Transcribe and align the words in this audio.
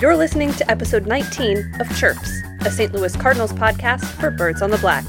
You're 0.00 0.14
listening 0.14 0.52
to 0.52 0.70
episode 0.70 1.06
19 1.06 1.80
of 1.80 1.96
Chirps, 1.96 2.42
a 2.66 2.70
St. 2.70 2.92
Louis 2.92 3.16
Cardinals 3.16 3.54
podcast 3.54 4.04
for 4.20 4.30
Birds 4.30 4.60
on 4.60 4.70
the 4.70 4.76
Black. 4.76 5.04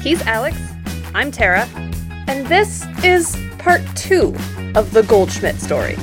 He's 0.00 0.22
Alex, 0.22 0.56
I'm 1.12 1.32
Tara, 1.32 1.68
and 2.28 2.46
this 2.46 2.84
is 3.02 3.36
part 3.58 3.82
two 3.96 4.36
of 4.76 4.92
the 4.92 5.02
Goldschmidt 5.08 5.56
story. 5.56 5.96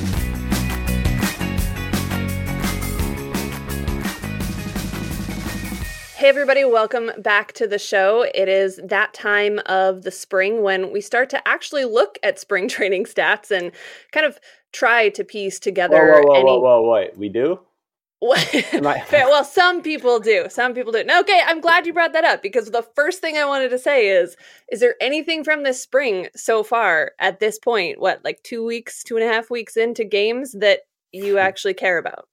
Hey, 6.22 6.30
everybody, 6.30 6.64
welcome 6.64 7.10
back 7.18 7.52
to 7.54 7.66
the 7.66 7.80
show. 7.80 8.28
It 8.36 8.48
is 8.48 8.80
that 8.84 9.12
time 9.12 9.60
of 9.66 10.04
the 10.04 10.12
spring 10.12 10.62
when 10.62 10.92
we 10.92 11.02
start 11.02 11.32
to 11.32 11.48
actually 11.48 11.84
look 11.84 12.20
at 12.22 12.38
spring 12.38 12.68
training 12.70 13.06
stats 13.06 13.50
and 13.50 13.72
kind 14.12 14.28
of 14.28 14.40
try 14.72 15.10
to 15.10 15.24
piece 15.24 15.60
together. 15.60 16.12
Whoa, 16.12 16.22
whoa, 16.22 16.28
whoa, 16.28 16.36
any... 16.36 16.46
whoa, 16.46 16.60
whoa, 16.60 16.92
wait. 16.92 17.18
We 17.18 17.30
do? 17.30 17.60
I... 18.22 19.04
Well, 19.12 19.44
some 19.44 19.82
people 19.82 20.20
do. 20.20 20.46
Some 20.48 20.76
people 20.76 20.92
do. 20.92 21.00
Okay, 21.00 21.42
I'm 21.44 21.60
glad 21.60 21.88
you 21.88 21.94
brought 21.94 22.14
that 22.14 22.24
up 22.24 22.44
because 22.44 22.70
the 22.70 22.86
first 22.96 23.20
thing 23.20 23.36
I 23.38 23.46
wanted 23.46 23.70
to 23.70 23.80
say 23.80 24.08
is: 24.08 24.38
Is 24.72 24.80
there 24.80 24.94
anything 25.02 25.44
from 25.44 25.64
this 25.64 25.82
spring 25.82 26.28
so 26.36 26.62
far 26.62 27.14
at 27.18 27.40
this 27.40 27.58
point? 27.58 28.00
What, 28.00 28.24
like 28.24 28.44
two 28.44 28.64
weeks, 28.64 29.04
two 29.04 29.18
and 29.18 29.26
a 29.26 29.28
half 29.28 29.50
weeks 29.50 29.76
into 29.76 30.04
games 30.04 30.52
that 30.52 30.82
you 31.12 31.40
actually 31.40 31.74
care 31.74 31.98
about? 31.98 32.28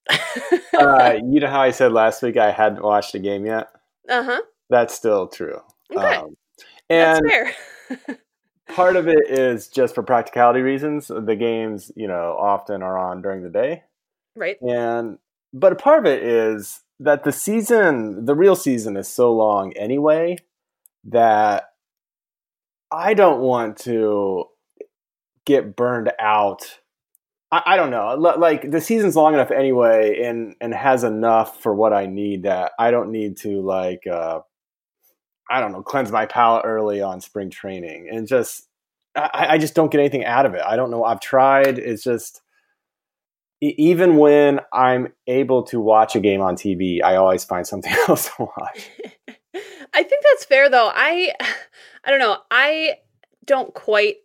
uh, 0.78 1.14
you 1.25 1.41
know 1.41 1.48
how 1.48 1.62
I 1.62 1.70
said 1.70 1.92
last 1.92 2.23
week 2.23 2.36
I 2.36 2.50
hadn't 2.50 2.83
watched 2.83 3.14
a 3.14 3.19
game 3.19 3.47
yet? 3.47 3.70
Uh 4.09 4.23
huh. 4.25 4.41
That's 4.71 4.95
still 4.95 5.29
true. 5.29 5.61
Okay. 5.95 6.17
Um, 6.17 6.37
and 6.91 7.21
That's 7.29 7.57
fair. 7.97 8.19
part 8.75 8.97
of 8.97 9.09
it 9.09 9.29
is 9.29 9.69
just 9.69 9.95
for 9.95 10.03
practicality 10.03 10.61
reasons. 10.61 11.09
The 11.09 11.37
games, 11.37 11.91
you 11.97 12.09
know, 12.09 12.37
often 12.39 12.83
are 12.83 12.98
on 12.98 13.23
during 13.23 13.42
the 13.42 13.50
day. 13.50 13.83
right. 14.34 14.61
And 14.62 15.19
but 15.53 15.73
a 15.73 15.77
part 15.77 15.98
of 16.00 16.06
it 16.06 16.23
is 16.23 16.81
that 17.00 17.25
the 17.25 17.33
season, 17.33 18.25
the 18.25 18.34
real 18.34 18.56
season 18.56 18.97
is 18.97 19.09
so 19.09 19.33
long 19.33 19.73
anyway 19.75 20.37
that 21.05 21.70
I 22.91 23.15
don't 23.15 23.41
want 23.41 23.78
to 23.78 24.47
get 25.45 25.77
burned 25.77 26.12
out. 26.19 26.81
I, 27.50 27.62
I 27.66 27.77
don't 27.77 27.91
know. 27.91 28.14
Like 28.14 28.70
the 28.70 28.80
season's 28.80 29.16
long 29.16 29.34
enough 29.34 29.50
anyway 29.50 30.22
and 30.22 30.54
and 30.60 30.74
has 30.74 31.04
enough 31.04 31.62
for 31.62 31.74
what 31.74 31.92
I 31.92 32.06
need 32.06 32.42
that 32.42 32.72
I 32.78 32.91
don't 32.91 33.10
need 33.10 33.36
to 33.38 33.60
like 33.62 34.06
uh 34.06 34.41
I 35.50 35.60
don't 35.60 35.72
know, 35.72 35.82
cleanse 35.82 36.12
my 36.12 36.26
palate 36.26 36.64
early 36.66 37.00
on 37.00 37.20
spring 37.20 37.50
training 37.50 38.08
and 38.12 38.26
just 38.26 38.69
I, 39.14 39.46
I 39.50 39.58
just 39.58 39.74
don't 39.74 39.91
get 39.91 40.00
anything 40.00 40.24
out 40.24 40.46
of 40.46 40.54
it. 40.54 40.62
I 40.64 40.76
don't 40.76 40.91
know. 40.91 41.04
I've 41.04 41.20
tried. 41.20 41.78
It's 41.78 42.04
just 42.04 42.42
even 43.60 44.16
when 44.19 44.60
I'm 44.72 45.12
able 45.26 45.64
to 45.64 45.80
watch 45.80 46.14
a 46.14 46.20
game 46.20 46.41
on 46.41 46.54
TV, 46.54 47.02
I 47.02 47.16
always 47.16 47.44
find 47.44 47.66
something 47.66 47.92
else 48.08 48.30
to 48.36 48.42
watch. 48.42 48.91
I 49.94 50.02
think 50.02 50.22
that's 50.24 50.44
fair 50.44 50.69
though. 50.69 50.91
I 50.94 51.32
I 52.04 52.10
don't 52.10 52.20
know. 52.20 52.38
I 52.50 52.96
don't 53.44 53.72
quite 53.74 54.16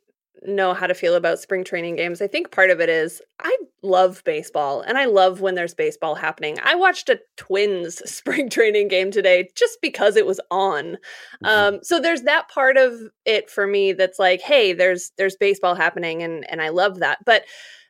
know 0.45 0.73
how 0.73 0.87
to 0.87 0.93
feel 0.93 1.15
about 1.15 1.39
spring 1.39 1.63
training 1.63 1.95
games. 1.95 2.21
I 2.21 2.27
think 2.27 2.51
part 2.51 2.69
of 2.69 2.79
it 2.79 2.89
is 2.89 3.21
I 3.39 3.55
love 3.81 4.23
baseball 4.25 4.81
and 4.81 4.97
I 4.97 5.05
love 5.05 5.41
when 5.41 5.55
there's 5.55 5.73
baseball 5.73 6.15
happening. 6.15 6.57
I 6.63 6.75
watched 6.75 7.09
a 7.09 7.19
Twins 7.37 7.97
spring 8.09 8.49
training 8.49 8.87
game 8.87 9.11
today 9.11 9.49
just 9.55 9.79
because 9.81 10.15
it 10.15 10.25
was 10.25 10.39
on. 10.51 10.97
Mhm. 11.43 11.47
Um 11.75 11.79
so 11.83 11.99
there's 11.99 12.23
that 12.23 12.49
part 12.49 12.77
of 12.77 12.93
it 13.25 13.49
for 13.49 13.67
me 13.67 13.93
that's 13.93 14.19
like, 14.19 14.41
hey, 14.41 14.73
there's 14.73 15.11
there's 15.17 15.35
baseball 15.35 15.75
happening 15.75 16.23
and 16.23 16.49
and 16.49 16.61
I 16.61 16.69
love 16.69 16.99
that. 16.99 17.19
But 17.25 17.43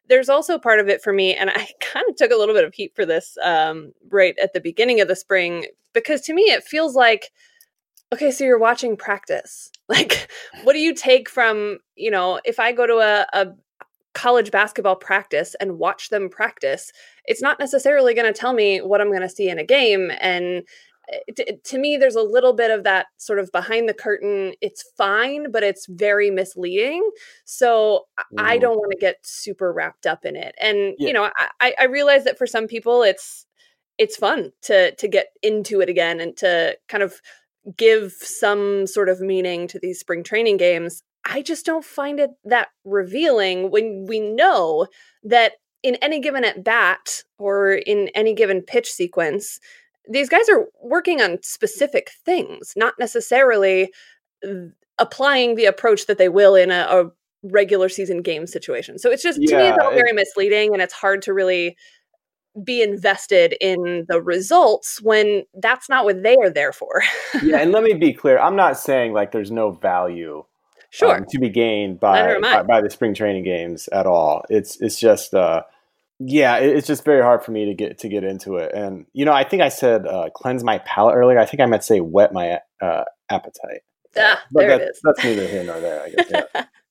there's 0.10 0.30
also 0.30 0.58
part 0.60 0.80
of 0.80 0.90
it 0.90 1.02
for 1.02 1.14
me 1.14 1.36
and 1.36 1.50
I 1.56 1.68
kind 1.82 2.06
of 2.10 2.16
took 2.16 2.32
a 2.32 2.36
little 2.36 2.56
bit 2.56 2.66
of 2.66 2.74
heat 2.74 2.94
for 2.96 3.06
this 3.06 3.38
um 3.44 3.94
right 4.10 4.36
at 4.42 4.54
the 4.54 4.62
beginning 4.62 5.02
of 5.02 5.08
the 5.08 5.16
spring 5.16 5.66
because 5.94 6.22
to 6.22 6.34
me 6.34 6.44
it 6.44 6.64
feels 6.64 6.96
like 6.96 7.32
okay 8.14 8.32
so 8.32 8.44
you're 8.44 8.60
watching 8.60 8.96
practice 8.96 9.72
like 9.90 10.30
what 10.64 10.74
do 10.74 10.80
you 10.80 10.94
take 10.94 11.30
from 11.30 11.78
you 11.96 12.10
know 12.12 12.40
if 12.46 12.60
i 12.60 12.72
go 12.72 12.88
to 12.88 12.98
a, 12.98 13.26
a 13.34 13.48
college 14.14 14.52
basketball 14.52 14.96
practice 14.96 15.56
and 15.60 15.80
watch 15.80 16.10
them 16.10 16.30
practice 16.30 16.92
it's 17.26 17.42
not 17.42 17.60
necessarily 17.60 18.14
going 18.14 18.32
to 18.32 18.40
tell 18.40 18.54
me 18.54 18.80
what 18.80 19.02
i'm 19.02 19.10
going 19.10 19.22
to 19.22 19.30
see 19.30 19.50
in 19.50 19.58
a 19.60 19.64
game 19.66 20.12
and 20.22 20.64
it, 21.28 21.38
it- 21.40 21.64
to 21.66 21.78
me 21.80 21.98
there's 21.98 22.16
a 22.16 22.22
little 22.22 22.54
bit 22.54 22.72
of 22.72 22.84
that 22.84 23.08
sort 23.18 23.40
of 23.40 23.52
behind 23.52 23.90
the 23.90 23.94
curtain 23.94 24.54
it's 24.62 24.84
fine 24.98 25.52
but 25.52 25.64
it's 25.64 25.86
very 25.88 26.30
misleading 26.30 27.10
so 27.46 28.06
I- 28.18 28.24
i 28.54 28.58
Mhm. 28.58 28.62
don't 28.62 28.78
want 28.78 28.92
to 28.92 28.98
get 29.00 29.18
super 29.24 29.74
wrapped 29.74 30.06
up 30.06 30.24
in 30.26 30.36
it 30.36 30.54
and 30.62 30.96
Yeah. 31.00 31.08
you 31.08 31.14
know 31.14 31.24
I- 31.38 31.50
I, 31.60 31.76
I 31.80 31.84
realize 31.86 32.24
that 32.26 32.38
for 32.38 32.48
some 32.48 32.68
people 32.68 33.02
it's 33.04 33.46
it's 33.98 34.16
fun 34.16 34.52
to 34.64 34.94
to 34.96 35.08
get 35.08 35.28
into 35.42 35.82
it 35.82 35.90
again 35.90 36.20
and 36.20 36.38
to 36.38 36.78
kind 36.88 37.04
of 37.04 37.20
give 37.78 38.12
some 38.14 38.88
sort 38.88 39.10
of 39.10 39.22
meaning 39.22 39.68
to 39.68 39.80
these 39.80 40.00
spring 40.00 40.24
training 40.24 40.58
games. 40.58 41.04
I 41.26 41.42
just 41.42 41.66
don't 41.66 41.86
find 41.86 42.20
it 42.20 42.32
that 42.44 42.70
revealing 42.84 43.72
when 43.72 44.06
we 44.08 44.20
know 44.20 44.88
that 45.24 45.54
in 45.82 45.96
any 45.96 46.20
given 46.20 46.44
at 46.44 46.64
bat 46.64 47.24
or 47.38 47.74
in 47.74 48.10
any 48.16 48.34
given 48.34 48.62
pitch 48.62 48.92
sequence, 48.92 49.60
these 50.10 50.30
guys 50.30 50.50
are 50.50 50.66
working 50.82 51.22
on 51.22 51.40
specific 51.42 52.12
things, 52.26 52.74
not 52.76 52.94
necessarily 53.00 53.92
uh, 54.46 54.68
applying 55.00 55.56
the 55.56 55.66
approach 55.66 56.08
that 56.08 56.18
they 56.18 56.30
will 56.30 56.56
in 56.56 56.72
a, 56.72 56.88
a 56.90 57.06
regular 57.44 57.90
season 57.90 58.22
game 58.22 58.48
situation. 58.48 58.98
So 58.98 59.12
it's 59.12 59.24
just 59.24 59.42
to 59.42 59.58
me 59.58 59.64
it's 59.64 59.78
all 59.82 59.92
very 59.92 60.14
misleading 60.14 60.74
and 60.74 60.82
it's 60.82 60.94
hard 60.94 61.22
to 61.24 61.34
really 61.34 61.78
be 62.64 62.82
invested 62.82 63.56
in 63.62 64.06
the 64.10 64.22
results 64.22 65.02
when 65.02 65.44
that's 65.56 65.90
not 65.90 66.06
what 66.06 66.22
they 66.24 66.36
are 66.36 66.50
there 66.50 66.72
for. 66.74 67.02
yeah, 67.42 67.58
and 67.58 67.72
let 67.72 67.84
me 67.84 67.94
be 67.94 68.14
clear. 68.22 68.38
I'm 68.40 68.56
not 68.56 68.78
saying 68.78 69.14
like 69.14 69.32
there's 69.32 69.52
no 69.52 69.72
value 69.72 70.44
sure. 70.92 71.16
um, 71.18 71.26
to 71.30 71.40
be 71.40 71.50
gained 71.50 72.00
by, 72.00 72.20
Neither 72.20 72.36
am 72.38 72.46
I. 72.46 72.54
by 72.58 72.64
by 72.64 72.82
the 72.82 72.90
spring 72.90 73.14
training 73.14 73.44
games 73.44 73.88
at 73.90 74.06
all. 74.06 74.46
It's 74.50 74.80
it's 74.82 75.00
just 75.00 75.34
uh, 75.34 75.64
yeah, 76.20 76.58
it, 76.58 76.76
it's 76.78 76.88
just 76.88 77.04
very 77.04 77.22
hard 77.24 77.44
for 77.44 77.52
me 77.52 77.66
to 77.66 77.74
get 77.74 77.98
to 78.00 78.10
get 78.10 78.24
into 78.24 78.58
it. 78.58 78.72
And 78.74 79.06
you 79.14 79.26
know, 79.26 79.34
I 79.34 79.44
think 79.44 79.62
I 79.62 79.70
said 79.70 80.06
uh, 80.06 80.30
cleanse 80.36 80.64
my 80.64 80.78
palate 80.80 81.16
earlier. 81.16 81.40
I 81.40 81.46
think 81.46 81.62
I 81.62 81.66
meant 81.66 81.84
say 81.84 82.02
wet 82.02 82.34
my 82.34 82.60
uh, 82.82 83.04
appetite. 83.30 83.82
ah, 84.18 84.42
But 84.52 84.60
there 84.62 84.70
that, 84.70 84.82
it 84.82 84.90
is. 84.92 85.00
that's 85.04 85.24
neither 85.24 85.48
here 85.48 85.64
nor 85.64 85.80
there. 85.80 86.04
I 86.04 86.10
guess. 86.10 86.28
Yeah, 86.32 86.66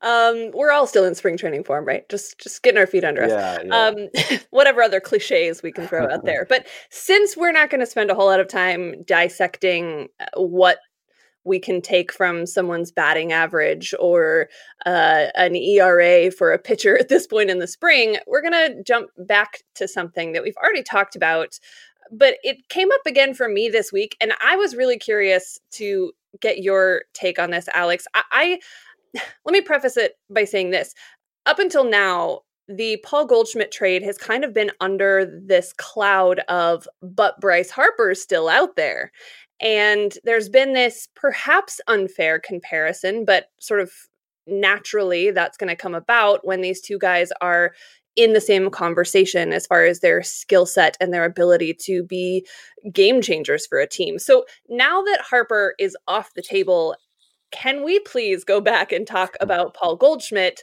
um, 0.00 0.50
we're 0.52 0.72
all 0.72 0.86
still 0.86 1.04
in 1.04 1.14
spring 1.14 1.36
training 1.36 1.64
form, 1.64 1.84
right? 1.84 2.08
Just 2.08 2.38
just 2.38 2.62
getting 2.62 2.78
our 2.78 2.86
feet 2.86 3.04
under 3.04 3.24
us. 3.24 3.30
yeah, 3.30 3.62
yeah. 3.64 3.86
um, 3.86 4.40
whatever 4.50 4.82
other 4.82 5.00
cliches 5.00 5.62
we 5.62 5.72
can 5.72 5.86
throw 5.86 6.08
out 6.08 6.24
there. 6.24 6.46
But 6.52 6.66
since 6.90 7.34
we're 7.34 7.52
not 7.52 7.70
going 7.70 7.80
to 7.80 7.86
spend 7.86 8.10
a 8.10 8.14
whole 8.14 8.26
lot 8.26 8.40
of 8.40 8.46
time 8.46 9.02
dissecting 9.04 10.08
uh, 10.20 10.40
what 10.42 10.78
we 11.44 11.58
can 11.58 11.80
take 11.80 12.12
from 12.12 12.46
someone's 12.46 12.92
batting 12.92 13.32
average 13.32 13.94
or 13.98 14.48
uh, 14.86 15.26
an 15.34 15.56
ERA 15.56 16.30
for 16.30 16.52
a 16.52 16.58
pitcher 16.58 16.96
at 16.98 17.08
this 17.08 17.26
point 17.26 17.50
in 17.50 17.58
the 17.58 17.66
spring, 17.66 18.16
we're 18.26 18.42
going 18.42 18.52
to 18.52 18.82
jump 18.84 19.10
back 19.18 19.62
to 19.74 19.88
something 19.88 20.32
that 20.32 20.42
we've 20.42 20.56
already 20.62 20.82
talked 20.82 21.16
about. 21.16 21.58
But 22.10 22.36
it 22.42 22.68
came 22.68 22.92
up 22.92 23.06
again 23.06 23.34
for 23.34 23.48
me 23.48 23.68
this 23.68 23.92
week, 23.92 24.16
and 24.20 24.32
I 24.44 24.56
was 24.56 24.76
really 24.76 24.98
curious 24.98 25.58
to 25.72 26.12
get 26.40 26.58
your 26.58 27.02
take 27.14 27.38
on 27.38 27.50
this, 27.50 27.68
Alex. 27.74 28.06
I, 28.14 28.22
I 28.30 28.58
let 29.44 29.52
me 29.52 29.60
preface 29.60 29.96
it 29.96 30.14
by 30.30 30.44
saying 30.44 30.70
this. 30.70 30.94
Up 31.46 31.58
until 31.58 31.84
now, 31.84 32.40
the 32.68 32.98
Paul 33.04 33.26
Goldschmidt 33.26 33.72
trade 33.72 34.02
has 34.02 34.16
kind 34.16 34.44
of 34.44 34.54
been 34.54 34.70
under 34.80 35.40
this 35.44 35.72
cloud 35.72 36.40
of, 36.48 36.86
but 37.02 37.40
Bryce 37.40 37.70
Harper's 37.70 38.22
still 38.22 38.48
out 38.48 38.76
there. 38.76 39.10
And 39.60 40.16
there's 40.24 40.48
been 40.48 40.72
this 40.72 41.08
perhaps 41.14 41.80
unfair 41.86 42.40
comparison, 42.40 43.24
but 43.24 43.46
sort 43.60 43.80
of 43.80 43.92
naturally 44.46 45.30
that's 45.30 45.56
going 45.56 45.68
to 45.68 45.76
come 45.76 45.94
about 45.94 46.44
when 46.44 46.60
these 46.60 46.80
two 46.80 46.98
guys 46.98 47.32
are 47.40 47.72
in 48.16 48.32
the 48.32 48.40
same 48.40 48.70
conversation 48.70 49.52
as 49.52 49.66
far 49.66 49.84
as 49.84 50.00
their 50.00 50.22
skill 50.22 50.66
set 50.66 50.96
and 51.00 51.12
their 51.12 51.24
ability 51.24 51.74
to 51.74 52.02
be 52.02 52.46
game 52.92 53.22
changers 53.22 53.66
for 53.66 53.78
a 53.78 53.88
team. 53.88 54.18
So 54.18 54.44
now 54.68 55.02
that 55.02 55.22
Harper 55.22 55.74
is 55.78 55.96
off 56.08 56.34
the 56.34 56.42
table, 56.42 56.94
can 57.52 57.84
we 57.84 58.00
please 58.00 58.44
go 58.44 58.60
back 58.60 58.92
and 58.92 59.06
talk 59.06 59.36
about 59.40 59.74
Paul 59.74 59.96
Goldschmidt 59.96 60.62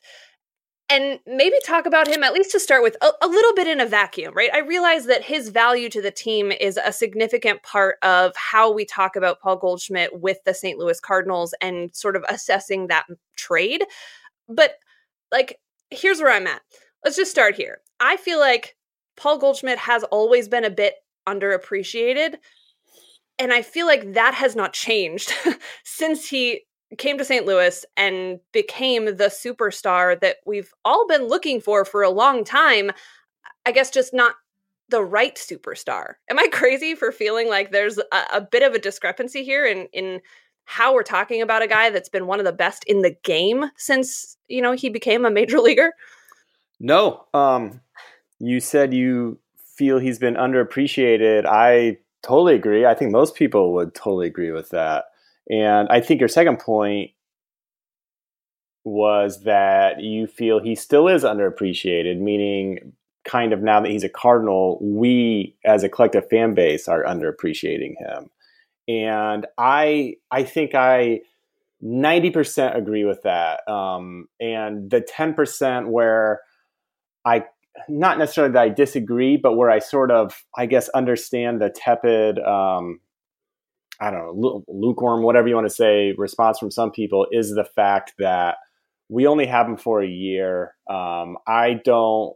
and 0.90 1.20
maybe 1.28 1.56
talk 1.66 1.86
about 1.86 2.08
him 2.08 2.24
at 2.24 2.34
least 2.34 2.52
to 2.52 2.60
start 2.60 2.82
with 2.82 2.98
a, 3.02 3.12
a 3.22 3.28
little 3.28 3.54
bit 3.54 3.68
in 3.68 3.80
a 3.80 3.86
vacuum, 3.86 4.34
right? 4.36 4.50
I 4.54 4.60
realize 4.60 5.06
that 5.06 5.24
his 5.24 5.50
value 5.50 5.88
to 5.90 6.02
the 6.02 6.10
team 6.10 6.52
is 6.52 6.80
a 6.84 6.92
significant 6.92 7.62
part 7.62 7.98
of 8.02 8.36
how 8.36 8.72
we 8.72 8.86
talk 8.86 9.16
about 9.16 9.40
Paul 9.40 9.58
Goldschmidt 9.58 10.20
with 10.20 10.40
the 10.46 10.54
St. 10.54 10.80
Louis 10.80 11.00
Cardinals 11.00 11.54
and 11.62 11.96
sort 11.96 12.16
of 12.16 12.26
assessing 12.28 12.88
that 12.88 13.06
trade. 13.36 13.84
But 14.48 14.74
like, 15.32 15.60
here's 15.92 16.20
where 16.20 16.32
I'm 16.32 16.48
at. 16.48 16.62
Let's 17.06 17.18
just 17.18 17.32
start 17.32 17.56
here. 17.56 17.82
I 18.00 18.18
feel 18.18 18.40
like 18.40 18.76
Paul 19.16 19.38
Goldschmidt 19.38 19.78
has 19.78 20.04
always 20.06 20.48
been 20.48 20.66
a 20.66 20.72
bit 20.72 20.96
underappreciated. 21.28 22.38
And 23.38 23.54
I 23.54 23.62
feel 23.62 23.86
like 23.86 24.14
that 24.14 24.34
has 24.34 24.56
not 24.56 24.74
changed 24.74 25.32
since 25.84 26.28
he 26.28 26.64
came 26.98 27.18
to 27.18 27.26
St. 27.26 27.46
Louis 27.46 27.86
and 27.98 28.40
became 28.52 29.06
the 29.06 29.32
superstar 29.32 30.20
that 30.22 30.38
we've 30.46 30.74
all 30.84 31.08
been 31.08 31.28
looking 31.28 31.62
for 31.62 31.86
for 31.86 32.02
a 32.02 32.10
long 32.10 32.44
time. 32.44 32.92
I 33.66 33.72
guess 33.72 33.92
just 33.92 34.14
not 34.14 34.36
the 34.90 35.04
right 35.04 35.36
superstar. 35.36 36.14
Am 36.30 36.40
I 36.40 36.48
crazy 36.52 36.96
for 36.96 37.12
feeling 37.12 37.48
like 37.48 37.72
there's 37.72 37.98
a, 37.98 38.04
a, 38.34 38.42
bit 38.42 38.64
of 38.64 38.74
a 38.74 38.80
discrepancy 38.80 39.44
here 39.44 39.66
in 39.66 39.88
in 39.94 40.22
how 40.66 40.94
we're 40.94 41.04
talking 41.04 41.42
about 41.42 41.64
a 41.64 41.68
guy 41.68 41.90
that's 41.90 42.10
been 42.10 42.28
one 42.28 42.40
of 42.40 42.46
the 42.46 42.52
best 42.52 42.84
in 42.84 43.02
the 43.02 43.16
game 43.24 43.72
since, 43.76 44.38
you 44.48 44.62
know, 44.62 44.74
he 44.74 44.90
became 44.90 45.26
a 45.26 45.32
major 45.32 45.60
leaguer? 45.62 45.94
No. 46.80 47.26
Um 47.34 47.82
you 48.40 48.60
said 48.60 48.94
you 48.94 49.40
feel 49.76 50.00
he's 50.00 50.20
been 50.20 50.36
underappreciated. 50.36 51.46
I 51.46 51.98
totally 52.22 52.56
agree. 52.56 52.86
I 52.86 52.94
think 52.94 53.12
most 53.12 53.36
people 53.36 53.74
would 53.74 53.94
totally 53.94 54.28
agree 54.28 54.52
with 54.52 54.70
that. 54.70 55.06
And 55.50 55.88
I 55.90 56.02
think 56.02 56.20
your 56.20 56.30
second 56.30 56.60
point 56.60 57.12
was 58.86 59.44
that 59.44 60.02
you 60.02 60.28
feel 60.28 60.60
he 60.60 60.76
still 60.76 61.08
is 61.08 61.24
underappreciated, 61.24 62.20
meaning 62.20 62.94
kind 63.26 63.54
of 63.54 63.62
now 63.62 63.82
that 63.82 63.92
he's 63.92 64.04
a 64.04 64.10
Cardinal, 64.10 64.80
we 64.82 65.56
as 65.66 65.84
a 65.84 65.90
collective 65.90 66.28
fan 66.30 66.54
base 66.54 66.88
are 66.88 67.04
underappreciating 67.04 67.96
him. 67.98 68.30
And 68.88 69.46
I 69.58 70.16
I 70.32 70.44
think 70.44 70.74
I 70.74 71.22
90% 71.84 72.76
agree 72.76 73.06
with 73.06 73.22
that. 73.24 73.68
Um, 73.70 74.28
and 74.40 74.90
the 74.90 75.02
10% 75.02 75.88
where 75.88 76.42
I 77.26 77.46
not 77.88 78.18
necessarily 78.18 78.54
that 78.54 78.62
I 78.62 78.70
disagree, 78.70 79.38
but 79.38 79.56
where 79.56 79.70
I 79.70 79.80
sort 79.80 80.12
of, 80.12 80.44
I 80.58 80.66
guess, 80.66 80.90
understand 80.90 81.62
the 81.62 81.70
tepid, 81.70 82.40
um, 82.40 83.00
I 84.02 84.12
don't 84.12 84.40
know, 84.40 84.64
lukewarm, 84.68 85.24
whatever 85.24 85.48
you 85.48 85.56
want 85.56 85.68
to 85.68 85.74
say, 85.74 86.14
response 86.18 86.60
from 86.60 86.72
some 86.72 86.92
people 86.92 87.28
is 87.32 87.52
the 87.52 87.66
fact 87.66 88.14
that 88.20 88.56
we 89.10 89.28
only 89.28 89.46
have 89.46 89.68
him 89.68 89.78
for 89.78 90.02
a 90.02 90.08
year. 90.08 90.76
Um, 90.90 91.38
I 91.48 91.80
don't, 91.84 92.36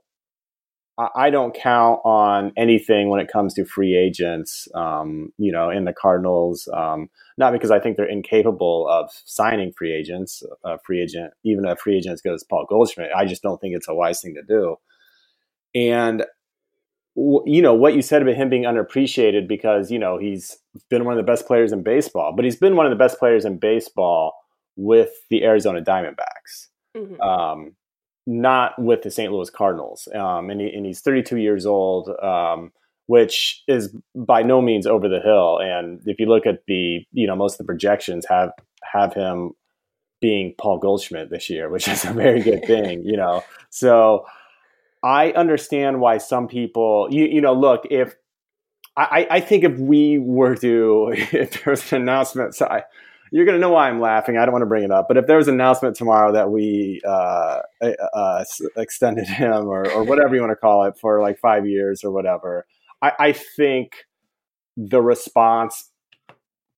I 1.15 1.31
don't 1.31 1.55
count 1.55 2.01
on 2.05 2.51
anything 2.55 3.09
when 3.09 3.19
it 3.19 3.27
comes 3.31 3.55
to 3.55 3.65
free 3.65 3.95
agents. 3.95 4.67
Um, 4.75 5.33
you 5.39 5.51
know, 5.51 5.69
in 5.71 5.85
the 5.85 5.93
Cardinals, 5.93 6.69
um, 6.71 7.09
not 7.37 7.51
because 7.51 7.71
I 7.71 7.79
think 7.79 7.97
they're 7.97 8.05
incapable 8.05 8.87
of 8.87 9.09
signing 9.25 9.71
free 9.71 9.91
agents, 9.91 10.43
a 10.63 10.77
free 10.85 11.01
agent, 11.01 11.33
even 11.43 11.65
a 11.65 11.75
free 11.75 11.97
agent 11.97 12.13
as 12.13 12.21
good 12.21 12.33
as 12.33 12.43
Paul 12.43 12.67
Goldschmidt. 12.69 13.09
I 13.15 13.25
just 13.25 13.41
don't 13.41 13.59
think 13.59 13.75
it's 13.75 13.87
a 13.87 13.95
wise 13.95 14.21
thing 14.21 14.35
to 14.35 14.43
do. 14.43 14.75
And 15.73 16.25
you 17.15 17.61
know 17.61 17.73
what 17.73 17.93
you 17.93 18.01
said 18.01 18.21
about 18.21 18.35
him 18.35 18.49
being 18.49 18.63
underappreciated 18.63 19.47
because 19.47 19.91
you 19.91 19.99
know 19.99 20.17
he's 20.17 20.57
been 20.89 21.05
one 21.05 21.17
of 21.17 21.23
the 21.23 21.31
best 21.31 21.45
players 21.45 21.71
in 21.71 21.83
baseball, 21.83 22.33
but 22.35 22.45
he's 22.45 22.55
been 22.55 22.75
one 22.75 22.85
of 22.85 22.89
the 22.89 22.95
best 22.95 23.19
players 23.19 23.45
in 23.45 23.57
baseball 23.57 24.33
with 24.75 25.11
the 25.29 25.43
Arizona 25.43 25.81
Diamondbacks, 25.81 26.67
mm-hmm. 26.95 27.21
um, 27.21 27.75
not 28.25 28.81
with 28.81 29.03
the 29.03 29.11
St. 29.11 29.31
Louis 29.31 29.49
Cardinals. 29.49 30.07
Um, 30.15 30.49
and, 30.49 30.59
he, 30.59 30.73
and, 30.73 30.85
he's 30.85 31.01
32 31.01 31.37
years 31.37 31.65
old, 31.65 32.09
um, 32.21 32.71
which 33.05 33.61
is 33.67 33.95
by 34.15 34.41
no 34.41 34.61
means 34.61 34.87
over 34.87 35.07
the 35.07 35.19
hill. 35.19 35.59
And 35.59 36.01
if 36.05 36.19
you 36.19 36.25
look 36.25 36.47
at 36.47 36.65
the, 36.67 37.05
you 37.11 37.27
know, 37.27 37.35
most 37.35 37.53
of 37.53 37.57
the 37.59 37.65
projections 37.65 38.25
have 38.27 38.51
have 38.91 39.13
him 39.13 39.51
being 40.21 40.55
Paul 40.57 40.79
Goldschmidt 40.79 41.29
this 41.29 41.49
year, 41.49 41.69
which 41.69 41.87
is 41.87 42.05
a 42.05 42.13
very 42.13 42.41
good 42.41 42.63
thing, 42.67 43.03
you 43.03 43.17
know. 43.17 43.43
So 43.69 44.25
I 45.03 45.31
understand 45.31 45.99
why 45.99 46.17
some 46.17 46.47
people, 46.47 47.07
you, 47.11 47.25
you 47.25 47.41
know, 47.41 47.53
look, 47.53 47.85
if 47.91 48.15
I, 48.95 49.27
I 49.29 49.39
think 49.39 49.63
if 49.63 49.77
we 49.77 50.19
were 50.19 50.55
to, 50.55 51.13
if 51.15 51.63
there 51.63 51.71
was 51.71 51.91
an 51.91 52.01
announcement, 52.01 52.55
so 52.55 52.65
I, 52.65 52.83
you're 53.31 53.45
going 53.45 53.55
to 53.55 53.61
know 53.61 53.71
why 53.71 53.89
I'm 53.89 53.99
laughing. 53.99 54.37
I 54.37 54.45
don't 54.45 54.51
want 54.51 54.61
to 54.61 54.67
bring 54.67 54.83
it 54.83 54.91
up, 54.91 55.07
but 55.07 55.17
if 55.17 55.25
there 55.25 55.37
was 55.37 55.47
an 55.47 55.55
announcement 55.55 55.95
tomorrow 55.95 56.31
that 56.33 56.51
we 56.51 57.01
uh, 57.03 57.61
uh, 57.81 58.45
extended 58.77 59.27
him 59.27 59.67
or, 59.67 59.89
or 59.91 60.03
whatever 60.03 60.35
you 60.35 60.41
want 60.41 60.51
to 60.51 60.55
call 60.55 60.83
it 60.85 60.97
for 60.99 61.19
like 61.19 61.39
five 61.39 61.67
years 61.67 62.03
or 62.03 62.11
whatever, 62.11 62.67
I, 63.01 63.11
I 63.19 63.31
think 63.31 64.05
the 64.77 65.01
response 65.01 65.89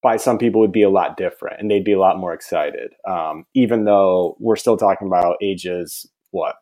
by 0.01 0.17
some 0.17 0.37
people 0.37 0.61
would 0.61 0.71
be 0.71 0.83
a 0.83 0.89
lot 0.89 1.17
different 1.17 1.59
and 1.59 1.69
they'd 1.69 1.83
be 1.83 1.93
a 1.93 1.99
lot 1.99 2.17
more 2.17 2.33
excited. 2.33 2.93
Um, 3.07 3.45
even 3.53 3.83
though 3.83 4.37
we're 4.39 4.55
still 4.55 4.77
talking 4.77 5.07
about 5.07 5.37
ages, 5.41 6.09
what, 6.31 6.55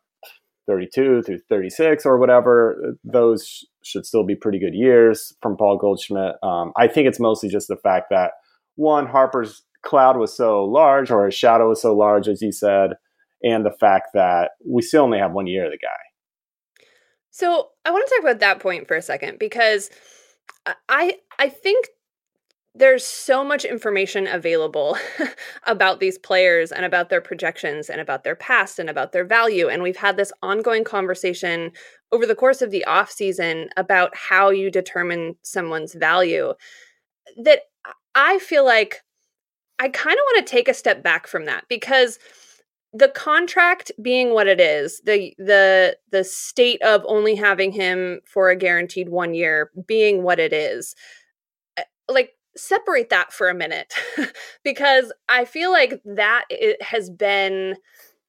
32 0.66 1.22
through 1.22 1.38
36 1.48 2.06
or 2.06 2.18
whatever, 2.18 2.96
those 3.04 3.64
should 3.82 4.06
still 4.06 4.24
be 4.24 4.34
pretty 4.34 4.58
good 4.58 4.74
years 4.74 5.34
from 5.42 5.56
Paul 5.56 5.78
Goldschmidt. 5.78 6.36
Um, 6.42 6.72
I 6.76 6.88
think 6.88 7.06
it's 7.06 7.20
mostly 7.20 7.48
just 7.48 7.68
the 7.68 7.76
fact 7.76 8.06
that 8.10 8.32
one, 8.76 9.06
Harper's 9.06 9.62
cloud 9.82 10.16
was 10.16 10.36
so 10.36 10.64
large, 10.64 11.10
or 11.10 11.26
his 11.26 11.34
shadow 11.34 11.68
was 11.68 11.82
so 11.82 11.94
large, 11.94 12.28
as 12.28 12.42
you 12.42 12.52
said, 12.52 12.92
and 13.42 13.64
the 13.64 13.76
fact 13.78 14.08
that 14.14 14.52
we 14.66 14.82
still 14.82 15.04
only 15.04 15.18
have 15.18 15.32
one 15.32 15.46
year 15.46 15.66
of 15.66 15.70
the 15.70 15.78
guy. 15.78 16.86
So 17.30 17.70
I 17.84 17.90
want 17.90 18.06
to 18.06 18.14
talk 18.14 18.24
about 18.24 18.40
that 18.40 18.60
point 18.60 18.88
for 18.88 18.96
a 18.96 19.02
second 19.02 19.38
because 19.38 19.90
I 20.88 21.16
I 21.38 21.48
think 21.48 21.88
there's 22.74 23.04
so 23.04 23.44
much 23.44 23.64
information 23.64 24.26
available 24.26 24.98
about 25.64 26.00
these 26.00 26.18
players 26.18 26.72
and 26.72 26.84
about 26.84 27.08
their 27.08 27.20
projections 27.20 27.88
and 27.88 28.00
about 28.00 28.24
their 28.24 28.34
past 28.34 28.80
and 28.80 28.90
about 28.90 29.12
their 29.12 29.24
value. 29.24 29.68
And 29.68 29.82
we've 29.82 29.96
had 29.96 30.16
this 30.16 30.32
ongoing 30.42 30.82
conversation 30.82 31.70
over 32.10 32.26
the 32.26 32.34
course 32.34 32.62
of 32.62 32.70
the 32.70 32.84
off 32.84 33.10
season 33.10 33.68
about 33.76 34.16
how 34.16 34.50
you 34.50 34.70
determine 34.70 35.36
someone's 35.42 35.94
value 35.94 36.52
that 37.42 37.62
i 38.14 38.38
feel 38.38 38.64
like 38.64 39.02
i 39.78 39.88
kind 39.88 40.14
of 40.14 40.22
want 40.34 40.46
to 40.46 40.50
take 40.50 40.68
a 40.68 40.74
step 40.74 41.02
back 41.02 41.26
from 41.26 41.44
that 41.46 41.64
because 41.68 42.18
the 42.92 43.08
contract 43.08 43.90
being 44.02 44.32
what 44.32 44.46
it 44.46 44.60
is 44.60 45.00
the 45.04 45.34
the 45.38 45.96
the 46.10 46.24
state 46.24 46.80
of 46.82 47.04
only 47.06 47.34
having 47.34 47.72
him 47.72 48.20
for 48.26 48.50
a 48.50 48.56
guaranteed 48.56 49.08
1 49.08 49.34
year 49.34 49.70
being 49.86 50.22
what 50.22 50.38
it 50.38 50.52
is 50.52 50.94
eh, 51.76 51.84
like 52.08 52.33
separate 52.56 53.10
that 53.10 53.32
for 53.32 53.48
a 53.48 53.54
minute 53.54 53.94
because 54.64 55.12
I 55.28 55.44
feel 55.44 55.70
like 55.70 56.00
that 56.04 56.44
it 56.50 56.80
has 56.82 57.10
been 57.10 57.76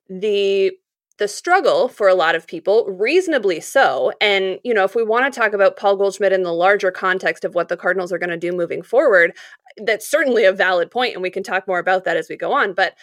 the 0.10 0.72
the 1.18 1.28
struggle 1.28 1.88
for 1.88 2.08
a 2.10 2.16
lot 2.16 2.36
of 2.36 2.46
people, 2.46 2.86
reasonably 2.88 3.62
so. 3.62 4.12
And, 4.20 4.60
you 4.66 4.74
know, 4.74 4.84
if 4.84 4.96
we 4.96 5.04
want 5.04 5.32
to 5.32 5.40
talk 5.40 5.54
about 5.54 5.78
Paul 5.78 5.96
Goldschmidt 5.96 6.34
in 6.34 6.44
the 6.44 6.52
larger 6.52 6.92
context 6.92 7.46
of 7.46 7.56
what 7.56 7.70
the 7.70 7.78
Cardinals 7.78 8.12
are 8.12 8.18
going 8.18 8.32
to 8.32 8.38
do 8.38 8.52
moving 8.52 8.82
forward, 8.82 9.32
that's 9.78 10.06
certainly 10.10 10.44
a 10.44 10.52
valid 10.52 10.92
point, 10.92 11.14
and 11.14 11.22
we 11.22 11.30
can 11.30 11.44
talk 11.44 11.68
more 11.68 11.80
about 11.80 12.04
that 12.04 12.18
as 12.18 12.28
we 12.30 12.36
go 12.36 12.52
on. 12.52 12.74
But 12.74 12.96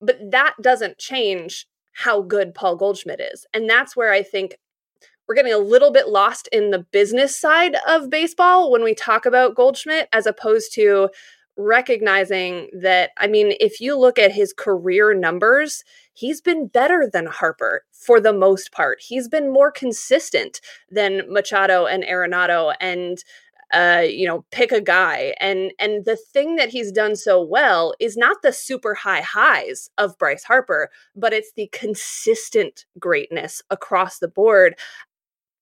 but 0.00 0.18
that 0.30 0.54
doesn't 0.60 0.98
change 0.98 1.66
how 1.92 2.20
good 2.20 2.54
Paul 2.54 2.76
Goldschmidt 2.76 3.20
is. 3.20 3.46
And 3.54 3.70
that's 3.70 3.96
where 3.96 4.12
I 4.12 4.22
think 4.22 4.58
we're 5.26 5.34
getting 5.34 5.52
a 5.52 5.58
little 5.58 5.90
bit 5.90 6.08
lost 6.08 6.48
in 6.52 6.70
the 6.70 6.80
business 6.80 7.38
side 7.38 7.76
of 7.88 8.10
baseball 8.10 8.70
when 8.70 8.82
we 8.82 8.94
talk 8.94 9.26
about 9.26 9.54
Goldschmidt, 9.54 10.08
as 10.12 10.26
opposed 10.26 10.72
to 10.74 11.08
recognizing 11.56 12.68
that, 12.72 13.10
I 13.16 13.26
mean, 13.26 13.54
if 13.60 13.80
you 13.80 13.96
look 13.96 14.18
at 14.18 14.32
his 14.32 14.52
career 14.52 15.14
numbers, 15.14 15.84
he's 16.12 16.40
been 16.40 16.66
better 16.66 17.08
than 17.10 17.26
Harper 17.26 17.84
for 17.92 18.20
the 18.20 18.32
most 18.32 18.72
part. 18.72 19.00
He's 19.00 19.28
been 19.28 19.52
more 19.52 19.70
consistent 19.70 20.60
than 20.90 21.22
Machado 21.32 21.86
and 21.86 22.04
Arenado 22.04 22.74
and 22.80 23.22
uh, 23.72 24.04
you 24.06 24.26
know, 24.26 24.44
pick 24.52 24.70
a 24.70 24.80
guy. 24.80 25.34
And 25.40 25.72
and 25.80 26.04
the 26.04 26.16
thing 26.16 26.56
that 26.56 26.68
he's 26.68 26.92
done 26.92 27.16
so 27.16 27.42
well 27.42 27.92
is 27.98 28.16
not 28.16 28.42
the 28.42 28.52
super 28.52 28.94
high 28.94 29.22
highs 29.22 29.90
of 29.98 30.16
Bryce 30.16 30.44
Harper, 30.44 30.90
but 31.16 31.32
it's 31.32 31.52
the 31.56 31.68
consistent 31.72 32.86
greatness 33.00 33.62
across 33.70 34.18
the 34.18 34.28
board 34.28 34.76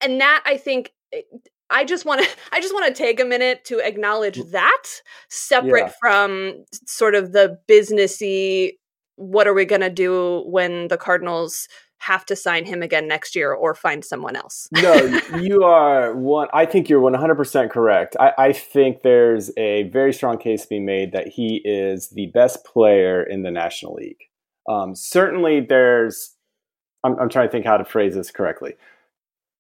and 0.02 0.21
that 0.21 0.42
I 0.44 0.56
think 0.56 0.92
eh, 1.12 1.23
I 1.71 1.85
just 1.85 2.04
want 2.04 2.23
to 2.23 2.28
I 2.52 2.61
just 2.61 2.75
want 2.75 2.87
to 2.87 2.94
take 2.94 3.21
a 3.21 3.25
minute 3.25 3.64
to 3.66 3.78
acknowledge 3.78 4.38
mm. 4.38 4.50
that 4.50 4.85
separate 5.28 5.87
yeah. 5.87 5.92
from 6.00 6.64
sort 6.87 7.14
of 7.14 7.32
the 7.32 7.59
businessy 7.68 8.73
what 9.16 9.47
are 9.47 9.54
we 9.54 9.64
going 9.64 9.82
to 9.82 9.90
do 9.90 10.42
when 10.47 10.88
the 10.88 10.97
Cardinals 10.97 11.68
have 12.02 12.26
to 12.26 12.35
sign 12.35 12.64
him 12.64 12.82
again 12.82 13.06
next 13.06 13.37
year 13.37 13.52
or 13.52 13.76
find 13.76 14.04
someone 14.04 14.35
else. 14.35 14.68
no, 14.73 15.21
you 15.40 15.62
are 15.62 16.16
one. 16.16 16.49
I 16.52 16.66
think 16.66 16.88
you're 16.88 17.00
100% 17.00 17.71
correct. 17.71 18.16
I, 18.18 18.32
I, 18.37 18.52
think 18.52 19.02
there's 19.02 19.52
a 19.56 19.85
very 19.85 20.12
strong 20.12 20.37
case 20.38 20.62
to 20.62 20.68
be 20.68 20.80
made 20.80 21.12
that 21.12 21.28
he 21.28 21.62
is 21.64 22.09
the 22.09 22.26
best 22.35 22.64
player 22.64 23.23
in 23.23 23.42
the 23.42 23.52
National 23.52 23.94
League. 23.94 24.18
Um, 24.68 24.97
certainly, 24.97 25.61
there's, 25.61 26.35
I'm, 27.04 27.16
I'm 27.21 27.28
trying 27.28 27.47
to 27.47 27.52
think 27.52 27.66
how 27.66 27.76
to 27.76 27.85
phrase 27.85 28.16
this 28.16 28.32
correctly 28.32 28.75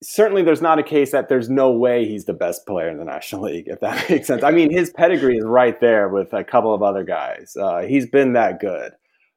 certainly 0.02 0.42
there's 0.42 0.62
not 0.62 0.78
a 0.78 0.82
case 0.82 1.12
that 1.12 1.28
there's 1.28 1.48
no 1.48 1.70
way 1.70 2.06
he's 2.06 2.24
the 2.24 2.32
best 2.32 2.66
player 2.66 2.88
in 2.88 2.98
the 2.98 3.04
National 3.04 3.42
League, 3.50 3.68
if 3.68 3.80
that 3.80 4.08
makes 4.10 4.26
sense. 4.26 4.42
I 4.42 4.50
mean, 4.50 4.70
his 4.70 4.90
pedigree 4.90 5.38
is 5.38 5.44
right 5.44 5.80
there 5.80 6.08
with 6.08 6.32
a 6.32 6.44
couple 6.44 6.74
of 6.74 6.82
other 6.82 7.04
guys. 7.04 7.56
Uh, 7.60 7.82
he's 7.82 8.08
been 8.08 8.34
that 8.34 8.60
good. 8.60 8.92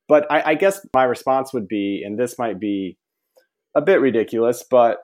But 0.08 0.32
I, 0.32 0.52
I, 0.52 0.56
guess 0.56 0.86
my 0.94 1.04
response 1.04 1.52
would 1.52 1.68
be, 1.68 2.04
and 2.06 2.20
this 2.20 2.38
might 2.38 2.60
be 2.60 3.00
a 3.76 3.82
bit 3.82 4.02
ridiculous, 4.02 4.64
but 4.70 5.00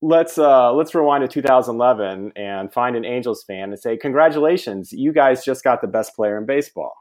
let's 0.00 0.38
uh, 0.38 0.72
let's 0.72 0.94
rewind 0.94 1.22
to 1.22 1.28
2011 1.28 2.32
and 2.34 2.72
find 2.72 2.96
an 2.96 3.04
Angels 3.04 3.44
fan 3.46 3.70
and 3.70 3.78
say, 3.78 3.98
"Congratulations, 3.98 4.90
you 4.90 5.12
guys 5.12 5.44
just 5.44 5.64
got 5.64 5.82
the 5.82 5.86
best 5.86 6.14
player 6.16 6.38
in 6.38 6.46
baseball 6.46 6.94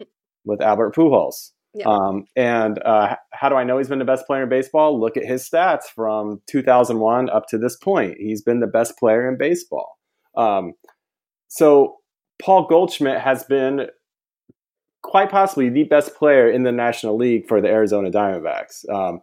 with 0.44 0.62
Albert 0.62 0.94
Pujols." 0.94 1.52
Yeah. 1.78 1.86
Um, 1.86 2.26
and 2.36 2.82
uh, 2.84 3.16
how 3.34 3.50
do 3.50 3.56
I 3.56 3.64
know 3.64 3.78
he's 3.78 3.88
been 3.88 4.00
the 4.00 4.06
best 4.06 4.26
player 4.26 4.44
in 4.44 4.50
baseball? 4.50 5.00
Look 5.00 5.16
at 5.16 5.26
his 5.26 5.48
stats 5.48 5.84
from 5.94 6.42
2001 6.48 7.30
up 7.30 7.46
to 7.50 7.58
this 7.58 7.76
point. 7.76 8.18
He's 8.18 8.42
been 8.42 8.60
the 8.60 8.68
best 8.68 8.98
player 8.98 9.30
in 9.30 9.38
baseball. 9.38 9.98
Um, 10.36 10.74
so 11.48 11.98
Paul 12.42 12.68
Goldschmidt 12.68 13.20
has 13.20 13.44
been 13.44 13.88
quite 15.04 15.30
possibly 15.30 15.70
the 15.70 15.84
best 15.84 16.16
player 16.16 16.50
in 16.50 16.64
the 16.64 16.72
National 16.72 17.16
League 17.16 17.48
for 17.48 17.62
the 17.62 17.68
Arizona 17.68 18.10
Diamondbacks. 18.10 18.90
Um, 18.90 19.22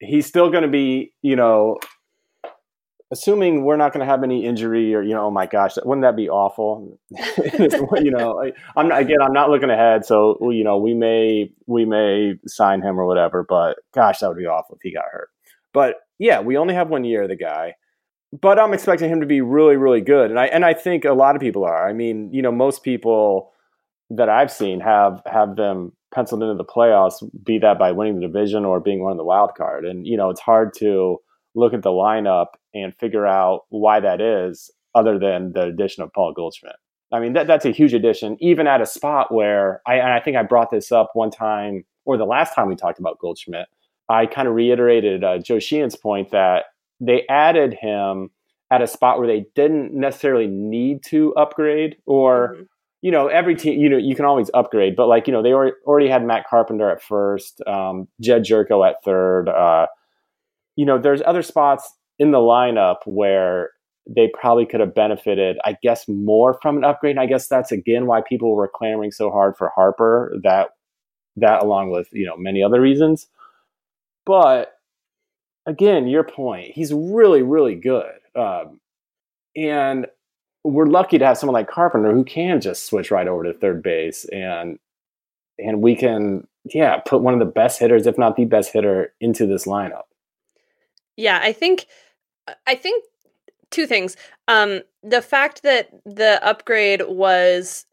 he's 0.00 0.26
still 0.26 0.50
going 0.50 0.64
to 0.64 0.68
be, 0.68 1.12
you 1.22 1.36
know, 1.36 1.78
assuming 3.12 3.62
we're 3.62 3.76
not 3.76 3.92
going 3.92 4.04
to 4.04 4.10
have 4.10 4.24
any 4.24 4.44
injury 4.44 4.94
or 4.94 5.02
you 5.02 5.14
know 5.14 5.26
oh 5.26 5.30
my 5.30 5.46
gosh 5.46 5.76
wouldn't 5.84 6.02
that 6.02 6.16
be 6.16 6.28
awful? 6.28 6.98
You 8.02 8.10
know 8.10 8.50
i'm 8.74 8.88
not, 8.88 9.00
again 9.00 9.18
i'm 9.22 9.32
not 9.32 9.50
looking 9.50 9.70
ahead 9.70 10.04
so 10.04 10.38
you 10.50 10.64
know 10.64 10.78
we 10.78 10.94
may 10.94 11.52
we 11.66 11.84
may 11.84 12.34
sign 12.46 12.82
him 12.82 12.98
or 12.98 13.06
whatever 13.06 13.44
but 13.46 13.76
gosh 13.94 14.18
that 14.18 14.28
would 14.28 14.38
be 14.38 14.46
awful 14.46 14.76
if 14.76 14.80
he 14.82 14.92
got 14.92 15.04
hurt. 15.12 15.28
But 15.72 15.96
yeah 16.18 16.40
we 16.40 16.56
only 16.56 16.74
have 16.74 16.88
one 16.88 17.04
year 17.04 17.22
of 17.22 17.28
the 17.28 17.36
guy. 17.36 17.74
But 18.32 18.58
i'm 18.58 18.72
expecting 18.72 19.10
him 19.10 19.20
to 19.20 19.26
be 19.26 19.40
really 19.40 19.76
really 19.76 20.00
good 20.00 20.30
and 20.30 20.40
i 20.40 20.46
and 20.46 20.64
i 20.64 20.72
think 20.72 21.04
a 21.04 21.12
lot 21.12 21.36
of 21.36 21.42
people 21.42 21.64
are. 21.64 21.88
I 21.88 21.92
mean 21.92 22.32
you 22.32 22.42
know 22.42 22.50
most 22.50 22.82
people 22.82 23.52
that 24.10 24.28
i've 24.28 24.50
seen 24.50 24.80
have 24.80 25.22
have 25.26 25.56
them 25.56 25.92
penciled 26.14 26.42
into 26.42 26.54
the 26.54 26.64
playoffs 26.64 27.22
be 27.44 27.58
that 27.58 27.78
by 27.78 27.92
winning 27.92 28.20
the 28.20 28.26
division 28.26 28.64
or 28.64 28.80
being 28.80 29.02
one 29.02 29.12
of 29.12 29.18
the 29.18 29.24
wild 29.24 29.54
card. 29.56 29.84
And 29.84 30.06
you 30.06 30.16
know 30.16 30.30
it's 30.30 30.40
hard 30.40 30.72
to 30.78 31.18
look 31.54 31.74
at 31.74 31.82
the 31.82 31.90
lineup 31.90 32.48
and 32.74 32.94
figure 32.96 33.26
out 33.26 33.62
why 33.68 34.00
that 34.00 34.20
is, 34.20 34.70
other 34.94 35.18
than 35.18 35.52
the 35.52 35.62
addition 35.62 36.02
of 36.02 36.12
Paul 36.12 36.32
Goldschmidt. 36.32 36.76
I 37.12 37.20
mean, 37.20 37.34
that, 37.34 37.46
that's 37.46 37.66
a 37.66 37.70
huge 37.70 37.92
addition, 37.92 38.36
even 38.40 38.66
at 38.66 38.80
a 38.80 38.86
spot 38.86 39.32
where 39.32 39.82
I, 39.86 40.00
I 40.00 40.20
think 40.20 40.36
I 40.36 40.42
brought 40.42 40.70
this 40.70 40.90
up 40.90 41.10
one 41.14 41.30
time, 41.30 41.84
or 42.04 42.16
the 42.16 42.24
last 42.24 42.54
time 42.54 42.68
we 42.68 42.76
talked 42.76 42.98
about 42.98 43.18
Goldschmidt. 43.18 43.66
I 44.08 44.26
kind 44.26 44.48
of 44.48 44.54
reiterated 44.54 45.22
uh, 45.22 45.38
Joe 45.38 45.58
Sheehan's 45.58 45.96
point 45.96 46.30
that 46.32 46.64
they 47.00 47.24
added 47.28 47.74
him 47.74 48.30
at 48.70 48.80
a 48.80 48.86
spot 48.86 49.18
where 49.18 49.28
they 49.28 49.44
didn't 49.54 49.92
necessarily 49.92 50.46
need 50.46 51.02
to 51.04 51.34
upgrade 51.34 51.96
or 52.06 52.54
mm-hmm. 52.54 52.62
you 53.02 53.10
know 53.10 53.26
every 53.28 53.54
team 53.54 53.78
you 53.78 53.88
know 53.88 53.98
you 53.98 54.16
can 54.16 54.24
always 54.24 54.50
upgrade 54.54 54.96
but 54.96 55.08
like 55.08 55.26
you 55.26 55.32
know 55.32 55.42
they 55.42 55.52
already 55.52 56.08
had 56.08 56.24
matt 56.24 56.46
carpenter 56.48 56.90
at 56.90 57.02
first 57.02 57.60
um, 57.66 58.08
jedd 58.20 58.44
gyorko 58.44 58.88
at 58.88 58.96
third 59.04 59.48
uh, 59.48 59.86
you 60.76 60.86
know, 60.86 60.98
there's 60.98 61.22
other 61.24 61.42
spots 61.42 61.90
in 62.18 62.30
the 62.30 62.38
lineup 62.38 62.98
where 63.04 63.70
they 64.08 64.30
probably 64.38 64.66
could 64.66 64.80
have 64.80 64.94
benefited, 64.94 65.58
I 65.64 65.76
guess, 65.82 66.08
more 66.08 66.58
from 66.60 66.76
an 66.76 66.84
upgrade. 66.84 67.12
And 67.12 67.20
I 67.20 67.26
guess 67.26 67.48
that's 67.48 67.72
again 67.72 68.06
why 68.06 68.20
people 68.20 68.54
were 68.54 68.70
clamoring 68.72 69.12
so 69.12 69.30
hard 69.30 69.56
for 69.56 69.70
Harper. 69.74 70.34
That 70.42 70.70
that 71.36 71.62
along 71.62 71.90
with 71.90 72.08
you 72.12 72.26
know 72.26 72.36
many 72.36 72.62
other 72.62 72.80
reasons. 72.80 73.26
But 74.26 74.72
again, 75.66 76.06
your 76.08 76.24
point, 76.24 76.72
he's 76.72 76.92
really 76.92 77.42
really 77.42 77.76
good, 77.76 78.14
um, 78.34 78.80
and 79.56 80.06
we're 80.64 80.86
lucky 80.86 81.18
to 81.18 81.26
have 81.26 81.38
someone 81.38 81.54
like 81.54 81.68
Carpenter 81.68 82.12
who 82.12 82.24
can 82.24 82.60
just 82.60 82.86
switch 82.86 83.10
right 83.10 83.26
over 83.26 83.42
to 83.44 83.52
third 83.52 83.82
base 83.82 84.24
and 84.26 84.78
and 85.58 85.82
we 85.82 85.96
can 85.96 86.46
yeah 86.64 86.98
put 86.98 87.22
one 87.22 87.34
of 87.34 87.40
the 87.40 87.46
best 87.46 87.78
hitters, 87.78 88.06
if 88.06 88.18
not 88.18 88.36
the 88.36 88.44
best 88.44 88.72
hitter, 88.72 89.14
into 89.20 89.46
this 89.46 89.66
lineup. 89.66 90.02
Yeah, 91.16 91.40
I 91.42 91.52
think 91.52 91.86
uh, 92.48 92.54
I 92.66 92.74
think 92.74 93.04
two 93.70 93.86
things. 93.86 94.16
Um, 94.48 94.80
the 95.02 95.22
fact 95.22 95.62
that 95.62 95.90
the 96.04 96.44
upgrade 96.46 97.02
was 97.08 97.86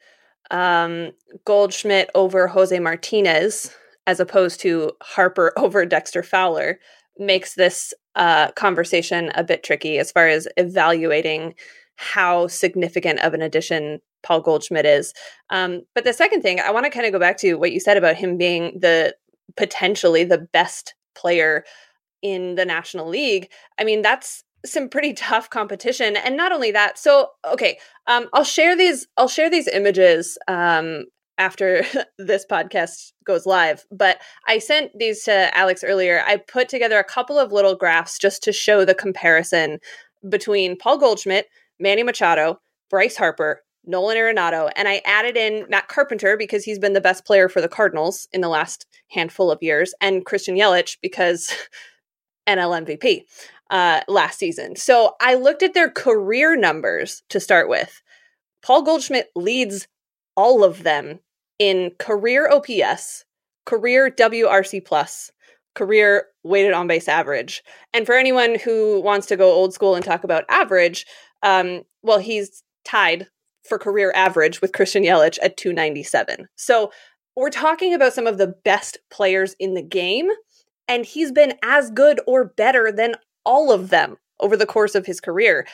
um, 0.52 1.12
Goldschmidt 1.46 2.10
over 2.16 2.48
Jose 2.48 2.78
Martinez 2.80 3.76
as 4.08 4.20
opposed 4.20 4.60
to 4.62 4.92
Harper 5.02 5.54
over 5.58 5.86
Dexter 5.86 6.24
Fowler 6.24 6.80
makes 7.18 7.56
this 7.56 7.94
uh, 8.16 8.52
conversation 8.52 9.32
a 9.36 9.44
bit 9.44 9.64
tricky 9.64 10.00
as 10.00 10.12
far 10.12 10.28
as 10.28 10.48
evaluating 10.58 11.54
how 11.96 12.48
significant 12.48 13.20
of 13.20 13.34
an 13.34 13.42
addition 13.42 14.00
Paul 14.24 14.42
Goldschmidt 14.42 14.86
is. 14.86 15.14
Um, 15.50 15.82
but 15.96 16.06
the 16.06 16.14
second 16.14 16.42
thing, 16.42 16.60
I 16.60 16.72
want 16.72 16.86
to 16.86 16.90
kind 16.90 17.06
of 17.06 17.12
go 17.12 17.20
back 17.20 17.38
to 17.40 17.56
what 17.56 17.72
you 17.72 17.80
said 17.80 17.98
about 17.98 18.16
him 18.16 18.38
being 18.38 18.80
the 18.80 19.16
potentially 19.58 20.24
the 20.24 20.38
best 20.38 20.96
player 21.16 21.66
in 22.22 22.56
the 22.56 22.66
National 22.66 23.08
League. 23.08 23.50
I 23.80 23.84
mean, 23.84 24.02
that's 24.02 24.44
some 24.66 24.90
pretty 24.90 25.14
tough 25.14 25.50
competition 25.50 26.16
and 26.18 26.36
not 26.36 26.52
only 26.52 26.72
that 26.72 26.98
so 26.98 27.30
okay 27.48 27.78
um 28.08 28.28
i'll 28.34 28.44
share 28.44 28.76
these 28.76 29.08
i'll 29.18 29.28
share 29.28 29.50
these 29.50 29.68
images 29.68 30.38
um 30.48 31.06
after 31.38 31.84
this 32.18 32.46
podcast 32.50 33.12
goes 33.24 33.46
live 33.46 33.86
but 33.92 34.20
i 34.48 34.58
sent 34.58 34.92
these 34.98 35.24
to 35.24 35.58
alex 35.58 35.84
earlier 35.84 36.24
i 36.28 36.36
put 36.36 36.70
together 36.70 37.00
a 37.00 37.04
couple 37.04 37.38
of 37.38 37.52
little 37.52 37.76
graphs 37.76 38.18
just 38.20 38.44
to 38.44 38.52
show 38.52 38.84
the 38.84 38.96
comparison 38.96 39.80
between 40.28 40.78
paul 40.78 40.98
goldschmidt 40.98 41.48
manny 41.80 42.04
machado 42.04 42.60
bryce 42.90 43.16
harper 43.16 43.62
nolan 43.86 44.18
arenado 44.18 44.70
and 44.76 44.90
i 44.90 45.02
added 45.06 45.38
in 45.38 45.66
matt 45.70 45.88
carpenter 45.88 46.36
because 46.36 46.66
he's 46.66 46.80
been 46.80 46.94
the 46.94 47.00
best 47.00 47.26
player 47.26 47.48
for 47.48 47.62
the 47.62 47.70
cardinals 47.70 48.28
in 48.34 48.42
the 48.42 48.50
last 48.50 48.86
handful 49.10 49.50
of 49.50 49.64
years 49.64 49.94
and 50.02 50.26
christian 50.26 50.58
yelich 50.58 50.98
because 51.02 51.54
NL 52.50 52.86
MVP 52.86 53.24
uh, 53.70 54.02
last 54.08 54.40
season. 54.40 54.76
So 54.76 55.16
I 55.22 55.36
looked 55.36 55.64
at 55.64 55.74
their 55.74 55.90
career 55.90 56.56
numbers 56.56 57.24
to 57.30 57.40
start 57.40 57.70
with. 57.70 58.02
Paul 58.62 58.82
Goldschmidt 58.82 59.30
leads 59.36 59.88
all 60.36 60.64
of 60.64 60.84
them 60.84 61.20
in 61.60 61.92
career 62.00 62.50
OPS, 62.50 63.26
career 63.66 64.10
WRC 64.10 64.84
plus, 64.84 65.32
career 65.76 66.26
weighted 66.44 66.74
on 66.74 66.88
base 66.88 67.08
average. 67.08 67.64
And 67.94 68.06
for 68.06 68.16
anyone 68.16 68.58
who 68.60 69.02
wants 69.02 69.28
to 69.28 69.38
go 69.38 69.52
old 69.52 69.74
school 69.74 69.96
and 69.96 70.04
talk 70.04 70.24
about 70.24 70.46
average, 70.50 71.06
um, 71.44 71.84
well, 72.02 72.20
he's 72.20 72.64
tied 72.84 73.28
for 73.68 73.78
career 73.78 74.12
average 74.16 74.62
with 74.62 74.74
Christian 74.74 75.04
Yelich 75.04 75.38
at 75.42 75.58
297. 75.58 76.48
So 76.56 76.92
we're 77.36 77.50
talking 77.50 77.94
about 77.94 78.14
some 78.14 78.28
of 78.28 78.38
the 78.38 78.56
best 78.66 78.98
players 79.12 79.56
in 79.60 79.74
the 79.74 79.82
game 79.82 80.30
and 80.90 81.06
he's 81.06 81.32
been 81.32 81.54
as 81.64 81.92
good 81.92 82.20
or 82.28 82.46
better 82.46 82.92
than 82.92 83.16
all 83.46 83.72
of 83.72 83.90
them 83.90 84.18
over 84.40 84.58
the 84.58 84.66
course 84.66 84.96
of 84.96 85.06
his 85.06 85.22
career. 85.22 85.66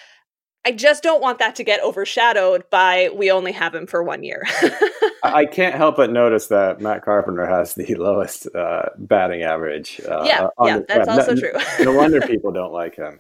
I 0.66 0.72
just 0.72 1.04
don't 1.04 1.22
want 1.22 1.40
that 1.40 1.56
to 1.56 1.64
get 1.64 1.82
overshadowed 1.84 2.70
by 2.72 3.10
we 3.14 3.32
only 3.32 3.52
have 3.52 3.74
him 3.74 3.86
for 3.88 4.04
one 4.04 4.24
year. 4.24 4.44
I 5.24 5.46
can't 5.46 5.76
help 5.76 5.98
but 5.98 6.12
notice 6.12 6.48
that 6.48 6.82
Matt 6.82 7.04
Carpenter 7.04 7.46
has 7.46 7.76
the 7.76 7.96
lowest 7.96 8.48
uh, 8.54 8.90
batting 8.98 9.44
average. 9.44 10.02
Uh, 10.08 10.24
yeah, 10.26 10.48
yeah, 10.64 10.80
the, 10.80 10.86
that's 10.88 11.08
also 11.08 11.34
no, 11.34 11.40
true. 11.40 11.86
no 11.86 11.94
wonder 11.94 12.20
people 12.28 12.52
don't 12.52 12.74
like 12.74 12.96
him. 12.96 13.20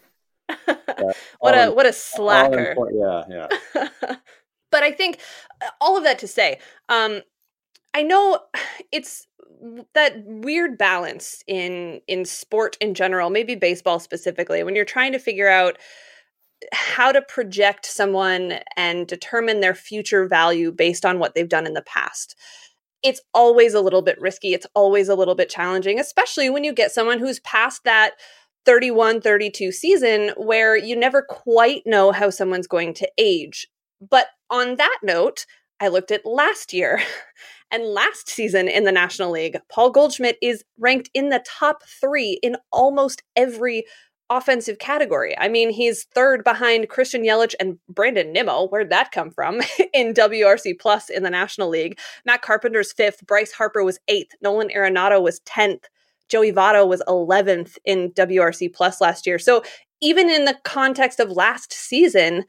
What 1.39 1.53
a 1.53 1.71
what 1.71 1.85
a 1.85 1.93
slacker! 1.93 2.75
yeah, 2.93 3.23
yeah. 3.29 3.87
but 4.71 4.83
I 4.83 4.91
think 4.91 5.19
uh, 5.61 5.69
all 5.79 5.97
of 5.97 6.03
that 6.03 6.19
to 6.19 6.27
say, 6.27 6.59
um, 6.89 7.21
I 7.93 8.03
know 8.03 8.39
it's 8.91 9.27
that 9.93 10.23
weird 10.25 10.77
balance 10.77 11.43
in 11.47 12.01
in 12.07 12.25
sport 12.25 12.77
in 12.81 12.93
general, 12.93 13.29
maybe 13.29 13.55
baseball 13.55 13.99
specifically, 13.99 14.63
when 14.63 14.75
you're 14.75 14.85
trying 14.85 15.11
to 15.11 15.19
figure 15.19 15.49
out 15.49 15.77
how 16.71 17.11
to 17.11 17.21
project 17.21 17.85
someone 17.85 18.59
and 18.77 19.07
determine 19.07 19.59
their 19.59 19.75
future 19.75 20.27
value 20.27 20.71
based 20.71 21.05
on 21.05 21.19
what 21.19 21.35
they've 21.35 21.49
done 21.49 21.67
in 21.67 21.73
the 21.73 21.81
past. 21.81 22.35
It's 23.03 23.21
always 23.33 23.73
a 23.73 23.81
little 23.81 24.01
bit 24.01 24.19
risky. 24.19 24.53
It's 24.53 24.65
always 24.73 25.09
a 25.09 25.15
little 25.15 25.35
bit 25.35 25.49
challenging, 25.49 25.99
especially 25.99 26.49
when 26.49 26.63
you 26.63 26.73
get 26.73 26.91
someone 26.91 27.19
who's 27.19 27.39
past 27.41 27.83
that 27.83 28.13
31 28.65 29.21
32 29.21 29.71
season 29.71 30.31
where 30.37 30.75
you 30.75 30.95
never 30.95 31.21
quite 31.21 31.83
know 31.85 32.11
how 32.11 32.29
someone's 32.29 32.67
going 32.67 32.93
to 32.95 33.11
age. 33.17 33.67
But 34.01 34.27
on 34.49 34.77
that 34.77 34.99
note, 35.03 35.45
I 35.79 35.89
looked 35.89 36.11
at 36.11 36.25
last 36.25 36.73
year 36.73 37.01
And 37.75 37.88
last 37.88 38.29
season 38.29 38.70
in 38.70 38.86
the 38.86 38.91
National 38.94 39.32
League, 39.32 39.58
Paul 39.70 39.89
Goldschmidt 39.89 40.38
is 40.41 40.63
ranked 40.79 41.10
in 41.13 41.27
the 41.27 41.44
top 41.46 41.84
three 41.84 42.39
in 42.41 42.55
almost 42.72 43.22
every 43.36 43.84
offensive 44.29 44.79
category. 44.79 45.38
I 45.38 45.50
mean, 45.50 45.72
he's 45.72 46.05
third 46.15 46.46
behind 46.46 46.88
Christian 46.88 47.24
Yelich 47.24 47.53
and 47.60 47.77
Brandon 47.89 48.32
Nimmo. 48.32 48.70
Where'd 48.70 48.91
that 48.91 49.12
come 49.12 49.29
from? 49.29 49.60
in 49.94 50.13
WRC 50.13 50.79
plus 50.79 51.10
in 51.10 51.24
the 51.24 51.29
National 51.29 51.67
League. 51.67 52.00
Matt 52.24 52.41
Carpenter's 52.41 52.94
fifth. 52.94 53.27
Bryce 53.27 53.51
Harper 53.51 53.84
was 53.84 54.00
eighth. 54.08 54.32
Nolan 54.41 54.70
Arenado 54.70 55.22
was 55.22 55.41
10th. 55.41 55.84
Joey 56.29 56.53
Votto 56.53 56.88
was 56.88 57.03
11th 57.10 57.77
in 57.84 58.12
WRC 58.12 58.74
plus 58.74 59.01
last 59.01 59.27
year. 59.27 59.38
So 59.38 59.63
even 60.00 60.29
in 60.29 60.46
the 60.46 60.58
context 60.63 61.20
of 61.20 61.29
last 61.29 61.74
season, 61.74 62.46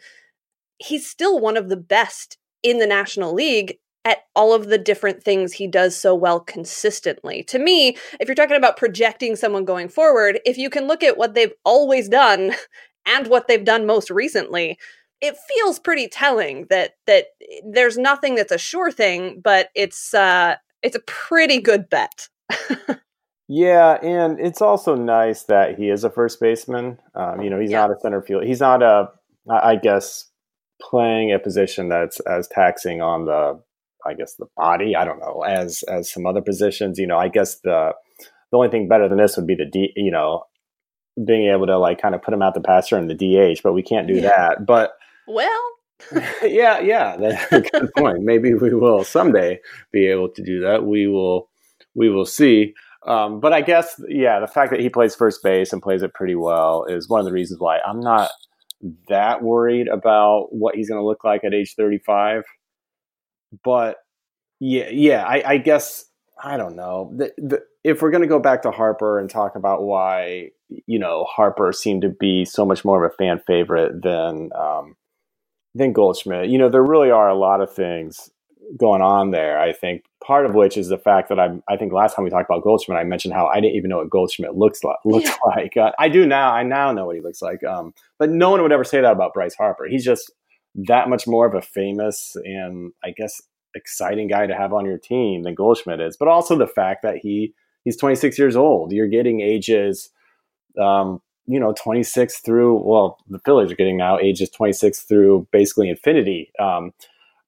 he's 0.78 1.04
still 1.04 1.40
one 1.40 1.56
of 1.56 1.68
the 1.68 1.76
best 1.76 2.38
in 2.62 2.78
the 2.78 2.87
National 2.87 3.35
League 3.35 3.78
at 4.06 4.20
all 4.36 4.54
of 4.54 4.68
the 4.68 4.78
different 4.78 5.22
things 5.25 5.52
he 5.52 5.66
does 5.66 5.96
so 5.96 6.14
well 6.14 6.38
consistently. 6.38 7.42
To 7.42 7.58
me, 7.58 7.96
if 8.20 8.28
you're 8.28 8.36
talking 8.36 8.56
about 8.56 8.76
projecting 8.76 9.34
someone 9.34 9.64
going 9.64 9.88
forward, 9.88 10.38
if 10.46 10.56
you 10.56 10.70
can 10.70 10.86
look 10.86 11.02
at 11.02 11.18
what 11.18 11.34
they've 11.34 11.52
always 11.64 12.08
done 12.08 12.54
and 13.06 13.26
what 13.26 13.48
they've 13.48 13.64
done 13.64 13.84
most 13.84 14.08
recently, 14.08 14.78
it 15.20 15.34
feels 15.48 15.80
pretty 15.80 16.06
telling 16.08 16.66
that 16.70 16.92
that 17.08 17.26
there's 17.68 17.98
nothing 17.98 18.36
that's 18.36 18.52
a 18.52 18.58
sure 18.58 18.92
thing, 18.92 19.40
but 19.42 19.70
it's 19.75 20.14
uh 20.14 20.54
it's 20.82 20.94
a 20.96 21.00
pretty 21.00 21.60
good 21.60 21.90
bet. 21.90 22.28
yeah, 23.48 23.94
and 24.02 24.38
it's 24.38 24.62
also 24.62 24.94
nice 24.94 25.44
that 25.44 25.78
he 25.78 25.88
is 25.90 26.04
a 26.04 26.10
first 26.10 26.38
baseman. 26.40 26.98
Um, 27.16 27.40
you 27.42 27.50
know, 27.50 27.58
he's 27.58 27.70
Yeah. 27.72 27.80
not 27.86 27.90
a 27.90 28.00
center 28.00 28.22
field. 28.22 28.44
He's 28.44 28.60
not 28.60 28.82
a, 28.82 29.08
I 29.50 29.70
I 29.72 29.76
guess, 29.76 30.30
playing 30.80 31.32
a 31.32 31.38
position 31.40 31.88
that's 31.88 32.20
as 32.20 32.46
taxing 32.48 33.00
on 33.02 33.25
the, 33.25 33.60
I 34.06 34.14
guess, 34.14 34.34
the 34.34 34.46
body. 34.56 34.94
I 34.96 35.04
don't 35.04 35.18
know, 35.20 35.42
as 35.46 35.82
as 35.84 36.10
some 36.10 36.26
other 36.26 36.40
positions. 36.42 36.98
You 36.98 37.06
know, 37.06 37.18
I 37.18 37.28
guess 37.28 37.60
the 37.60 37.92
the 38.50 38.56
only 38.56 38.68
thing 38.68 38.88
better 38.88 39.08
than 39.08 39.18
this 39.18 39.36
would 39.36 39.46
be 39.46 39.54
the 39.56 39.64
D. 39.66 39.92
You 39.96 40.10
know, 40.10 40.44
being 41.25 41.50
able 41.50 41.66
to 41.66 41.78
like 41.78 42.00
kind 42.00 42.14
of 42.14 42.22
put 42.22 42.34
him 42.34 42.42
out 42.42 42.54
the 42.54 42.60
pasture 42.60 42.98
in 42.98 43.08
the 43.08 43.14
DH, 43.14 43.62
but 43.62 43.72
we 43.72 43.82
can't 43.82 44.06
do 44.06 44.14
Yeah. 44.14 44.22
that. 44.28 44.66
But 44.66 44.92
Well, 45.26 45.62
yeah, 46.42 46.78
yeah, 46.80 47.16
that's 47.16 47.52
a 47.52 47.60
good 47.62 47.90
point. 47.96 48.18
Maybe 48.22 48.54
we 48.54 48.75
will 48.75 49.02
someday 49.04 49.58
be 49.92 50.06
able 50.06 50.28
to 50.30 50.42
do 50.42 50.60
that. 50.60 50.84
We 50.84 51.06
will, 51.06 51.48
we 51.94 52.10
will 52.10 52.26
see. 52.26 52.75
Um, 53.06 53.40
but 53.40 53.52
I 53.52 53.60
guess, 53.62 53.98
yeah, 54.08 54.40
the 54.40 54.46
fact 54.46 54.70
that 54.72 54.80
he 54.80 54.88
plays 54.90 55.14
first 55.14 55.42
base 55.42 55.72
and 55.72 55.80
plays 55.80 56.02
it 56.02 56.12
pretty 56.12 56.34
well 56.34 56.84
is 56.84 57.08
one 57.08 57.20
of 57.20 57.25
the 57.26 57.32
reasons 57.32 57.60
why 57.60 57.78
I'm 57.78 58.00
not 58.00 58.30
that 59.08 59.42
worried 59.42 59.88
about 59.88 60.48
what 60.50 60.75
he's 60.75 60.88
going 60.90 61.00
to 61.00 61.06
look 61.06 61.25
like 61.25 61.44
at 61.44 61.54
age 61.54 61.75
35. 61.76 62.42
But 63.64 63.96
yeah, 64.60 64.88
yeah, 64.90 65.25
I, 65.25 65.42
I 65.46 65.56
guess 65.58 66.06
I 66.42 66.56
don't 66.56 66.76
know. 66.76 67.12
The, 67.16 67.32
the, 67.38 67.60
if 67.84 68.02
we're 68.02 68.10
going 68.10 68.22
to 68.22 68.28
go 68.28 68.38
back 68.40 68.62
to 68.62 68.70
Harper 68.70 69.18
and 69.18 69.28
talk 69.30 69.54
about 69.56 69.82
why 69.82 70.50
you 70.68 70.98
know 70.98 71.25
Harper 71.25 71.72
seemed 71.72 72.02
to 72.02 72.08
be 72.08 72.44
so 72.44 72.64
much 72.66 72.84
more 72.84 73.04
of 73.04 73.10
a 73.12 73.14
fan 73.16 73.40
favorite 73.46 74.02
than 74.02 74.50
um, 74.54 74.96
than 75.75 75.92
Goldschmidt, 75.92 76.48
you 76.48 76.58
know, 76.58 76.68
there 76.68 76.82
really 76.84 77.10
are 77.10 77.28
a 77.28 77.34
lot 77.38 77.60
of 77.60 77.72
things 77.72 78.30
going 78.76 79.02
on 79.02 79.30
there. 79.30 79.60
I 79.60 79.72
think 79.72 80.02
part 80.25 80.44
of 80.44 80.54
which 80.54 80.76
is 80.76 80.88
the 80.88 80.98
fact 80.98 81.28
that 81.28 81.38
I'm. 81.38 81.62
I 81.68 81.76
think 81.76 81.92
last 81.92 82.16
time 82.16 82.25
we 82.25 82.30
talked 82.30 82.50
about 82.50 82.64
Goldschmidt, 82.64 82.98
I 82.98 83.04
mentioned 83.04 83.34
how 83.34 83.46
I 83.46 83.60
didn't 83.60 83.76
even 83.76 83.90
know 83.90 83.98
what 83.98 84.10
Goldschmidt 84.10 84.56
looks 84.56 84.82
like. 84.84 84.96
Looks 85.04 85.28
Yeah. 85.28 85.36
like 85.54 85.76
uh, 85.76 85.92
I 85.98 86.08
do 86.08 86.26
now. 86.26 86.52
I 86.52 86.62
now 86.64 86.92
know 86.92 87.06
what 87.06 87.16
he 87.16 87.22
looks 87.22 87.42
like. 87.42 87.62
Um, 87.62 87.92
but 88.18 88.30
no 88.30 88.50
one 88.50 88.62
would 88.62 88.72
ever 88.72 88.84
say 88.84 89.00
that 89.00 89.12
about 89.12 89.34
Bryce 89.34 89.54
Harper. 89.54 89.86
He's 89.86 90.04
just 90.04 90.32
that 90.87 91.09
much 91.09 91.26
more 91.26 91.47
of 91.47 91.54
a 91.54 91.62
famous 91.62 92.37
and 92.45 92.92
I 93.02 93.11
guess 93.11 93.40
exciting 93.75 94.28
guy 94.28 94.47
to 94.47 94.54
have 94.54 94.73
on 94.73 94.87
your 94.87 94.99
team 94.99 95.42
than 95.42 95.54
Goldschmidt 95.54 96.00
is. 96.00 96.16
But 96.16 96.28
also 96.28 96.56
the 96.56 96.66
fact 96.66 97.02
that 97.02 97.16
he 97.16 97.54
he's 97.85 97.97
26 97.97 98.38
years 98.38 98.56
old. 98.56 98.92
You're 98.92 99.09
getting 99.09 99.40
ages, 99.40 100.11
um, 100.78 101.23
you 101.47 101.59
know, 101.61 101.73
26 101.73 102.40
through. 102.40 102.83
Well, 102.83 103.18
the 103.28 103.38
Phillies 103.38 103.71
are 103.71 103.76
getting 103.76 103.97
now 103.97 104.18
ages 104.18 104.50
26 104.50 105.02
through 105.02 105.47
basically 105.52 105.88
infinity. 105.88 106.50
Um, 106.59 106.92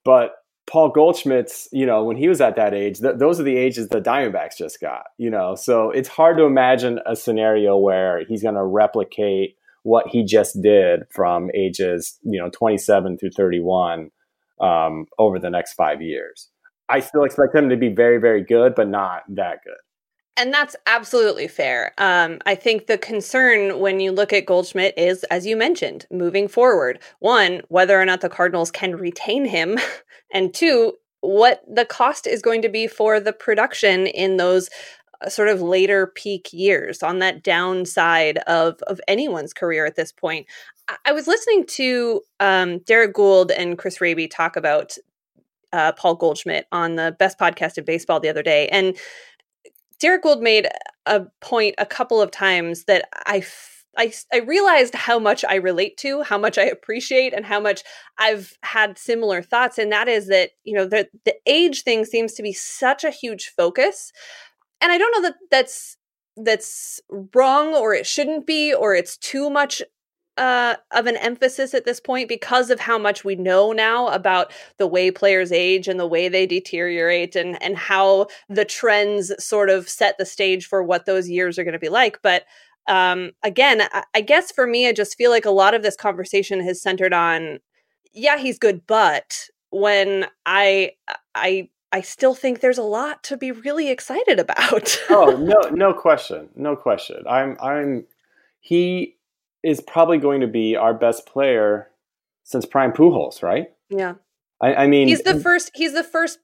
but 0.04 0.36
Paul 0.66 0.90
Goldschmidt's, 0.90 1.68
you 1.72 1.86
know, 1.86 2.04
when 2.04 2.16
he 2.16 2.28
was 2.28 2.40
at 2.40 2.56
that 2.56 2.72
age, 2.72 3.00
th- 3.00 3.16
those 3.16 3.40
are 3.40 3.42
the 3.42 3.56
ages 3.56 3.88
the 3.88 4.00
Diamondbacks 4.00 4.56
just 4.56 4.80
got, 4.80 5.06
you 5.16 5.30
know. 5.30 5.54
So 5.54 5.90
it's 5.90 6.08
hard 6.08 6.36
to 6.38 6.44
imagine 6.44 7.00
a 7.04 7.16
scenario 7.16 7.76
where 7.76 8.24
he's 8.26 8.42
going 8.42 8.54
to 8.54 8.64
replicate 8.64 9.56
what 9.82 10.08
he 10.08 10.24
just 10.24 10.60
did 10.62 11.02
from 11.10 11.50
ages, 11.54 12.18
you 12.22 12.40
know, 12.40 12.50
27 12.50 13.18
through 13.18 13.30
31 13.30 14.10
um, 14.60 15.06
over 15.18 15.38
the 15.38 15.50
next 15.50 15.74
five 15.74 16.02
years. 16.02 16.48
I 16.88 17.00
still 17.00 17.24
expect 17.24 17.54
him 17.54 17.68
to 17.68 17.76
be 17.76 17.88
very, 17.88 18.18
very 18.18 18.42
good, 18.42 18.74
but 18.74 18.88
not 18.88 19.22
that 19.28 19.62
good. 19.64 19.74
And 20.38 20.54
that's 20.54 20.76
absolutely 20.86 21.48
fair. 21.48 21.92
Um, 21.98 22.38
I 22.46 22.54
think 22.54 22.86
the 22.86 22.96
concern 22.96 23.80
when 23.80 23.98
you 23.98 24.12
look 24.12 24.32
at 24.32 24.46
Goldschmidt 24.46 24.96
is, 24.96 25.24
as 25.24 25.46
you 25.46 25.56
mentioned, 25.56 26.06
moving 26.12 26.46
forward. 26.46 27.00
One, 27.18 27.62
whether 27.68 28.00
or 28.00 28.04
not 28.04 28.20
the 28.20 28.28
Cardinals 28.28 28.70
can 28.70 28.94
retain 28.96 29.44
him, 29.44 29.78
and 30.32 30.54
two, 30.54 30.94
what 31.20 31.62
the 31.68 31.84
cost 31.84 32.28
is 32.28 32.40
going 32.40 32.62
to 32.62 32.68
be 32.68 32.86
for 32.86 33.18
the 33.18 33.32
production 33.32 34.06
in 34.06 34.36
those 34.36 34.70
sort 35.28 35.48
of 35.48 35.60
later 35.60 36.06
peak 36.06 36.52
years 36.52 37.02
on 37.02 37.18
that 37.18 37.42
downside 37.42 38.38
of 38.46 38.80
of 38.82 39.00
anyone's 39.08 39.52
career 39.52 39.84
at 39.84 39.96
this 39.96 40.12
point. 40.12 40.46
I, 41.04 41.12
was 41.12 41.26
listening 41.26 41.66
to 41.66 42.22
um, 42.40 42.78
Derrick 42.78 43.14
Goold 43.14 43.50
and 43.50 43.76
Chris 43.76 44.00
Raby 44.00 44.26
talk 44.26 44.56
about 44.56 44.96
uh, 45.72 45.92
Paul 45.92 46.14
Goldschmidt 46.14 46.66
on 46.72 46.96
the 46.96 47.14
Best 47.18 47.38
Podcast 47.38 47.76
in 47.76 47.84
Baseball 47.84 48.20
the 48.20 48.30
other 48.30 48.42
day, 48.42 48.68
and 48.68 48.96
Derrick 49.98 50.22
Goold 50.22 50.40
made 50.40 50.68
a 51.06 51.22
point 51.40 51.74
a 51.78 51.86
couple 51.86 52.20
of 52.20 52.30
times 52.30 52.84
that 52.84 53.08
I, 53.26 53.38
f- 53.38 53.84
I, 53.96 54.12
I 54.32 54.38
realized 54.38 54.94
how 54.94 55.18
much 55.18 55.44
I 55.48 55.56
relate 55.56 55.96
to, 55.98 56.22
how 56.22 56.38
much 56.38 56.56
I 56.56 56.64
appreciate, 56.64 57.34
and 57.34 57.44
how 57.44 57.60
much 57.60 57.82
I've 58.18 58.56
had 58.62 58.98
similar 58.98 59.42
thoughts. 59.42 59.78
And 59.78 59.90
that 59.90 60.06
is 60.06 60.28
that, 60.28 60.50
you 60.64 60.74
know, 60.74 60.86
the, 60.86 61.08
the 61.24 61.34
age 61.46 61.82
thing 61.82 62.04
seems 62.04 62.34
to 62.34 62.42
be 62.42 62.52
such 62.52 63.04
a 63.04 63.10
huge 63.10 63.48
focus. 63.48 64.12
And 64.80 64.92
I 64.92 64.98
don't 64.98 65.12
know 65.12 65.28
that 65.28 65.36
that's 65.50 65.96
that's 66.36 67.00
wrong 67.34 67.74
or 67.74 67.94
it 67.94 68.06
shouldn't 68.06 68.46
be 68.46 68.72
or 68.72 68.94
it's 68.94 69.16
too 69.16 69.50
much 69.50 69.82
uh, 70.36 70.76
of 70.92 71.06
an 71.06 71.16
emphasis 71.16 71.74
at 71.74 71.84
this 71.84 71.98
point 71.98 72.28
because 72.28 72.70
of 72.70 72.78
how 72.78 72.96
much 72.96 73.24
we 73.24 73.34
know 73.34 73.72
now 73.72 74.06
about 74.08 74.52
the 74.78 74.86
way 74.86 75.10
players 75.10 75.50
age 75.50 75.88
and 75.88 75.98
the 75.98 76.06
way 76.06 76.28
they 76.28 76.46
deteriorate 76.46 77.34
and 77.34 77.60
and 77.60 77.76
how 77.76 78.26
the 78.48 78.64
trends 78.64 79.32
sort 79.44 79.68
of 79.68 79.88
set 79.88 80.16
the 80.16 80.24
stage 80.24 80.66
for 80.66 80.82
what 80.82 81.06
those 81.06 81.28
years 81.28 81.58
are 81.58 81.64
going 81.64 81.72
to 81.72 81.78
be 81.78 81.88
like. 81.88 82.20
But 82.22 82.44
um 82.88 83.32
again 83.42 83.82
I, 83.92 84.04
I 84.14 84.20
guess 84.22 84.50
for 84.50 84.66
me 84.66 84.88
i 84.88 84.92
just 84.92 85.16
feel 85.16 85.30
like 85.30 85.44
a 85.44 85.50
lot 85.50 85.74
of 85.74 85.82
this 85.82 85.94
conversation 85.94 86.60
has 86.64 86.80
centered 86.80 87.12
on 87.12 87.58
yeah 88.14 88.38
he's 88.38 88.58
good 88.58 88.86
but 88.86 89.48
when 89.70 90.26
i 90.46 90.92
i 91.34 91.68
i 91.92 92.00
still 92.00 92.34
think 92.34 92.60
there's 92.60 92.78
a 92.78 92.82
lot 92.82 93.22
to 93.22 93.36
be 93.36 93.50
really 93.50 93.90
excited 93.90 94.38
about 94.38 94.98
oh 95.10 95.36
no, 95.40 95.68
no 95.70 95.92
question, 95.92 96.48
no 96.56 96.76
question. 96.76 97.24
I'm, 97.28 97.56
I'm. 97.60 98.04
He 98.60 99.16
is 99.62 99.80
probably 99.80 100.18
going 100.18 100.40
to 100.40 100.46
be 100.46 100.76
our 100.76 100.94
best 100.94 101.26
player 101.26 101.88
since 102.44 102.66
Prime 102.66 102.92
Pujols, 102.92 103.42
right? 103.42 103.68
yeah 103.90 104.14
I, 104.60 104.74
I 104.74 104.86
mean, 104.86 105.08
he's 105.08 105.22
the 105.22 105.38
first 105.38 105.70
he's 105.74 105.92
the 105.92 106.04
first 106.04 106.38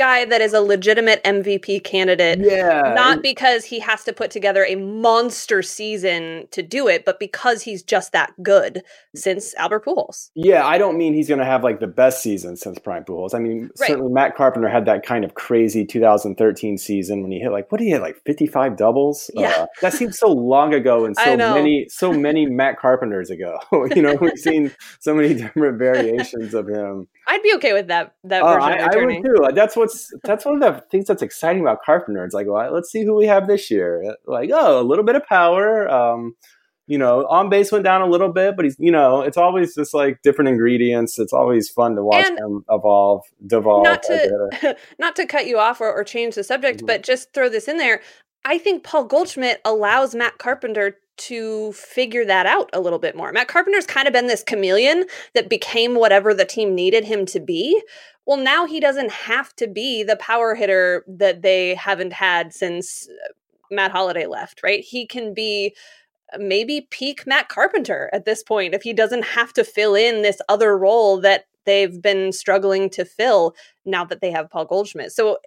guy 0.00 0.24
that 0.24 0.40
is 0.40 0.54
a 0.54 0.60
legitimate 0.60 1.22
mvp 1.24 1.84
candidate 1.84 2.38
yeah, 2.40 2.80
not 2.94 3.22
because 3.22 3.64
he 3.66 3.78
has 3.80 4.02
to 4.04 4.12
put 4.12 4.30
together 4.30 4.64
a 4.64 4.74
monster 4.74 5.62
season 5.62 6.48
to 6.52 6.62
do 6.62 6.88
it, 6.88 7.04
but 7.04 7.18
because 7.18 7.62
he's 7.62 7.82
just 7.82 8.12
that 8.12 8.32
good 8.42 8.82
since 9.14 9.54
Albert 9.56 9.84
Pujols. 9.84 10.30
Yeah, 10.34 10.66
I 10.66 10.78
don't 10.78 10.96
mean 10.96 11.12
he's 11.14 11.28
going 11.28 11.40
to 11.40 11.44
have 11.44 11.62
like 11.62 11.80
the 11.80 11.86
best 11.86 12.22
season 12.22 12.56
since 12.56 12.78
Prime 12.78 13.04
Pujols. 13.04 13.34
I 13.34 13.38
mean, 13.38 13.70
Right. 13.78 13.88
certainly 13.88 14.12
Matt 14.12 14.36
Carpenter 14.36 14.68
had 14.68 14.86
that 14.86 15.04
kind 15.04 15.24
of 15.24 15.34
crazy 15.34 15.84
2013 15.84 16.78
season 16.78 17.22
when 17.22 17.30
he 17.32 17.38
hit 17.40 17.52
like 17.52 17.70
what 17.70 17.78
did 17.78 17.84
he 17.84 17.90
hit 17.90 18.00
like 18.00 18.16
55 18.24 18.76
doubles? 18.76 19.30
Yeah. 19.34 19.50
Uh, 19.50 19.66
that 19.82 19.92
seems 19.92 20.18
so 20.18 20.28
long 20.28 20.72
ago 20.74 21.04
and 21.04 21.16
so 21.24 21.36
many 21.36 21.86
so 21.88 22.12
many 22.12 22.46
Matt 22.46 22.78
Carpenters 22.78 23.30
ago. 23.30 23.58
you 23.94 24.02
know, 24.02 24.14
we've 24.14 24.38
seen 24.48 24.72
so 24.98 25.14
many 25.14 25.34
different 25.34 25.78
variations 25.78 26.54
of 26.54 26.68
him. 26.68 27.08
I'd 27.32 27.42
be 27.42 27.54
okay 27.56 27.72
with 27.72 27.86
that 27.88 28.14
that 28.24 28.42
Oh, 28.42 28.46
version 28.54 28.80
I, 28.80 28.88
I 28.92 28.96
would 28.96 29.24
too. 29.24 29.48
That's 29.54 29.76
what's 29.76 30.12
that's 30.24 30.44
one 30.44 30.62
of 30.62 30.74
the 30.74 30.80
things 30.90 31.06
that's 31.06 31.22
exciting 31.22 31.62
about 31.62 31.82
Carpenter. 31.84 32.24
It's 32.24 32.34
like, 32.34 32.46
well, 32.48 32.72
let's 32.72 32.90
see 32.90 33.04
who 33.04 33.14
we 33.14 33.26
have 33.26 33.46
this 33.46 33.70
year. 33.70 34.16
Like, 34.26 34.50
oh, 34.52 34.80
a 34.80 34.82
little 34.82 35.04
bit 35.04 35.14
of 35.16 35.24
power. 35.26 35.88
Um, 35.88 36.34
you 36.86 36.98
know, 36.98 37.24
on 37.28 37.48
base 37.48 37.70
went 37.70 37.84
down 37.84 38.02
a 38.02 38.06
little 38.08 38.32
bit, 38.32 38.56
but 38.56 38.64
he's 38.64 38.74
you 38.80 38.90
know, 38.90 39.20
it's 39.20 39.36
always 39.36 39.76
just 39.76 39.94
like 39.94 40.22
different 40.22 40.48
ingredients. 40.48 41.20
It's 41.20 41.32
always 41.32 41.68
fun 41.70 41.94
to 41.94 42.02
watch 42.02 42.26
And 42.26 42.36
him 42.38 42.64
evolve, 42.68 43.22
devolve. 43.46 43.84
not 43.84 44.04
as 44.10 44.10
a 44.10 44.22
hitter. 44.22 44.48
to 44.62 44.76
not 44.98 45.14
to 45.16 45.24
cut 45.26 45.46
you 45.46 45.58
off 45.58 45.80
or, 45.80 45.92
or 45.92 46.02
change 46.02 46.34
the 46.34 46.42
subject, 46.42 46.82
Mhm. 46.82 46.86
but 46.88 47.02
just 47.04 47.32
throw 47.32 47.48
this 47.48 47.68
in 47.68 47.76
there. 47.76 48.00
I 48.44 48.58
think 48.58 48.82
Paul 48.82 49.04
Goldschmidt 49.04 49.60
allows 49.64 50.14
Matt 50.16 50.38
Carpenter 50.38 50.96
to 51.20 51.72
figure 51.72 52.24
that 52.24 52.46
out 52.46 52.70
a 52.72 52.80
little 52.80 52.98
bit 52.98 53.16
more. 53.16 53.32
Matt 53.32 53.48
Carpenter's 53.48 53.86
kind 53.86 54.06
of 54.06 54.12
been 54.12 54.26
this 54.26 54.42
chameleon 54.42 55.04
that 55.34 55.48
became 55.48 55.94
whatever 55.94 56.34
the 56.34 56.44
team 56.44 56.74
needed 56.74 57.04
him 57.04 57.26
to 57.26 57.40
be. 57.40 57.80
Well, 58.26 58.38
now 58.38 58.66
he 58.66 58.80
doesn't 58.80 59.10
have 59.10 59.54
to 59.56 59.66
be 59.66 60.02
the 60.02 60.16
power 60.16 60.54
hitter 60.54 61.04
that 61.08 61.42
they 61.42 61.74
haven't 61.74 62.12
had 62.12 62.54
since 62.54 63.08
uh, 63.08 63.32
Matt 63.70 63.92
Holliday 63.92 64.26
left, 64.26 64.62
right? 64.62 64.84
He 64.84 65.06
can 65.06 65.34
be 65.34 65.74
uh, 66.32 66.38
maybe 66.38 66.88
peak 66.90 67.26
Matt 67.26 67.48
Carpenter 67.48 68.10
at 68.12 68.24
this 68.24 68.42
point 68.42 68.74
if 68.74 68.82
he 68.82 68.92
doesn't 68.92 69.24
have 69.24 69.52
to 69.54 69.64
fill 69.64 69.94
in 69.94 70.22
this 70.22 70.40
other 70.48 70.76
role 70.76 71.20
that 71.20 71.46
they've 71.66 72.00
been 72.00 72.32
struggling 72.32 72.90
to 72.90 73.04
fill 73.04 73.54
now 73.84 74.04
that 74.04 74.20
they 74.20 74.30
have 74.30 74.50
Paul 74.50 74.64
Goldschmidt. 74.64 75.12
So 75.12 75.38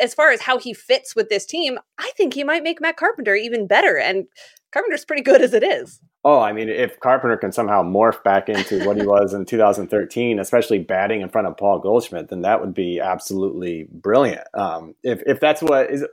as 0.00 0.14
far 0.14 0.30
as 0.30 0.40
how 0.40 0.58
he 0.58 0.74
fits 0.74 1.14
with 1.16 1.28
this 1.28 1.46
team, 1.46 1.78
I 1.98 2.10
think 2.16 2.34
he 2.34 2.44
might 2.44 2.62
make 2.62 2.80
Matt 2.80 2.96
Carpenter 2.96 3.34
even 3.34 3.66
better 3.66 3.96
and 3.96 4.26
Carpenter's 4.72 5.04
pretty 5.04 5.22
good 5.22 5.40
as 5.40 5.54
it 5.54 5.62
is. 5.62 6.00
Oh, 6.24 6.40
I 6.40 6.52
mean, 6.52 6.68
if 6.68 7.00
Carpenter 7.00 7.36
can 7.36 7.52
somehow 7.52 7.82
morph 7.82 8.22
back 8.22 8.48
into 8.48 8.84
what 8.84 8.96
he 8.96 9.06
was 9.06 9.32
in 9.32 9.46
2013, 9.46 10.38
especially 10.38 10.78
batting 10.78 11.20
in 11.20 11.28
front 11.28 11.46
of 11.46 11.56
Paul 11.56 11.78
Goldschmidt, 11.78 12.28
then 12.28 12.42
that 12.42 12.60
would 12.60 12.74
be 12.74 13.00
absolutely 13.00 13.88
brilliant. 13.90 14.46
Um, 14.52 14.94
if 15.02 15.22
if 15.26 15.40
that's 15.40 15.62
what 15.62 15.90
is, 15.90 16.04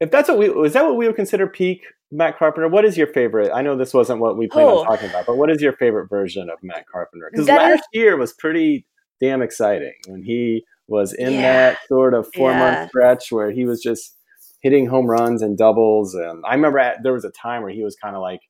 if 0.00 0.10
that's 0.10 0.28
what 0.28 0.38
we 0.38 0.48
is 0.48 0.72
that 0.72 0.84
what 0.84 0.96
we 0.96 1.06
would 1.06 1.16
consider 1.16 1.46
peak 1.46 1.84
Matt 2.12 2.38
Carpenter? 2.38 2.68
What 2.68 2.84
is 2.84 2.96
your 2.96 3.08
favorite? 3.08 3.50
I 3.52 3.62
know 3.62 3.76
this 3.76 3.92
wasn't 3.94 4.20
what 4.20 4.36
we 4.38 4.46
planned 4.46 4.68
Oh. 4.68 4.78
on 4.80 4.86
talking 4.86 5.10
about, 5.10 5.26
but 5.26 5.36
what 5.36 5.50
is 5.50 5.60
your 5.60 5.72
favorite 5.72 6.08
version 6.08 6.48
of 6.50 6.58
Matt 6.62 6.86
Carpenter? 6.88 7.28
Because 7.32 7.48
last 7.48 7.80
is- 7.80 7.86
year 7.92 8.16
was 8.16 8.32
pretty 8.34 8.86
damn 9.20 9.42
exciting 9.42 9.94
when 10.08 10.22
he 10.22 10.64
was 10.88 11.12
in 11.12 11.32
Yeah. 11.34 11.40
that 11.70 11.78
sort 11.88 12.14
of 12.14 12.28
four 12.34 12.50
Yeah. 12.52 12.58
month 12.58 12.88
stretch 12.90 13.32
where 13.32 13.50
he 13.50 13.64
was 13.64 13.82
just 13.82 14.16
hitting 14.60 14.86
home 14.86 15.06
runs 15.10 15.42
and 15.42 15.58
doubles. 15.58 16.14
And 16.14 16.44
I 16.46 16.54
remember 16.54 16.78
at, 16.78 17.02
there 17.02 17.12
was 17.12 17.24
a 17.24 17.30
time 17.30 17.62
where 17.62 17.72
he 17.72 17.82
was 17.82 17.96
kind 17.96 18.14
of 18.14 18.22
like 18.22 18.40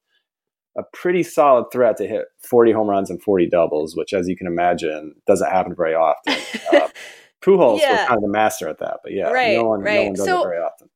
a 0.79 0.83
pretty 0.93 1.23
solid 1.23 1.67
threat 1.73 1.97
to 1.97 2.07
hit 2.07 2.27
40 2.43 2.73
home 2.73 2.89
runs 2.89 3.09
and 3.11 3.23
40 3.23 3.49
doubles, 3.49 3.97
which, 3.97 4.13
as 4.13 4.29
you 4.29 4.37
can 4.37 4.47
imagine, 4.47 5.15
doesn't 5.27 5.51
happen 5.51 5.75
very 5.75 5.95
often. 5.95 6.35
Uh, 6.73 6.89
Pujols 7.43 7.75
was 7.75 7.83
kind 7.83 8.17
of 8.17 8.23
the 8.23 8.29
master 8.29 8.67
at 8.69 8.79
that, 8.81 8.99
but 9.05 9.13
yeah, 9.13 9.31
Right, 9.31 9.57
no 9.57 9.65
one, 9.69 9.85
no 9.85 10.03
one 10.05 10.13
does 10.15 10.25
So- 10.25 10.41
it 10.43 10.45
very 10.49 10.59
often. 10.59 10.89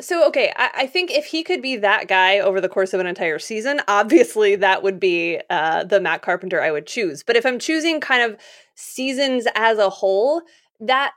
So 0.00 0.26
okay, 0.28 0.52
I, 0.56 0.70
I 0.74 0.86
think 0.86 1.10
if 1.10 1.26
he 1.26 1.44
could 1.44 1.62
be 1.62 1.76
that 1.76 2.08
guy 2.08 2.40
over 2.40 2.60
the 2.60 2.68
course 2.68 2.92
of 2.92 3.00
an 3.00 3.06
entire 3.06 3.38
season, 3.38 3.80
obviously 3.88 4.56
that 4.56 4.82
would 4.82 4.98
be 4.98 5.40
uh, 5.50 5.84
the 5.84 6.00
Matt 6.00 6.22
Carpenter 6.22 6.60
I 6.60 6.72
would 6.72 6.86
choose. 6.86 7.22
But 7.22 7.36
if 7.36 7.46
I'm 7.46 7.58
choosing 7.58 8.00
kind 8.00 8.22
of 8.22 8.40
seasons 8.74 9.46
as 9.54 9.78
a 9.78 9.90
whole, 9.90 10.42
that 10.80 11.12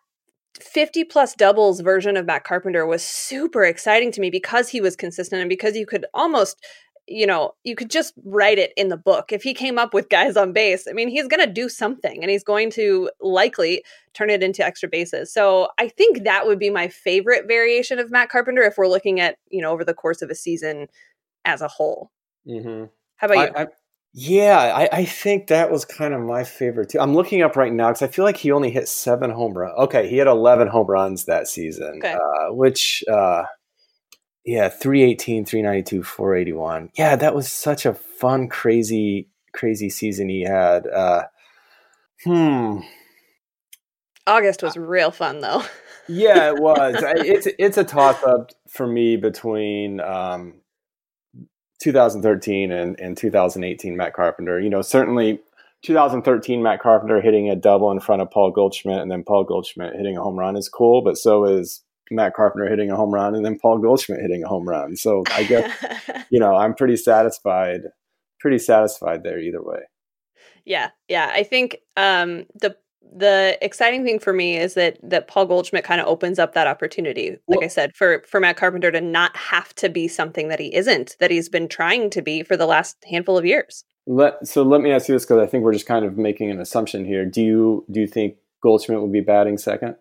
50 0.59 1.03
plus 1.05 1.35
doubles 1.35 1.81
version 1.81 2.15
of 2.15 2.25
Matt 2.25 2.43
Carpenter 2.43 2.85
was 2.85 3.03
super 3.03 3.63
exciting 3.63 4.11
to 4.11 4.21
me 4.21 4.29
because 4.29 4.69
he 4.69 4.81
was 4.81 4.95
consistent 4.95 5.41
and 5.41 5.49
because 5.49 5.75
you 5.75 5.85
could 5.85 6.05
almost 6.13 6.63
you 7.07 7.27
know, 7.27 7.53
you 7.63 7.75
could 7.75 7.89
just 7.91 8.13
write 8.23 8.57
it 8.57 8.73
in 8.75 8.89
the 8.89 8.97
book. 8.97 9.31
If 9.31 9.43
he 9.43 9.53
came 9.53 9.77
up 9.77 9.93
with 9.93 10.09
guys 10.09 10.35
on 10.35 10.53
base, 10.53 10.87
I 10.87 10.93
mean, 10.93 11.07
he's 11.07 11.27
going 11.27 11.45
to 11.45 11.51
do 11.51 11.69
something 11.69 12.21
and 12.21 12.31
he's 12.31 12.43
going 12.43 12.71
to 12.71 13.09
likely 13.21 13.83
turn 14.13 14.29
it 14.29 14.41
into 14.41 14.65
extra 14.65 14.89
bases. 14.89 15.31
So 15.31 15.69
I 15.77 15.87
think 15.87 16.23
that 16.23 16.47
would 16.47 16.57
be 16.59 16.69
my 16.69 16.87
favorite 16.87 17.47
variation 17.47 17.99
of 17.99 18.09
Matt 18.09 18.29
Carpenter 18.29 18.63
if 18.63 18.77
we're 18.77 18.87
looking 18.87 19.19
at, 19.19 19.37
you 19.49 19.61
know, 19.61 19.71
over 19.71 19.83
the 19.83 19.93
course 19.93 20.21
of 20.21 20.29
a 20.29 20.35
season 20.35 20.87
as 21.43 21.61
a 21.61 21.67
whole. 21.67 22.11
Mm-hmm. 22.47 22.85
How 23.17 23.27
about 23.27 23.49
you? 23.49 23.53
I, 23.55 23.61
I, 23.63 23.67
yeah, 24.13 24.57
I, 24.57 24.99
I 24.99 25.05
think 25.05 25.47
that 25.47 25.69
was 25.69 25.85
kind 25.85 26.13
of 26.13 26.21
my 26.21 26.43
favorite 26.43 26.89
too. 26.89 26.99
I'm 26.99 27.13
looking 27.13 27.41
up 27.41 27.55
right 27.55 27.73
now 27.73 27.89
because 27.89 28.01
I 28.01 28.07
feel 28.07 28.25
like 28.25 28.37
he 28.37 28.51
only 28.51 28.71
hit 28.71 28.87
seven 28.87 29.29
home 29.29 29.53
runs. 29.53 29.77
Okay, 29.77 30.07
he 30.09 30.17
had 30.17 30.27
11 30.27 30.69
home 30.69 30.87
runs 30.87 31.25
that 31.25 31.47
season, 31.47 31.97
Okay. 31.97 32.13
uh, 32.13 32.53
which, 32.53 33.03
uh, 33.11 33.43
yeah, 34.45 34.69
318, 34.69 35.45
392, 35.45 36.03
481. 36.03 36.91
Yeah, 36.97 37.15
that 37.15 37.33
was 37.33 37.51
such 37.51 37.85
a 37.85 37.93
fun, 37.93 38.47
crazy, 38.47 39.27
crazy 39.53 39.89
season 39.89 40.29
he 40.29 40.43
had. 40.43 40.87
Uh, 40.87 41.23
hmm. 42.23 42.79
August 44.27 44.63
was 44.63 44.77
real 44.77 45.11
fun 45.11 45.39
though. 45.39 45.63
Yeah, 46.07 46.49
it 46.51 46.61
was. 46.61 47.03
I- 47.03 47.13
it's 47.17 47.47
it's 47.57 47.79
a 47.79 47.83
toss 47.83 48.21
up 48.21 48.51
for 48.67 48.85
me 48.85 49.17
between 49.17 49.99
um, 49.99 50.61
2013 51.81 52.71
and, 52.71 52.99
and 52.99 53.17
2018 53.17 53.97
Matt 53.97 54.13
Carpenter. 54.13 54.59
You 54.59 54.69
know, 54.69 54.83
certainly 54.83 55.39
2013 55.81 56.61
Matt 56.61 56.79
Carpenter 56.79 57.21
hitting 57.21 57.49
a 57.49 57.55
double 57.55 57.91
in 57.91 57.99
front 57.99 58.21
of 58.21 58.29
Paul 58.29 58.51
Goldschmidt 58.51 59.01
and 59.01 59.09
then 59.09 59.23
Paul 59.23 59.45
Goldschmidt 59.45 59.95
hitting 59.95 60.17
a 60.17 60.21
home 60.21 60.37
run 60.37 60.55
is 60.55 60.69
cool, 60.69 61.01
but 61.01 61.17
so 61.17 61.45
is 61.45 61.81
Matt 62.11 62.33
Carpenter 62.33 62.69
hitting 62.69 62.91
a 62.91 62.95
home 62.95 63.13
run 63.13 63.35
and 63.35 63.45
then 63.45 63.57
Paul 63.59 63.79
Goldschmidt 63.79 64.21
hitting 64.21 64.43
a 64.43 64.47
home 64.47 64.67
run. 64.67 64.95
So 64.95 65.23
I 65.31 65.43
guess 65.43 65.71
you 66.29 66.39
know 66.39 66.55
I'm 66.55 66.73
pretty 66.73 66.97
satisfied, 66.97 67.81
pretty 68.39 68.59
satisfied 68.59 69.23
there 69.23 69.39
either 69.39 69.63
way. 69.63 69.79
Yeah, 70.65 70.89
yeah. 71.07 71.31
I 71.33 71.43
think 71.43 71.77
um, 71.95 72.45
the 72.55 72.75
the 73.15 73.57
exciting 73.61 74.03
thing 74.03 74.19
for 74.19 74.33
me 74.33 74.57
is 74.57 74.73
that 74.73 74.97
that 75.03 75.27
Paul 75.27 75.45
Goldschmidt 75.45 75.83
kind 75.83 76.01
of 76.01 76.07
opens 76.07 76.39
up 76.39 76.53
that 76.53 76.67
opportunity. 76.67 77.31
Like 77.47 77.59
Well- 77.59 77.63
I 77.63 77.67
said, 77.67 77.95
for 77.95 78.23
for 78.27 78.39
Matt 78.39 78.57
Carpenter 78.57 78.91
to 78.91 79.01
not 79.01 79.35
have 79.37 79.73
to 79.75 79.89
be 79.89 80.07
something 80.07 80.47
that 80.49 80.59
he 80.59 80.73
isn't, 80.75 81.15
that 81.19 81.31
he's 81.31 81.49
been 81.49 81.67
trying 81.67 82.09
to 82.11 82.21
be 82.21 82.43
for 82.43 82.57
the 82.57 82.65
last 82.65 82.97
handful 83.09 83.37
of 83.37 83.45
years. 83.45 83.83
Let 84.07 84.45
so 84.47 84.63
let 84.63 84.81
me 84.81 84.91
ask 84.91 85.07
you 85.07 85.15
this 85.15 85.25
because 85.25 85.41
I 85.41 85.47
think 85.47 85.63
we're 85.63 85.73
just 85.73 85.87
kind 85.87 86.05
of 86.05 86.17
making 86.17 86.51
an 86.51 86.59
assumption 86.59 87.05
here. 87.05 87.25
Do 87.25 87.41
you 87.41 87.85
do 87.91 87.99
you 87.99 88.07
think 88.07 88.35
Goldschmidt 88.61 89.01
would 89.01 89.11
be 89.11 89.21
batting 89.21 89.57
second? 89.57 89.95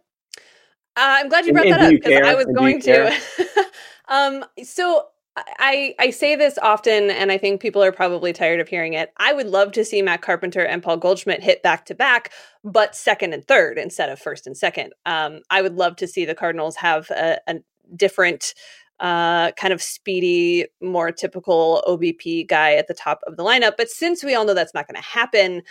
Uh, 0.96 1.18
I'm 1.18 1.28
glad 1.28 1.46
you 1.46 1.52
brought 1.52 1.66
and 1.66 1.74
that 1.74 1.90
do 1.90 1.96
up 1.96 2.02
because? 2.02 2.26
I 2.26 2.34
was 2.34 2.46
And 2.46 2.56
going 2.56 2.80
to. 2.82 3.20
um, 4.08 4.44
so 4.62 5.06
I 5.36 5.94
I 5.98 6.10
say 6.10 6.36
this 6.36 6.56
often, 6.58 7.10
and 7.10 7.32
I 7.32 7.38
think 7.38 7.60
people 7.60 7.82
are 7.82 7.90
probably 7.90 8.32
tired 8.32 8.60
of 8.60 8.68
hearing 8.68 8.92
it. 8.92 9.12
I 9.16 9.32
would 9.32 9.48
love 9.48 9.72
to 9.72 9.84
see 9.84 10.02
Matt 10.02 10.22
Carpenter 10.22 10.64
and 10.64 10.82
Paul 10.82 10.96
Goldschmidt 10.96 11.42
hit 11.42 11.62
back 11.62 11.86
to 11.86 11.94
back, 11.94 12.32
but 12.62 12.94
second 12.94 13.32
and 13.32 13.46
third 13.46 13.76
instead 13.76 14.08
of 14.08 14.20
first 14.20 14.46
and 14.46 14.56
second. 14.56 14.92
Um, 15.04 15.40
I 15.50 15.62
would 15.62 15.74
love 15.74 15.96
to 15.96 16.06
see 16.06 16.24
the 16.24 16.34
Cardinals 16.34 16.76
have 16.76 17.10
a, 17.10 17.38
a 17.46 17.56
different. 17.96 18.54
Uh, 19.00 19.50
kind 19.52 19.72
of 19.72 19.82
speedy, 19.82 20.66
more 20.80 21.10
typical 21.10 21.82
OBP 21.88 22.46
guy 22.46 22.74
at 22.74 22.86
the 22.86 22.94
top 22.94 23.18
of 23.26 23.36
the 23.36 23.42
lineup. 23.42 23.72
But 23.76 23.90
since 23.90 24.22
we 24.22 24.36
all 24.36 24.44
know 24.44 24.54
that's 24.54 24.72
not 24.72 24.86
going 24.86 24.94
to 24.94 25.06
happen, 25.06 25.62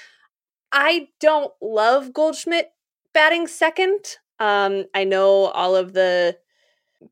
I 0.74 1.08
don't 1.22 1.52
love 1.62 2.12
Goldschmidt 2.12 2.74
batting 3.14 3.48
second. 3.48 4.18
Um, 4.40 4.86
I 4.94 5.04
know 5.04 5.46
all 5.48 5.76
of 5.76 5.94
the 5.94 6.38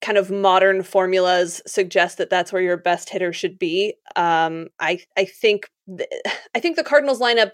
kind 0.02 0.18
of 0.18 0.32
modern 0.32 0.84
formulas 0.84 1.62
suggest 1.68 2.18
that 2.18 2.30
that's 2.30 2.54
where 2.54 2.62
your 2.62 2.78
best 2.78 3.10
hitter 3.10 3.34
should 3.34 3.60
be. 3.60 3.96
Um, 4.16 4.68
I 4.80 5.00
I 5.18 5.26
think 5.26 5.70
th- 5.98 6.10
I 6.56 6.60
think 6.60 6.76
the 6.76 6.84
Cardinals 6.84 7.20
lineup 7.20 7.52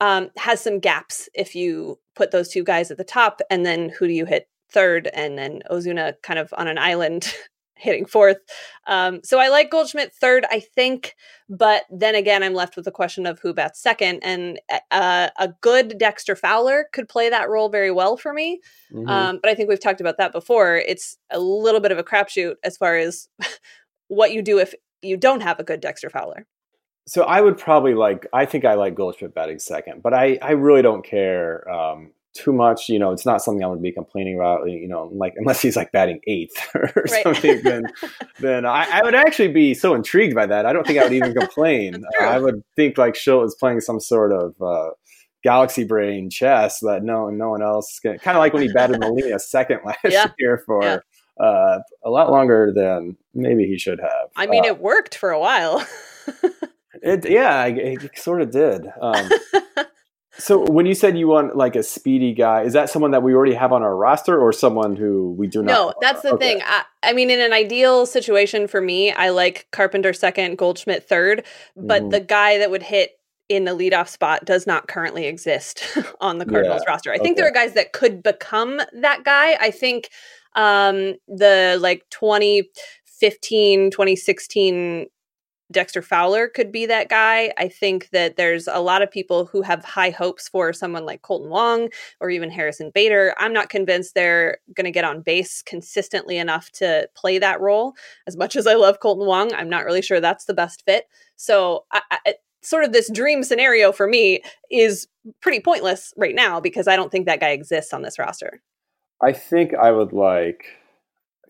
um, 0.00 0.30
has 0.36 0.60
some 0.60 0.80
gaps 0.80 1.28
if 1.34 1.54
you 1.54 1.98
put 2.16 2.30
those 2.30 2.48
two 2.48 2.64
guys 2.64 2.90
at 2.90 2.96
the 2.98 3.04
top, 3.04 3.40
and 3.50 3.64
then 3.64 3.90
who 3.90 4.06
do 4.06 4.12
you 4.12 4.26
hit 4.26 4.48
third, 4.70 5.08
and 5.14 5.38
then 5.38 5.62
Ozuna 5.70 6.14
kind 6.22 6.38
of 6.38 6.52
on 6.56 6.68
an 6.68 6.78
island 6.78 7.34
hitting 7.76 8.06
fourth. 8.06 8.38
Um, 8.86 9.20
so 9.24 9.38
I 9.40 9.48
like 9.48 9.70
Goldschmidt 9.70 10.12
third, 10.12 10.46
I 10.50 10.60
think, 10.60 11.16
but 11.48 11.82
then 11.90 12.14
again, 12.14 12.42
I'm 12.42 12.54
left 12.54 12.76
with 12.76 12.84
the 12.84 12.90
question 12.90 13.26
of 13.26 13.40
who 13.40 13.52
bats 13.52 13.80
second, 13.82 14.20
and 14.22 14.60
uh, 14.90 15.28
a 15.38 15.48
good 15.60 15.98
Dexter 15.98 16.36
Fowler 16.36 16.86
could 16.92 17.08
play 17.08 17.28
that 17.30 17.48
role 17.48 17.68
very 17.68 17.90
well 17.90 18.16
for 18.16 18.32
me. 18.32 18.60
Mhm. 18.92 19.08
Um, 19.08 19.38
but 19.42 19.50
I 19.50 19.54
think 19.54 19.68
we've 19.68 19.80
talked 19.80 20.00
about 20.00 20.18
that 20.18 20.32
before. 20.32 20.76
It's 20.76 21.18
a 21.30 21.38
little 21.40 21.80
bit 21.80 21.92
of 21.92 21.98
a 21.98 22.04
crapshoot 22.04 22.54
as 22.62 22.76
far 22.76 22.96
as 22.96 23.28
what 24.08 24.32
you 24.32 24.40
do 24.42 24.58
if 24.58 24.74
you 25.02 25.16
don't 25.16 25.42
have 25.42 25.58
a 25.60 25.64
good 25.64 25.80
Dexter 25.80 26.08
Fowler. 26.08 26.46
so 27.06 27.24
I 27.24 27.42
would 27.42 27.58
probably 27.58 27.92
like. 27.94 28.26
I 28.32 28.46
think 28.46 28.64
I 28.64 28.74
like 28.74 28.94
Goldschmidt 28.94 29.34
batting 29.34 29.58
second, 29.58 30.02
but 30.02 30.14
I 30.14 30.38
I 30.40 30.52
really 30.52 30.80
don't 30.80 31.04
care 31.04 31.68
um, 31.70 32.12
too 32.34 32.52
much. 32.52 32.88
You 32.88 32.98
know, 32.98 33.12
it's 33.12 33.24
not 33.24 33.42
something 33.42 33.62
I'm 33.62 33.70
going 33.70 33.78
to 33.78 33.82
be 33.82 33.92
complaining 33.92 34.34
about. 34.36 34.68
You 34.70 34.86
know, 34.88 35.10
like 35.12 35.34
unless 35.36 35.60
he's 35.62 35.76
like 35.76 35.92
batting 35.92 36.20
eighth 36.26 36.56
or 36.74 36.90
Right. 36.96 37.22
something, 37.22 37.60
then 37.62 37.84
then 38.40 38.66
I, 38.66 38.86
I 38.98 39.02
would 39.02 39.14
actually 39.14 39.52
be 39.52 39.74
so 39.74 39.94
intrigued 39.94 40.34
by 40.34 40.46
that. 40.46 40.66
I 40.66 40.72
don't 40.72 40.86
think 40.86 40.98
I 40.98 41.04
would 41.04 41.12
even 41.12 41.32
complain. 41.34 42.02
Uh. 42.20 42.24
I 42.24 42.38
would 42.38 42.62
think 42.76 42.98
like 42.98 43.14
Shildt 43.14 43.46
is 43.46 43.54
playing 43.58 43.80
some 43.80 44.00
sort 44.00 44.32
of. 44.32 44.54
Uh, 44.60 44.90
Galaxy 45.42 45.84
brain 45.84 46.30
chess 46.30 46.80
that 46.80 47.02
no 47.02 47.28
no 47.28 47.50
one 47.50 47.60
else 47.62 47.98
can 47.98 48.18
kind 48.20 48.34
of 48.34 48.40
like 48.40 48.54
when 48.54 48.62
he 48.62 48.72
batted 48.72 48.98
Molina 48.98 49.38
second 49.38 49.80
last 49.84 49.98
Yeah. 50.08 50.28
year 50.38 50.62
for 50.64 50.82
Yeah. 50.82 50.98
uh, 51.38 51.80
a 52.02 52.08
lot 52.08 52.30
longer 52.30 52.72
than 52.74 53.18
maybe 53.34 53.66
he 53.66 53.76
should 53.76 54.00
have. 54.00 54.30
I 54.36 54.46
mean, 54.46 54.64
Uh, 54.64 54.68
it 54.68 54.78
worked 54.80 55.14
for 55.18 55.28
a 55.32 55.38
while. 55.38 55.86
It 57.02 57.28
yeah, 57.28 57.66
it, 57.66 58.04
it 58.04 58.18
sort 58.18 58.40
of 58.40 58.52
did. 58.52 58.86
Um, 59.02 59.28
so 60.38 60.58
when 60.58 60.86
you 60.86 60.94
said 60.94 61.16
you 61.16 61.28
want 61.28 61.56
like 61.56 61.76
a 61.76 61.82
speedy 61.82 62.32
guy, 62.32 62.62
is 62.62 62.72
that 62.72 62.90
someone 62.90 63.12
that 63.12 63.22
we 63.22 63.34
already 63.34 63.54
have 63.54 63.72
on 63.72 63.82
our 63.82 63.96
roster, 63.96 64.38
or 64.40 64.52
someone 64.52 64.96
who 64.96 65.32
we 65.38 65.46
do 65.46 65.62
not? 65.62 65.72
no, 65.72 65.94
that's 66.00 66.22
the 66.22 66.34
okay. 66.34 66.54
thing. 66.54 66.62
I, 66.64 66.84
I 67.02 67.12
mean, 67.12 67.30
in 67.30 67.40
an 67.40 67.52
ideal 67.52 68.06
situation 68.06 68.66
for 68.66 68.80
me, 68.80 69.12
I 69.12 69.30
like 69.30 69.68
Carpenter 69.70 70.12
second, 70.12 70.58
Goldschmidt 70.58 71.08
third, 71.08 71.44
but 71.76 72.02
Mhm. 72.02 72.10
the 72.10 72.20
guy 72.20 72.58
that 72.58 72.70
would 72.70 72.82
hit 72.82 73.12
in 73.48 73.64
the 73.64 73.72
leadoff 73.72 74.08
spot 74.08 74.44
does 74.44 74.66
not 74.66 74.88
currently 74.88 75.26
exist 75.26 75.82
on 76.20 76.38
the 76.38 76.46
Cardinals 76.46 76.82
roster. 76.86 77.12
I 77.12 77.18
think 77.18 77.36
there 77.36 77.46
are 77.46 77.52
guys 77.52 77.74
that 77.74 77.92
could 77.92 78.22
become 78.22 78.80
that 79.00 79.22
guy. 79.24 79.56
I 79.60 79.70
think 79.70 80.08
um, 80.56 81.14
the 81.28 81.78
like 81.80 82.04
2015, 82.10 83.90
2016 83.90 85.06
Dexter 85.74 86.00
Fowler 86.00 86.48
could 86.48 86.72
be 86.72 86.86
that 86.86 87.10
guy. 87.10 87.52
I 87.58 87.68
think 87.68 88.08
that 88.10 88.36
there's 88.36 88.66
a 88.66 88.80
lot 88.80 89.02
of 89.02 89.10
people 89.10 89.44
who 89.44 89.60
have 89.60 89.84
high 89.84 90.10
hopes 90.10 90.48
for 90.48 90.72
someone 90.72 91.04
like 91.04 91.20
Kolten 91.20 91.48
Wong 91.48 91.90
or 92.20 92.30
even 92.30 92.50
Harrison 92.50 92.90
Bader. 92.94 93.34
I'm 93.38 93.52
not 93.52 93.68
convinced 93.68 94.14
they're 94.14 94.58
going 94.74 94.86
to 94.86 94.90
get 94.90 95.04
on 95.04 95.20
base 95.20 95.62
consistently 95.62 96.38
enough 96.38 96.70
to 96.72 97.08
play 97.14 97.38
that 97.38 97.60
role. 97.60 97.94
As 98.26 98.36
much 98.36 98.56
as 98.56 98.66
I 98.66 98.74
love 98.74 99.00
Kolten 99.00 99.26
Wong, 99.26 99.52
I'm 99.52 99.68
not 99.68 99.84
really 99.84 100.02
sure 100.02 100.20
that's 100.20 100.46
the 100.46 100.54
best 100.54 100.82
fit. 100.86 101.06
So, 101.36 101.84
I, 101.92 102.00
I, 102.10 102.34
sort 102.62 102.84
of 102.84 102.92
this 102.92 103.10
dream 103.10 103.42
scenario 103.42 103.92
for 103.92 104.06
me 104.06 104.42
is 104.70 105.06
pretty 105.40 105.60
pointless 105.60 106.14
right 106.16 106.34
now 106.34 106.60
because 106.60 106.88
I 106.88 106.96
don't 106.96 107.12
think 107.12 107.26
that 107.26 107.40
guy 107.40 107.50
exists 107.50 107.92
on 107.92 108.02
this 108.02 108.18
roster. 108.18 108.62
I 109.22 109.32
think 109.32 109.74
I 109.74 109.90
would 109.90 110.12
like 110.12 110.64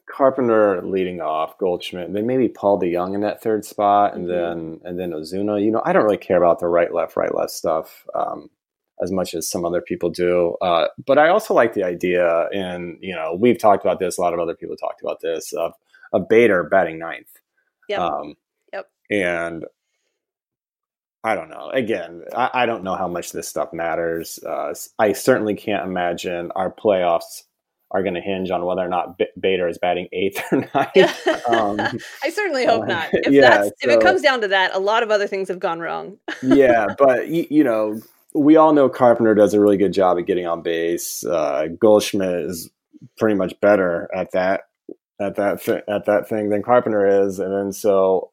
Carpenter 0.06 0.82
leading 0.82 1.20
off, 1.20 1.56
Goldschmidt, 1.58 2.12
then 2.12 2.26
maybe 2.26 2.48
Paul 2.48 2.80
DeJong 2.80 3.14
in 3.14 3.20
that 3.22 3.42
third 3.42 3.64
spot, 3.64 4.14
and 4.14 4.26
Mhm. 4.26 4.28
then 4.28 4.80
and 4.84 4.98
then 4.98 5.10
Ozuna. 5.12 5.62
You 5.62 5.70
know, 5.70 5.82
I 5.84 5.92
don't 5.92 6.04
really 6.04 6.16
care 6.18 6.36
about 6.36 6.58
the 6.60 6.68
right 6.68 6.92
left 6.92 7.16
right 7.16 7.34
left 7.34 7.50
stuff 7.52 8.06
um, 8.14 8.50
as 9.00 9.10
much 9.10 9.34
as 9.34 9.48
some 9.48 9.64
other 9.64 9.80
people 9.80 10.10
do. 10.10 10.56
Uh, 10.60 10.88
but 11.06 11.18
I 11.18 11.28
also 11.28 11.54
like 11.54 11.72
the 11.74 11.84
idea, 11.84 12.48
and 12.52 12.98
you 13.00 13.14
know, 13.14 13.34
we've 13.38 13.58
talked 13.58 13.84
about 13.84 13.98
this. 13.98 14.18
A 14.18 14.20
lot 14.20 14.34
of 14.34 14.40
other 14.40 14.54
people 14.54 14.76
talked 14.76 15.02
about 15.02 15.20
this 15.20 15.52
of 15.52 15.72
of 16.12 16.28
Bader 16.28 16.64
batting 16.64 16.98
ninth. 16.98 17.40
Yep. 17.88 17.98
Um, 18.00 18.34
Yep. 18.72 18.86
And 19.10 19.64
I 21.24 21.34
don't 21.34 21.48
know. 21.48 21.70
Again, 21.70 22.22
I, 22.36 22.50
I, 22.52 22.66
don't 22.66 22.84
know 22.84 22.96
how 22.96 23.08
much 23.08 23.32
this 23.32 23.48
stuff 23.48 23.72
matters. 23.72 24.38
Uh, 24.44 24.74
I 24.98 25.12
certainly 25.14 25.54
can't 25.54 25.86
imagine 25.86 26.52
our 26.54 26.70
playoffs 26.70 27.44
are 27.94 28.02
going 28.02 28.14
to 28.14 28.20
hinge 28.20 28.50
on 28.50 28.64
whether 28.66 28.82
or 28.82 28.88
not 28.88 29.16
B- 29.16 29.26
Bader 29.38 29.68
is 29.68 29.78
batting 29.78 30.08
eighth 30.12 30.42
or 30.50 30.58
ninth. 30.74 31.48
Um, 31.48 31.80
I 32.22 32.30
certainly 32.30 32.66
hope 32.66 32.86
not. 32.88 33.08
If, 33.12 33.32
yeah, 33.32 33.62
so, 33.62 33.70
if 33.82 33.90
it 33.90 34.00
comes 34.00 34.20
down 34.20 34.40
to 34.40 34.48
that, 34.48 34.74
a 34.74 34.80
lot 34.80 35.04
of 35.04 35.12
other 35.12 35.28
things 35.28 35.48
have 35.48 35.60
gone 35.60 35.78
wrong. 35.78 36.18
yeah, 36.42 36.88
but 36.98 37.28
you, 37.28 37.46
you, 37.48 37.62
know, 37.64 38.00
we 38.34 38.56
all 38.56 38.72
know 38.72 38.88
Carpenter 38.88 39.34
does 39.34 39.54
a 39.54 39.60
really 39.60 39.76
good 39.76 39.92
job 39.92 40.18
at 40.18 40.26
getting 40.26 40.46
on 40.46 40.60
base. 40.60 41.24
Uh, 41.24 41.68
Goldschmidt 41.78 42.46
is 42.46 42.68
pretty 43.16 43.36
much 43.36 43.58
better 43.60 44.08
at 44.12 44.32
that 44.32 44.62
at 45.20 45.36
that 45.36 45.62
th- 45.62 45.84
at 45.86 46.06
that 46.06 46.28
thing 46.28 46.50
than 46.50 46.64
Carpenter 46.64 47.24
is, 47.24 47.38
and 47.38 47.54
then 47.54 47.72
so 47.72 48.30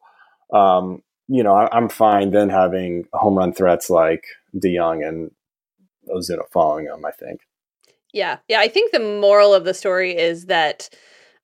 um, 0.52 1.04
you 1.28 1.44
know 1.44 1.54
I, 1.54 1.78
am 1.78 1.88
fine 1.88 2.32
then 2.32 2.50
having 2.50 3.06
home 3.14 3.38
run 3.38 3.54
threats 3.54 3.92
like 3.92 4.24
DeJong 4.56 5.08
and 5.08 5.32
Ozuna 6.10 6.50
following 6.52 6.86
him. 6.86 7.06
I 7.06 7.12
think. 7.12 7.42
Yeah, 8.14 8.38
yeah. 8.48 8.60
I 8.60 8.68
think 8.68 8.92
the 8.92 9.00
moral 9.00 9.54
of 9.54 9.66
the 9.66 9.74
story 9.74 10.18
is 10.18 10.46
that 10.46 10.90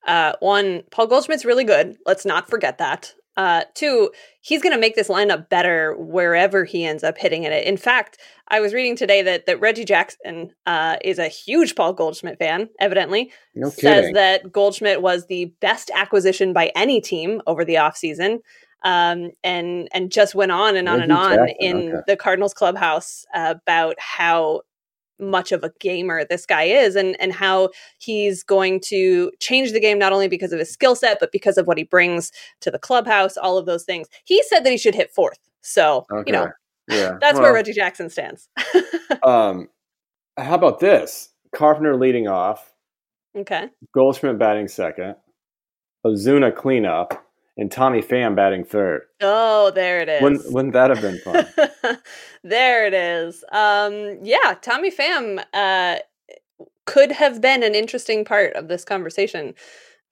uh, 0.06 0.34
one, 0.40 0.84
Paul 0.92 1.08
Goldschmidt's 1.08 1.46
really 1.46 1.64
good. 1.64 1.98
Let's 2.06 2.26
not 2.26 2.50
forget 2.50 2.78
that. 2.78 3.14
Uh, 3.38 3.64
two, 3.76 4.10
he's 4.42 4.64
going 4.64 4.74
to 4.74 4.80
make 4.80 4.96
this 4.96 5.10
lineup 5.10 5.48
better 5.48 5.96
wherever 6.00 6.66
he 6.66 6.84
ends 6.84 7.04
up 7.04 7.18
hitting 7.20 7.44
in 7.44 7.52
it. 7.52 7.66
In 7.68 7.78
fact, 7.78 8.18
I 8.48 8.60
was 8.60 8.74
reading 8.74 8.96
today 8.96 9.22
that 9.22 9.46
that 9.46 9.62
Reggie 9.62 9.86
Jackson 9.86 10.52
uh, 10.66 10.98
is 11.04 11.20
a 11.20 11.28
huge 11.28 11.76
Paul 11.76 11.94
Goldschmidt 11.94 12.40
fan. 12.40 12.68
Evidently, 12.80 13.32
no 13.54 13.70
says 13.70 14.12
that 14.14 14.52
Goldschmidt 14.52 15.04
was 15.04 15.28
the 15.28 15.54
best 15.62 15.92
acquisition 15.94 16.52
by 16.52 16.72
any 16.76 17.00
team 17.00 17.42
over 17.46 17.64
the 17.64 17.76
offseason. 17.76 18.40
Um, 18.84 19.32
and 19.44 19.88
and 19.92 20.12
just 20.12 20.34
went 20.34 20.52
on 20.52 20.76
and 20.76 20.88
on 20.88 21.00
Reggie 21.00 21.12
and 21.12 21.20
on 21.20 21.36
Jackson, 21.36 21.56
in 21.60 21.78
okay. 21.90 22.02
the 22.08 22.16
Cardinals 22.16 22.54
clubhouse 22.54 23.26
about 23.34 23.96
how 24.00 24.62
much 25.20 25.52
of 25.52 25.64
a 25.64 25.72
gamer 25.80 26.24
this 26.26 26.46
guy 26.46 26.64
is 26.64 26.96
and 26.96 27.20
and 27.20 27.34
how 27.34 27.70
he's 27.98 28.44
going 28.44 28.80
to 28.80 29.32
change 29.40 29.72
the 29.72 29.80
game 29.80 29.98
not 29.98 30.14
only 30.14 30.28
because 30.28 30.52
of 30.52 30.60
his 30.60 30.72
skill 30.72 30.96
set 30.96 31.20
but 31.20 31.32
because 31.32 31.58
of 31.58 31.68
what 31.68 31.78
he 31.78 31.84
brings 31.84 32.32
to 32.62 32.70
the 32.70 32.80
clubhouse 32.80 33.38
all 33.38 33.58
of 33.58 33.66
those 33.66 33.84
things. 33.84 34.08
He 34.26 34.42
said 34.44 34.62
that 34.62 34.72
he 34.72 34.78
should 34.78 34.96
hit 34.96 35.12
fourth. 35.12 35.40
So 35.62 36.06
okay. 36.12 36.24
you 36.28 36.34
know 36.34 36.50
yeah. 36.88 37.18
that's 37.20 37.36
well, 37.36 37.44
where 37.44 37.54
reggie 37.54 37.74
jackson 37.74 38.10
stands. 38.10 38.50
Um 39.24 39.70
how 40.38 40.54
about 40.56 40.80
this? 40.80 41.30
Carpenter 41.56 41.96
leading 41.96 42.28
off. 42.28 42.72
Okay. 43.36 43.70
Goldschmidt 43.94 44.38
batting 44.38 44.68
second. 44.68 45.16
Ozuna 46.06 46.56
cleanup 46.56 47.27
and 47.58 47.72
Tommy 47.72 48.02
Pham 48.02 48.36
batting 48.36 48.64
third. 48.64 49.02
Oh, 49.22 49.72
there 49.72 50.00
it 50.00 50.10
is. 50.10 50.22
Wouldn't, 50.22 50.54
wouldn't 50.54 50.74
that 50.74 50.90
have 50.92 51.02
been 51.02 51.20
fun? 51.20 51.98
there 52.44 52.86
it 52.86 52.94
is. 52.94 53.44
Um, 53.52 54.20
yeah, 54.22 54.56
Tommy 54.62 54.92
Pham 54.92 55.44
uh, 55.54 55.98
could 56.86 57.12
have 57.12 57.42
been 57.42 57.64
an 57.64 57.76
interesting 57.76 58.24
part 58.24 58.54
of 58.54 58.68
this 58.68 58.86
conversation 58.86 59.56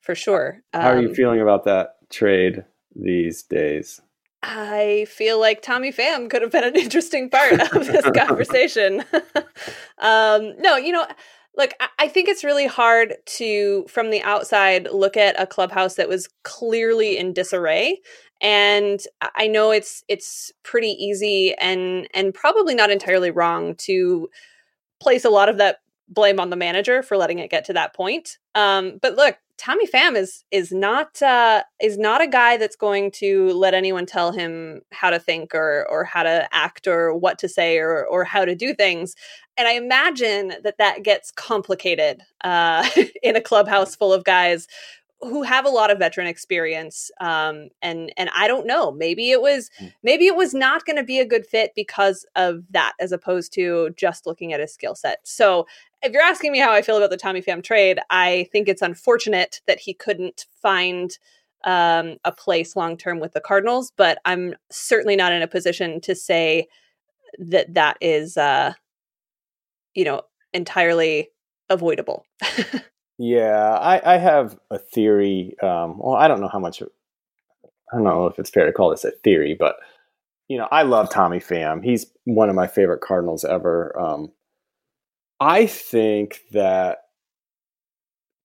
for 0.02 0.16
sure. 0.16 0.62
Um, 0.74 0.82
How 0.82 0.90
are 0.90 1.02
you 1.02 1.10
um, 1.10 1.16
feeling 1.16 1.42
about 1.42 1.66
that 1.66 1.96
trade 2.10 2.66
these 2.96 3.44
days? 3.44 4.02
I 4.42 5.08
feel 5.10 5.40
like 5.40 5.62
Tommy 5.62 5.92
Pham 5.92 6.30
could 6.30 6.42
have 6.42 6.52
been 6.52 6.64
an 6.64 6.76
interesting 6.80 7.30
part 7.30 7.60
of 7.74 7.88
this 7.88 8.06
conversation. 8.16 9.04
um, 10.00 10.54
no, 10.60 10.78
you 10.78 10.92
know, 10.92 11.06
Look, 11.58 11.72
I 12.00 12.08
think 12.08 12.28
it's 12.28 12.44
really 12.44 12.68
hard 12.68 13.16
to, 13.38 13.86
from 13.88 14.10
the 14.10 14.22
outside, 14.24 14.90
look 14.92 15.16
at 15.16 15.40
a 15.40 15.48
clubhouse 15.48 15.96
that 15.96 16.10
was 16.10 16.28
clearly 16.44 17.18
in 17.18 17.34
disarray. 17.34 18.02
And 18.42 19.00
I 19.36 19.48
know 19.48 19.72
it's 19.72 20.04
it's 20.10 20.52
pretty 20.64 20.90
easy 20.90 21.56
and 21.56 22.08
and 22.14 22.34
probably 22.34 22.76
not 22.76 22.92
entirely 22.92 23.32
wrong 23.32 23.76
to 23.76 24.30
place 25.00 25.24
a 25.24 25.30
lot 25.30 25.48
of 25.48 25.58
that 25.58 25.78
blame 26.10 26.40
on 26.40 26.50
the 26.50 26.56
manager 26.58 27.02
for 27.02 27.18
letting 27.18 27.40
it 27.40 27.50
get 27.50 27.66
to 27.66 27.74
that 27.74 27.96
point. 27.96 28.38
Um, 28.54 29.00
but 29.02 29.16
look, 29.16 29.38
Tommy 29.58 29.88
Pham 29.88 30.16
is 30.18 30.44
is 30.52 30.72
not 30.72 31.22
uh, 31.22 31.64
is 31.82 31.98
not 31.98 32.22
a 32.22 32.28
guy 32.28 32.58
that's 32.58 32.76
going 32.76 33.12
to 33.12 33.52
let 33.54 33.74
anyone 33.74 34.06
tell 34.06 34.32
him 34.32 34.82
how 34.92 35.10
to 35.10 35.20
think 35.20 35.56
or 35.56 35.88
or 35.90 36.04
how 36.04 36.24
to 36.24 36.48
act 36.52 36.88
or 36.88 37.14
what 37.16 37.40
to 37.40 37.48
say 37.48 37.78
or 37.78 38.06
or 38.06 38.24
how 38.24 38.44
to 38.46 38.56
do 38.56 38.74
things. 38.74 39.16
And 39.58 39.68
I 39.68 39.74
imagine 39.74 40.54
that 40.64 40.78
that 40.78 41.04
gets 41.04 41.32
complicated 41.32 42.22
uh, 42.44 42.88
in 43.24 43.36
a 43.36 43.42
clubhouse 43.42 43.96
full 43.96 44.14
of 44.14 44.24
guys 44.26 44.68
who 45.28 45.44
have 45.44 45.66
a 45.66 45.70
lot 45.70 45.92
of 45.92 46.00
veteran 46.00 46.28
experience 46.28 47.12
um, 47.22 47.70
and 47.82 48.12
and 48.18 48.30
i 48.36 48.48
don't 48.48 48.68
know 48.68 48.92
maybe 48.92 49.32
it 49.32 49.42
was 49.42 49.70
hmm. 49.80 49.88
maybe 50.04 50.26
it 50.28 50.36
was 50.36 50.54
not 50.54 50.86
going 50.86 50.96
to 50.96 51.04
be 51.04 51.20
a 51.20 51.26
good 51.26 51.46
fit 51.46 51.72
because 51.76 52.26
of 52.36 52.64
that 52.70 52.94
as 53.00 53.12
opposed 53.12 53.54
to 53.54 53.90
just 53.98 54.26
looking 54.26 54.54
at 54.54 54.60
his 54.60 54.74
skill 54.74 54.96
set 54.96 55.20
so 55.24 55.66
if 56.06 56.12
you're 56.12 56.22
asking 56.22 56.52
me 56.52 56.60
how 56.60 56.72
I 56.72 56.82
feel 56.84 56.98
about 56.98 57.10
the 57.10 57.18
Tommy 57.18 57.42
Pham 57.42 57.64
trade, 57.64 58.00
I 58.12 58.48
think 58.52 58.70
it's 58.70 58.84
unfortunate 58.84 59.62
that 59.66 59.80
he 59.80 59.94
couldn't 59.94 60.46
find 60.62 61.18
um, 61.64 62.18
a 62.24 62.32
place 62.32 62.76
long 62.76 62.96
term 62.96 63.20
with 63.20 63.34
the 63.34 63.42
Cardinals, 63.42 63.92
but 63.98 64.20
I'm 64.24 64.54
certainly 64.70 65.16
not 65.16 65.34
in 65.34 65.42
a 65.42 65.48
position 65.48 66.00
to 66.02 66.16
say 66.16 66.68
that 67.40 67.74
that 67.74 67.98
is, 68.02 68.38
uh, 68.38 68.74
you 69.96 70.06
know, 70.06 70.22
entirely 70.54 71.30
avoidable. 71.70 72.26
yeah, 73.18 73.78
I, 73.82 74.16
I, 74.16 74.18
have 74.18 74.60
a 74.70 74.78
theory. 74.78 75.56
Um, 75.62 76.00
well, 76.00 76.16
I 76.16 76.28
don't 76.28 76.42
know 76.42 76.50
how 76.50 76.60
much. 76.60 76.82
I 76.82 77.96
don't 77.96 78.04
know 78.04 78.28
if 78.28 78.38
it's 78.40 78.50
fair 78.50 78.66
to 78.66 78.74
call 78.74 78.90
this 78.90 79.06
a 79.06 79.12
theory, 79.12 79.56
but 79.58 79.78
you 80.48 80.58
know, 80.58 80.68
I 80.72 80.84
love 80.84 81.10
Tommy 81.10 81.40
Pham. 81.40 81.84
He's 81.84 82.06
one 82.26 82.50
of 82.50 82.56
my 82.56 82.68
favorite 82.68 83.02
Cardinals 83.02 83.44
ever. 83.44 83.98
Um, 84.00 84.32
I 85.40 85.66
think 85.66 86.42
that 86.52 87.00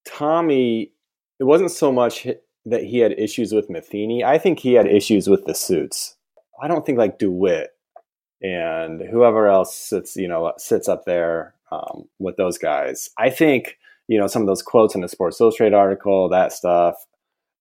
Tommy, 0.06 0.92
it 1.38 1.44
wasn't 1.44 1.70
so 1.70 1.92
much 1.92 2.26
that 2.66 2.85
he 2.85 2.98
had 2.98 3.18
issues 3.18 3.52
with 3.52 3.70
Matheny. 3.70 4.24
I 4.24 4.38
think 4.38 4.59
he 4.59 4.74
had 4.74 4.87
issues 4.87 5.28
with 5.28 5.44
the 5.44 5.54
suits. 5.54 6.16
I 6.62 6.68
don't 6.68 6.85
think 6.85 6.98
like 6.98 7.18
DeWitt 7.18 7.70
and 8.42 9.00
whoever 9.00 9.48
else 9.48 9.76
sits, 9.76 10.16
you 10.16 10.28
know, 10.28 10.52
sits 10.56 10.88
up 10.88 11.04
there 11.04 11.54
um, 11.70 12.09
with 12.18 12.37
those 12.37 12.59
guys. 12.59 13.11
I 13.18 13.30
think, 13.30 13.76
you 14.11 14.18
know, 14.18 14.27
some 14.27 14.42
of 14.42 14.49
those 14.49 14.62
quotes 14.62 14.94
in 14.94 15.01
the 15.01 15.09
Sports 15.09 15.40
Illustrated 15.40 15.75
article, 15.75 16.29
that 16.29 16.53
stuff, 16.53 16.96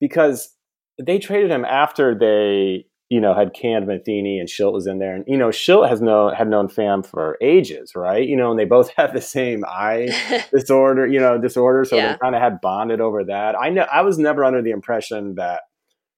because 0.02 0.54
they 1.02 1.20
traded 1.20 1.52
him 1.52 1.64
after 1.64 2.18
they 2.18 2.86
you 3.10 3.20
know, 3.20 3.34
had 3.34 3.54
canned 3.54 3.88
Matheny 3.88 4.38
and 4.40 4.48
Shildt 4.48 4.72
was 4.72 4.86
in 4.86 5.00
there. 5.00 5.16
And, 5.16 5.26
you 5.28 5.36
know, 5.36 5.50
Shildt 5.50 5.90
has 5.90 6.00
known, 6.00 6.34
had 6.36 6.48
known 6.48 6.68
Pham 6.68 7.04
for 7.04 7.38
ages, 7.42 7.94
right? 7.96 8.28
You 8.28 8.38
know, 8.38 8.52
and 8.52 8.60
they 8.60 8.66
both 8.66 8.92
have 8.98 9.14
the 9.14 9.22
same 9.22 9.66
eye 9.68 10.10
disorder, 10.54 11.08
you 11.08 11.20
know, 11.20 11.40
disorder. 11.40 11.86
So 11.86 11.96
yeah. 11.96 12.14
they 12.14 12.18
kind 12.20 12.36
of 12.36 12.42
had 12.42 12.62
bonded 12.62 13.02
over 13.02 13.24
that. 13.26 13.60
I 13.60 13.70
know, 13.70 13.88
I 13.92 14.02
was 14.02 14.20
never 14.20 14.46
under 14.46 14.62
the 14.62 14.70
impression 14.70 15.36
that 15.36 15.62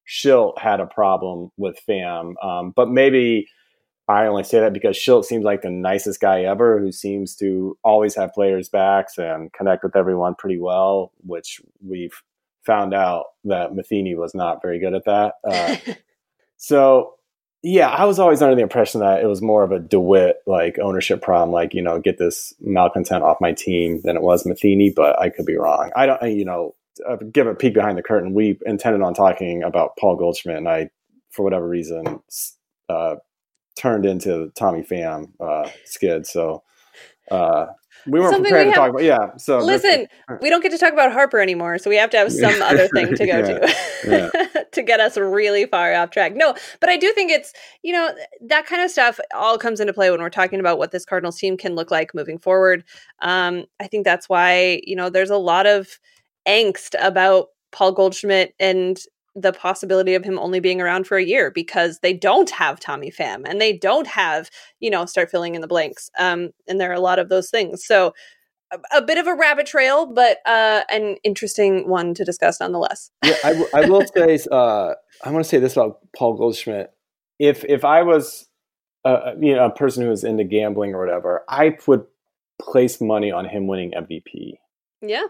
Shildt 0.05 0.59
had 0.59 0.81
a 0.81 0.85
problem 0.85 1.49
with 1.55 1.79
Pham, 1.87 2.33
Um, 2.43 2.73
but 2.75 2.89
maybe 2.89 3.47
I 4.11 4.27
only 4.27 4.43
say 4.43 4.59
that 4.59 4.73
because 4.73 4.97
Shildt 4.97 5.25
seems 5.25 5.43
like 5.43 5.61
the 5.61 5.69
nicest 5.69 6.19
guy 6.19 6.41
ever 6.41 6.79
who 6.79 6.91
seems 6.91 7.35
to 7.37 7.77
always 7.83 8.15
have 8.15 8.33
players' 8.33 8.69
backs 8.69 9.17
and 9.17 9.51
connect 9.53 9.83
with 9.83 9.95
everyone 9.95 10.35
pretty 10.35 10.59
well, 10.59 11.11
which 11.25 11.61
we've 11.85 12.21
found 12.65 12.93
out 12.93 13.25
that 13.45 13.73
Matheny 13.73 14.15
was 14.15 14.35
not 14.35 14.61
very 14.61 14.79
good 14.79 14.93
at 14.93 15.05
that. 15.05 15.33
Uh, 15.43 15.93
So 16.61 17.15
yeah, 17.63 17.89
I 17.89 18.05
was 18.05 18.19
always 18.19 18.41
under 18.41 18.55
the 18.55 18.61
impression 18.61 19.01
that 19.01 19.21
it 19.21 19.25
was 19.25 19.41
more 19.41 19.63
of 19.63 19.71
a 19.71 19.79
DeWitt 19.79 20.37
like 20.45 20.77
ownership 20.79 21.21
problem, 21.21 21.51
like 21.51 21.73
you 21.73 21.81
know, 21.81 21.99
get 21.99 22.19
this 22.19 22.53
malcontent 22.61 23.23
off 23.23 23.41
my 23.41 23.51
team 23.51 24.01
than 24.03 24.15
it 24.15 24.21
was 24.21 24.45
Matheny, 24.45 24.91
but 24.95 25.19
I 25.19 25.29
could 25.29 25.45
be 25.45 25.57
wrong. 25.57 25.91
I 25.95 26.05
don't, 26.05 26.21
you 26.23 26.45
know, 26.45 26.75
uh, 27.07 27.17
give 27.31 27.47
a 27.47 27.55
peek 27.55 27.73
behind 27.73 27.97
the 27.97 28.03
curtain. 28.03 28.35
We 28.35 28.59
intended 28.65 29.01
on 29.01 29.15
talking 29.15 29.63
about 29.63 29.97
Paul 29.99 30.15
Goldschmidt, 30.17 30.57
and 30.57 30.69
I, 30.69 30.91
for 31.31 31.43
whatever 31.43 31.67
reason, 31.67 32.21
uh, 32.89 33.15
turned 33.75 34.05
into 34.05 34.51
Tommy 34.55 34.83
Pham 34.83 35.31
uh, 35.39 35.69
skid. 35.85 36.25
So 36.25 36.63
uh, 37.29 37.67
we 38.07 38.19
weren't 38.19 38.33
Something 38.33 38.51
prepared 38.51 38.67
we 38.67 38.73
to 38.73 38.77
talk 38.77 38.89
about. 38.89 39.03
Yeah. 39.03 39.37
So 39.37 39.59
listen, 39.59 40.07
we 40.41 40.49
don't 40.49 40.61
get 40.61 40.71
to 40.71 40.77
talk 40.77 40.93
about 40.93 41.11
Harper 41.11 41.39
anymore, 41.39 41.77
so 41.77 41.89
we 41.89 41.97
have 41.97 42.09
to 42.11 42.17
have 42.17 42.31
some 42.31 42.61
other 42.61 42.87
thing 42.87 43.15
to 43.15 43.25
go 43.25 43.37
yeah, 43.37 43.41
to 43.41 43.75
yeah. 44.05 44.61
to 44.71 44.81
get 44.81 44.99
us 44.99 45.17
really 45.17 45.65
far 45.65 45.93
off 45.93 46.09
track. 46.09 46.33
No, 46.35 46.55
but 46.79 46.89
I 46.89 46.97
do 46.97 47.11
think 47.13 47.31
it's 47.31 47.53
you 47.83 47.93
know 47.93 48.11
that 48.41 48.65
kind 48.65 48.81
of 48.81 48.89
stuff 48.89 49.19
all 49.35 49.57
comes 49.57 49.79
into 49.79 49.93
play 49.93 50.09
when 50.09 50.21
we're 50.21 50.29
talking 50.29 50.59
about 50.59 50.77
what 50.77 50.91
this 50.91 51.05
Cardinals 51.05 51.37
team 51.37 51.57
can 51.57 51.75
look 51.75 51.91
like 51.91 52.15
moving 52.15 52.39
forward. 52.39 52.83
Um, 53.21 53.65
I 53.79 53.87
think 53.87 54.05
that's 54.05 54.27
why 54.27 54.81
you 54.83 54.95
know 54.95 55.09
there's 55.09 55.29
a 55.29 55.37
lot 55.37 55.67
of 55.67 55.99
angst 56.47 56.95
about 56.99 57.47
Paul 57.71 57.91
Goldschmidt 57.91 58.53
and 58.59 58.99
the 59.35 59.53
possibility 59.53 60.15
of 60.15 60.25
him 60.25 60.37
only 60.37 60.59
being 60.59 60.81
around 60.81 61.07
for 61.07 61.17
a 61.17 61.23
year 61.23 61.51
because 61.51 61.99
they 61.99 62.13
don't 62.13 62.49
have 62.49 62.79
Tommy 62.79 63.11
Pham 63.11 63.43
and 63.45 63.61
they 63.61 63.77
don't 63.77 64.07
have, 64.07 64.49
you 64.79 64.89
know, 64.89 65.05
start 65.05 65.31
filling 65.31 65.55
in 65.55 65.61
the 65.61 65.67
blanks. 65.67 66.09
Um, 66.19 66.49
and 66.67 66.79
there 66.79 66.91
are 66.91 66.95
a 66.95 66.99
lot 66.99 67.19
of 67.19 67.29
those 67.29 67.49
things. 67.49 67.85
So 67.85 68.13
a, 68.71 68.97
a 68.97 69.01
bit 69.01 69.17
of 69.17 69.27
a 69.27 69.35
rabbit 69.35 69.65
trail, 69.65 70.05
but 70.05 70.39
uh, 70.45 70.81
an 70.89 71.17
interesting 71.23 71.87
one 71.87 72.13
to 72.15 72.25
discuss 72.25 72.59
nonetheless. 72.59 73.11
yeah, 73.23 73.35
I, 73.43 73.49
w- 73.49 73.69
I 73.73 73.89
will 73.89 74.05
say, 74.15 74.39
uh, 74.51 74.93
I 75.23 75.31
want 75.31 75.45
to 75.45 75.49
say 75.49 75.59
this 75.59 75.73
about 75.73 75.99
Paul 76.15 76.35
Goldschmidt. 76.35 76.91
If 77.39 77.65
if 77.65 77.83
I 77.83 78.03
was 78.03 78.47
uh, 79.03 79.33
you 79.39 79.55
know 79.55 79.65
a 79.65 79.71
person 79.71 80.03
who 80.03 80.11
is 80.11 80.23
into 80.23 80.43
gambling 80.43 80.93
or 80.93 80.99
whatever, 80.99 81.43
I 81.49 81.77
would 81.87 82.05
place 82.61 83.01
money 83.01 83.31
on 83.31 83.45
him 83.45 83.67
winning 83.67 83.91
MVP. 83.91 84.57
Yeah. 85.01 85.25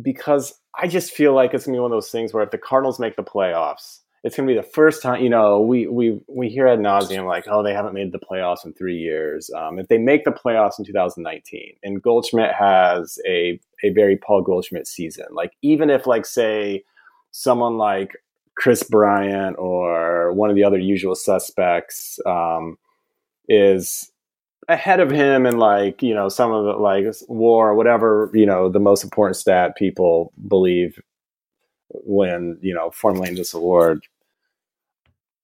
Because 0.00 0.54
I 0.78 0.88
just 0.88 1.12
feel 1.12 1.34
like 1.34 1.52
it's 1.54 1.66
gonna 1.66 1.76
be 1.76 1.80
one 1.80 1.92
of 1.92 1.96
those 1.96 2.10
things 2.10 2.32
where 2.32 2.42
if 2.42 2.50
the 2.50 2.58
Cardinals 2.58 2.98
make 2.98 3.16
the 3.16 3.22
playoffs, 3.22 3.98
it's 4.24 4.36
gonna 4.36 4.48
be 4.48 4.54
the 4.54 4.62
first 4.62 5.02
time. 5.02 5.22
You 5.22 5.30
know, 5.30 5.60
we 5.60 5.86
we 5.86 6.20
we 6.28 6.48
hear 6.48 6.66
ad 6.68 6.78
nauseum 6.78 7.26
like, 7.26 7.44
oh, 7.48 7.62
they 7.62 7.74
haven't 7.74 7.94
made 7.94 8.12
the 8.12 8.20
playoffs 8.20 8.64
in 8.64 8.72
three 8.72 8.96
years. 8.96 9.50
Um, 9.56 9.78
if 9.78 9.88
they 9.88 9.98
make 9.98 10.24
the 10.24 10.30
playoffs 10.30 10.78
in 10.78 10.84
2019, 10.84 11.74
and 11.82 12.02
Goldschmidt 12.02 12.54
has 12.54 13.18
a 13.26 13.60
a 13.82 13.90
very 13.90 14.16
Paul 14.16 14.42
Goldschmidt 14.42 14.86
season, 14.86 15.26
like 15.32 15.52
even 15.62 15.90
if 15.90 16.06
like 16.06 16.24
say 16.24 16.84
someone 17.32 17.76
like 17.76 18.16
Kris 18.56 18.82
Bryant 18.84 19.56
or 19.58 20.32
one 20.32 20.50
of 20.50 20.56
the 20.56 20.64
other 20.64 20.78
usual 20.78 21.14
suspects 21.14 22.18
um, 22.26 22.78
is 23.48 24.11
ahead 24.68 25.00
of 25.00 25.10
him 25.10 25.46
and 25.46 25.58
like 25.58 26.02
you 26.02 26.14
know 26.14 26.28
some 26.28 26.52
of 26.52 26.64
the 26.64 26.72
like 26.72 27.04
war 27.28 27.70
or 27.70 27.74
whatever 27.74 28.30
you 28.32 28.46
know 28.46 28.68
the 28.68 28.78
most 28.78 29.02
important 29.02 29.36
stat 29.36 29.76
people 29.76 30.32
believe 30.48 31.00
when 31.88 32.58
you 32.62 32.74
know 32.74 32.90
formulating 32.90 33.36
this 33.36 33.54
award. 33.54 34.04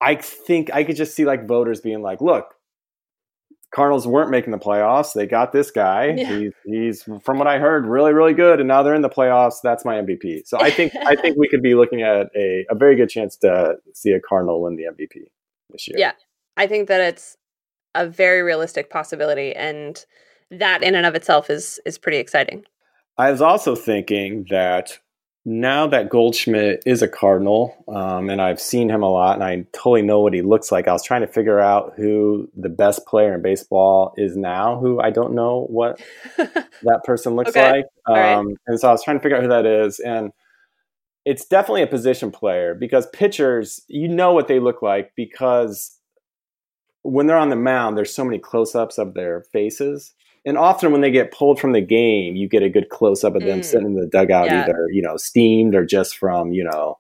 I 0.01 0.15
think 0.15 0.73
i 0.73 0.85
could 0.85 0.95
just 0.95 1.17
see 1.17 1.25
like 1.25 1.49
voters 1.49 1.81
being 1.81 2.03
like 2.03 2.21
look 2.21 2.55
cardinals 3.75 4.07
weren't 4.07 4.31
making 4.31 4.51
the 4.51 4.59
playoffs. 4.59 5.13
They 5.13 5.27
got 5.27 5.53
this 5.53 5.71
guy. 5.71 6.15
Yeah. 6.17 6.39
he's, 6.39 6.53
he's 6.65 7.03
from 7.23 7.39
what 7.39 7.49
i 7.49 7.59
heard 7.59 7.85
really 7.87 8.13
really 8.13 8.33
good 8.33 8.61
and 8.61 8.69
now 8.69 8.83
they're 8.83 8.95
in 8.95 9.03
the 9.03 9.11
playoffs. 9.11 9.57
That's 9.63 9.85
my 9.85 9.97
mvp 9.97 10.47
so 10.47 10.59
i 10.61 10.71
think 10.71 10.95
i 10.97 11.17
think 11.17 11.37
we 11.37 11.49
could 11.49 11.63
be 11.63 11.75
looking 11.75 12.03
at 12.03 12.29
a, 12.37 12.65
a 12.71 12.75
very 12.77 12.95
good 12.95 13.09
chance 13.09 13.37
to 13.39 13.75
see 13.93 14.13
a 14.13 14.21
cardinal 14.21 14.63
win 14.63 14.77
the 14.77 14.85
mvp 14.85 15.25
this 15.71 15.89
year. 15.89 15.99
Yeah. 15.99 16.13
I 16.57 16.67
think 16.67 16.89
that 16.89 17.01
it's 17.01 17.37
a 17.95 18.07
very 18.07 18.43
realistic 18.43 18.91
possibility 18.91 19.55
and 19.55 20.05
that 20.51 20.83
in 20.83 20.95
and 20.95 21.07
of 21.07 21.15
itself 21.15 21.51
is 21.51 21.81
is 21.85 21.99
pretty 21.99 22.19
exciting. 22.19 22.65
I 23.17 23.31
was 23.31 23.43
also 23.43 23.75
thinking 23.75 24.47
that 24.51 24.99
now 25.45 25.87
that 25.87 26.11
Goldschmidt 26.11 26.83
is 26.85 27.01
a 27.01 27.09
Cardinal, 27.09 27.75
um, 27.89 28.29
and 28.29 28.41
I've 28.41 28.61
seen 28.61 28.91
him 28.91 29.03
a 29.03 29.11
lot, 29.11 29.35
and 29.35 29.43
I 29.43 29.67
totally 29.73 30.03
know 30.03 30.21
what 30.21 30.35
he 30.35 30.43
looks 30.43 30.71
like. 30.71 30.87
I 30.87 30.93
was 30.93 31.03
trying 31.03 31.23
to 31.23 31.27
figure 31.27 31.59
out 31.59 31.95
who 31.97 32.51
the 32.57 32.69
best 32.69 33.07
player 33.07 33.35
in 33.35 33.43
baseball 33.43 34.13
is 34.17 34.37
now, 34.37 34.79
who 34.79 35.01
I 35.01 35.11
don't 35.11 35.35
know 35.35 35.67
what 35.71 36.01
that 36.37 37.01
person 37.05 37.35
looks 37.35 37.51
okay. 37.51 37.71
like. 37.71 37.85
Um, 38.07 38.49
right. 38.49 38.57
And 38.67 38.81
so 38.81 38.89
I 38.89 38.93
was 38.93 39.03
trying 39.03 39.19
to 39.19 39.23
figure 39.23 39.37
out 39.37 39.43
who 39.43 39.49
that 39.49 39.67
is, 39.67 40.01
and 40.01 40.33
it's 41.25 41.47
definitely 41.47 41.83
a 41.83 41.89
position 41.89 42.31
player 42.31 42.75
because 42.75 43.07
pitchers, 43.13 43.83
you 43.89 44.09
know 44.09 44.33
what 44.33 44.49
they 44.49 44.61
look 44.61 44.83
like 44.83 45.13
because 45.17 45.98
when 47.03 47.27
they're 47.27 47.37
on 47.37 47.51
the 47.51 47.57
mound, 47.57 47.97
there's 47.97 48.15
so 48.15 48.25
many 48.25 48.39
close-ups 48.39 48.99
of 48.99 49.15
their 49.15 49.43
faces, 49.53 50.15
and 50.45 50.57
often 50.57 50.93
when 50.93 51.01
they 51.01 51.11
get 51.11 51.33
pulled 51.33 51.61
from 51.61 51.73
the 51.73 51.81
game, 51.81 52.37
you 52.37 52.49
get 52.49 52.63
a 52.63 52.69
good 52.69 52.89
close-up 52.89 53.35
of 53.35 53.43
them 53.43 53.61
mm. 53.61 53.65
sitting 53.65 53.87
in 53.87 53.95
the 53.95 54.07
dugout, 54.07 54.47
yeah. 54.47 54.63
either 54.63 54.87
you 54.91 55.03
know 55.03 55.17
steamed 55.17 55.75
or 55.75 55.85
just 55.85 56.17
from 56.17 56.53
you 56.53 56.65
know, 56.65 56.99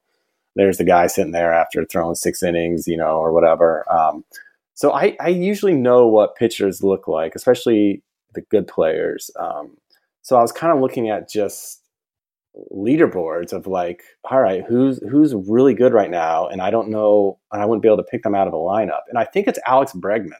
there's 0.56 0.78
the 0.78 0.84
guy 0.84 1.06
sitting 1.06 1.32
there 1.32 1.52
after 1.52 1.84
throwing 1.84 2.14
six 2.14 2.42
innings, 2.42 2.86
you 2.86 2.96
know, 2.96 3.16
or 3.18 3.32
whatever. 3.32 3.90
Um, 3.92 4.24
so 4.74 4.92
I, 4.92 5.16
I 5.20 5.28
usually 5.28 5.74
know 5.74 6.06
what 6.06 6.36
pitchers 6.36 6.84
look 6.84 7.08
like, 7.08 7.34
especially 7.34 8.02
the 8.34 8.42
good 8.42 8.68
players. 8.68 9.30
Um, 9.38 9.76
so 10.22 10.36
I 10.36 10.40
was 10.40 10.52
kind 10.52 10.72
of 10.72 10.80
looking 10.80 11.08
at 11.08 11.28
just 11.28 11.82
leaderboards 12.74 13.52
of 13.52 13.66
like, 13.66 14.02
all 14.30 14.40
right, 14.40 14.64
who's 14.66 15.00
who's 15.10 15.34
really 15.34 15.74
good 15.74 15.92
right 15.92 16.10
now, 16.10 16.46
and 16.48 16.60
I 16.60 16.70
don't 16.70 16.88
know, 16.88 17.38
and 17.52 17.62
I 17.62 17.66
wouldn't 17.66 17.82
be 17.82 17.88
able 17.88 17.98
to 17.98 18.04
pick 18.04 18.22
them 18.22 18.34
out 18.34 18.46
of 18.46 18.54
a 18.54 18.56
lineup. 18.56 19.02
And 19.08 19.18
I 19.18 19.24
think 19.24 19.46
it's 19.48 19.58
Alex 19.66 19.92
Bregman. 19.92 20.32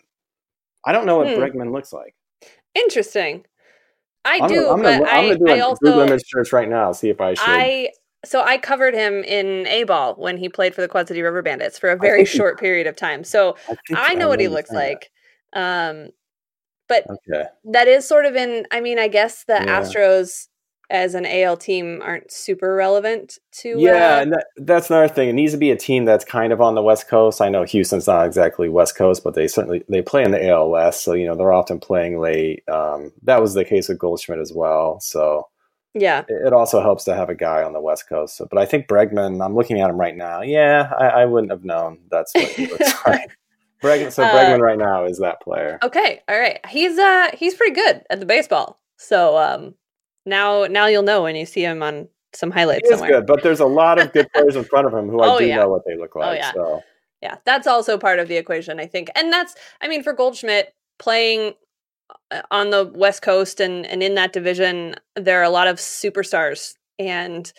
I 0.85 0.93
don't 0.93 1.07
know 1.07 1.19
what 1.19 1.29
hmm. 1.29 1.41
Bregman 1.41 1.73
looks 1.73 1.93
like. 1.93 2.15
Interesting. 2.75 3.45
I 4.25 4.41
I'm 4.43 4.49
do, 4.49 4.65
gonna, 4.65 4.71
I'm 4.71 4.83
gonna, 4.83 4.99
but 4.99 5.09
I'm 5.13 5.25
gonna 5.25 5.39
do 5.39 5.49
I, 5.49 5.55
a 5.55 5.57
I 5.57 5.61
also 5.61 5.79
Google 5.83 6.01
image 6.01 6.23
search 6.27 6.53
right 6.53 6.69
now. 6.69 6.93
See 6.93 7.09
if 7.09 7.21
I 7.21 7.35
should. 7.35 7.45
I 7.47 7.91
so 8.25 8.43
I 8.43 8.59
covered 8.59 8.95
him 8.95 9.23
in 9.25 9.67
A 9.69 9.85
ball 9.85 10.15
when 10.17 10.37
he 10.37 10.49
played 10.49 10.75
for 10.75 10.81
the 10.81 10.89
Quad 10.89 11.09
City 11.09 11.23
River 11.23 11.43
Bandits 11.43 11.79
for 11.79 11.91
a 11.91 11.97
very 11.97 12.25
short 12.25 12.59
he, 12.59 12.65
period 12.65 12.87
of 12.87 12.97
time. 12.97 13.25
So 13.25 13.57
I, 13.69 13.77
I 14.11 14.15
know 14.15 14.29
what 14.29 14.41
he 14.41 14.49
looks 14.49 14.71
like. 14.71 15.11
Um, 15.53 16.11
but 16.89 17.07
okay. 17.09 17.45
that 17.65 17.87
is 17.87 18.07
sort 18.07 18.27
of 18.27 18.35
in. 18.35 18.67
I 18.71 18.81
mean, 18.81 18.99
I 18.99 19.09
guess 19.09 19.45
the 19.45 19.55
yeah. 19.55 19.81
Astros 19.81 20.49
as 20.90 21.14
an 21.14 21.27
AL 21.27 21.57
team 21.59 22.01
aren't 22.03 22.33
super 22.33 22.74
relevant 22.74 23.38
to. 23.53 23.74
Yeah, 23.79 24.16
uh, 24.16 24.22
and 24.22 24.33
that, 24.33 24.46
that's 24.57 24.90
another 24.90 25.09
thing. 25.09 25.29
It 25.29 25.35
needs 25.35 25.53
to 25.53 25.59
be 25.59 25.70
a 25.70 25.77
team 25.77 26.05
that's 26.05 26.24
kind 26.24 26.53
of 26.53 26.61
on 26.61 26.74
the 26.74 26.83
West 26.83 27.09
Coast. 27.09 27.40
I 27.40 27.48
know 27.48 27.64
Houston's 27.64 28.07
not 28.07 28.27
exactly 28.27 28.68
West 28.68 28.96
Coast, 28.96 29.22
but 29.22 29.35
they 29.35 29.48
certainly 29.48 29.85
they 29.88 30.03
play 30.03 30.24
in 30.24 30.31
the 30.31 30.48
AL 30.48 30.70
West, 30.70 31.05
so 31.05 31.12
you 31.12 31.27
know 31.27 31.37
they're 31.37 31.53
often 31.53 31.79
playing 31.79 32.20
late. 32.20 32.66
Um, 32.68 33.12
that 33.22 33.40
was 33.40 33.55
the 33.55 33.64
case 33.64 33.88
with 33.88 33.98
Goldschmidt 33.98 34.38
as 34.38 34.53
well. 34.53 34.98
So 35.01 35.48
yeah, 35.94 36.20
it, 36.29 36.46
it, 36.46 36.53
also 36.53 36.81
helps 36.81 37.05
to 37.05 37.14
have 37.14 37.29
a 37.29 37.35
guy 37.35 37.62
on 37.62 37.72
the 37.72 37.81
West 37.81 38.09
Coast. 38.09 38.37
So, 38.37 38.46
but 38.51 38.59
I 38.59 38.64
think 38.64 38.88
Bregman. 38.88 39.44
I'm 39.44 39.55
looking 39.55 39.81
at 39.81 39.90
him 39.90 39.98
right 39.98 40.16
now. 40.16 40.42
Yeah, 40.42 40.90
I, 40.98 41.07
I 41.07 41.24
wouldn't 41.27 41.53
have 41.53 41.64
known 41.64 41.98
that's 42.11 42.35
what 42.35 42.48
he 42.48 42.66
looks 42.66 42.94
like. 43.07 43.31
Bregman, 43.83 44.12
so 44.12 44.24
uh, 44.24 44.33
Bregman 44.33 44.61
right 44.61 44.79
now 44.79 45.05
is 45.05 45.18
that 45.18 45.40
player. 45.40 45.79
Okay, 45.83 46.22
all 46.29 46.38
right. 46.38 46.64
He's 46.68 46.98
uh 46.98 47.29
he's 47.35 47.55
pretty 47.55 47.74
good 47.74 48.03
at 48.11 48.20
the 48.20 48.27
baseball. 48.27 48.81
So 48.96 49.37
um 49.37 49.74
now, 50.29 50.64
now 50.67 50.87
you'll 50.87 51.03
know 51.03 51.23
when 51.23 51.37
you 51.37 51.47
see 51.47 51.62
him 51.62 51.83
on 51.83 52.09
some 52.35 52.51
highlights. 52.51 52.88
Somewhere. 52.88 53.11
good, 53.11 53.27
but 53.27 53.43
there's 53.43 53.61
a 53.61 53.67
lot 53.67 53.99
of 53.99 54.12
good 54.12 54.31
players 54.33 54.57
in 54.57 54.64
front 54.64 54.87
of 54.87 54.95
him 54.95 55.09
who 55.09 55.21
I 55.21 55.29
oh, 55.35 55.38
do 55.38 55.47
yeah. 55.47 55.57
know 55.57 55.69
what 55.69 55.83
they 55.87 55.97
look 55.97 56.12
oh, 56.14 56.21
like. 56.21 56.29
Oh, 56.29 56.35
yeah. 56.35 56.53
So 56.53 56.83
yeah, 57.23 57.37
that's 57.45 57.67
also 57.67 57.99
part 57.99 58.19
of 58.19 58.29
the 58.29 58.37
equation, 58.37 58.79
I 58.79 58.87
think. 58.87 59.09
And 59.17 59.33
that's, 59.33 59.55
I 59.81 59.88
mean, 59.88 60.03
for 60.03 60.12
Goldschmidt 60.12 60.75
playing 60.99 61.55
uh, 62.31 62.43
on 62.51 62.71
the 62.71 62.93
West 62.95 63.23
Coast 63.23 63.61
and 63.61 63.87
and 63.87 64.03
in 64.03 64.14
that 64.14 64.33
division, 64.33 64.95
there 65.17 65.41
are 65.41 65.45
a 65.45 65.51
lot 65.51 65.67
of 65.67 65.77
superstars 65.77 66.75
and 66.99 67.53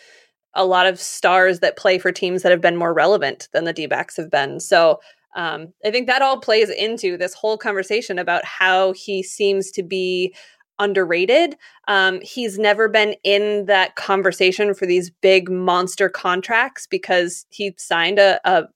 a 0.53 0.65
lot 0.65 0.88
of 0.88 0.99
stars 0.99 1.60
that 1.60 1.77
play 1.77 1.99
for 1.99 2.12
teams 2.12 2.41
that 2.41 2.51
have 2.51 2.62
been 2.62 2.75
more 2.75 2.93
relevant 2.93 3.49
than 3.53 3.65
the 3.65 3.73
D 3.73 3.86
backs 3.86 4.17
have 4.17 4.32
been. 4.32 4.60
So 4.60 4.99
um, 5.36 5.73
I 5.86 5.91
think 5.91 6.08
that 6.08 6.21
all 6.21 6.39
plays 6.39 6.69
into 6.69 7.17
this 7.17 7.34
whole 7.34 7.58
conversation 7.58 8.17
about 8.17 8.43
how 8.45 8.93
he 8.93 9.21
seems 9.21 9.71
to 9.71 9.84
be 9.84 10.34
underrated. 10.79 11.55
Um, 11.87 12.21
he's 12.21 12.57
never 12.57 12.87
been 12.87 13.15
in 13.23 13.65
that 13.65 13.95
conversation 13.95 14.73
for 14.73 14.85
these 14.85 15.09
big 15.09 15.49
monster 15.49 16.09
contracts 16.09 16.87
because 16.87 17.45
he 17.49 17.73
signed 17.77 18.19
a, 18.19 18.39
a 18.49 18.67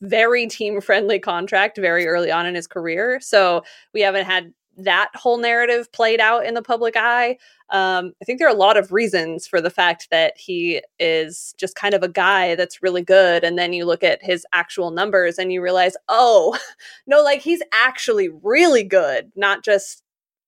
very 0.00 0.46
team 0.46 0.80
friendly 0.80 1.18
contract 1.18 1.78
very 1.78 2.06
early 2.06 2.30
on 2.30 2.46
in 2.46 2.54
his 2.54 2.66
career. 2.66 3.20
So 3.20 3.62
we 3.94 4.00
haven't 4.00 4.26
had 4.26 4.52
that 4.76 5.10
whole 5.14 5.38
narrative 5.38 5.90
played 5.92 6.20
out 6.20 6.46
in 6.46 6.54
the 6.54 6.62
public 6.62 6.96
eye. 6.96 7.36
Um, 7.70 8.12
I 8.20 8.24
think 8.24 8.38
there 8.38 8.48
are 8.48 8.54
a 8.54 8.58
lot 8.58 8.76
of 8.76 8.92
reasons 8.92 9.46
for 9.46 9.60
the 9.60 9.70
fact 9.70 10.08
that 10.10 10.36
he 10.36 10.82
is 10.98 11.54
just 11.58 11.74
kind 11.74 11.94
of 11.94 12.02
a 12.02 12.08
guy 12.08 12.54
that's 12.54 12.82
really 12.82 13.02
good. 13.02 13.44
And 13.44 13.58
then 13.58 13.72
you 13.72 13.84
look 13.84 14.02
at 14.02 14.22
his 14.22 14.46
actual 14.52 14.90
numbers 14.90 15.38
and 15.38 15.52
you 15.52 15.62
realize, 15.62 15.96
oh, 16.08 16.58
no, 17.06 17.22
like 17.22 17.40
he's 17.42 17.62
actually 17.72 18.28
really 18.28 18.82
good, 18.82 19.30
not 19.36 19.64
just 19.64 20.01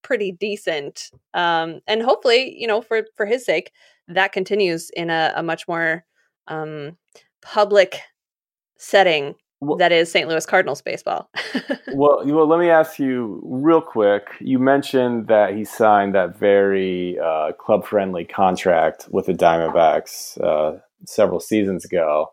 pretty 0.05 0.31
decent. 0.31 1.11
Um, 1.35 1.81
and 1.88 2.03
hopefully, 2.03 2.55
you 2.57 2.69
know, 2.69 2.81
for 2.81 3.07
for 3.17 3.27
his 3.27 3.45
sake, 3.45 3.73
that 4.07 4.33
continues 4.33 4.90
in 4.90 5.11
a, 5.11 5.33
a 5.35 5.43
much 5.43 5.67
more 5.67 6.05
um, 6.47 6.97
public 7.43 8.01
setting 8.79 9.35
well, 9.64 9.77
that 9.79 9.93
is 9.93 10.11
St. 10.11 10.29
Louis 10.29 10.45
Cardinals 10.45 10.83
baseball. 10.83 11.31
well, 11.95 12.23
well, 12.25 12.47
let 12.47 12.61
me 12.61 12.69
ask 12.69 12.99
you 12.99 13.40
real 13.45 13.81
quick. 13.81 14.29
You 14.40 14.59
mentioned 14.59 15.29
that 15.29 15.55
he 15.55 15.64
signed 15.64 16.14
that 16.14 16.38
very 16.38 17.19
uh, 17.19 17.53
club-friendly 17.53 18.27
contract 18.27 19.09
with 19.11 19.27
the 19.27 19.33
Diamondbacks 19.33 20.40
uh, 20.43 20.81
several 21.07 21.40
seasons 21.40 21.85
ago. 21.85 22.33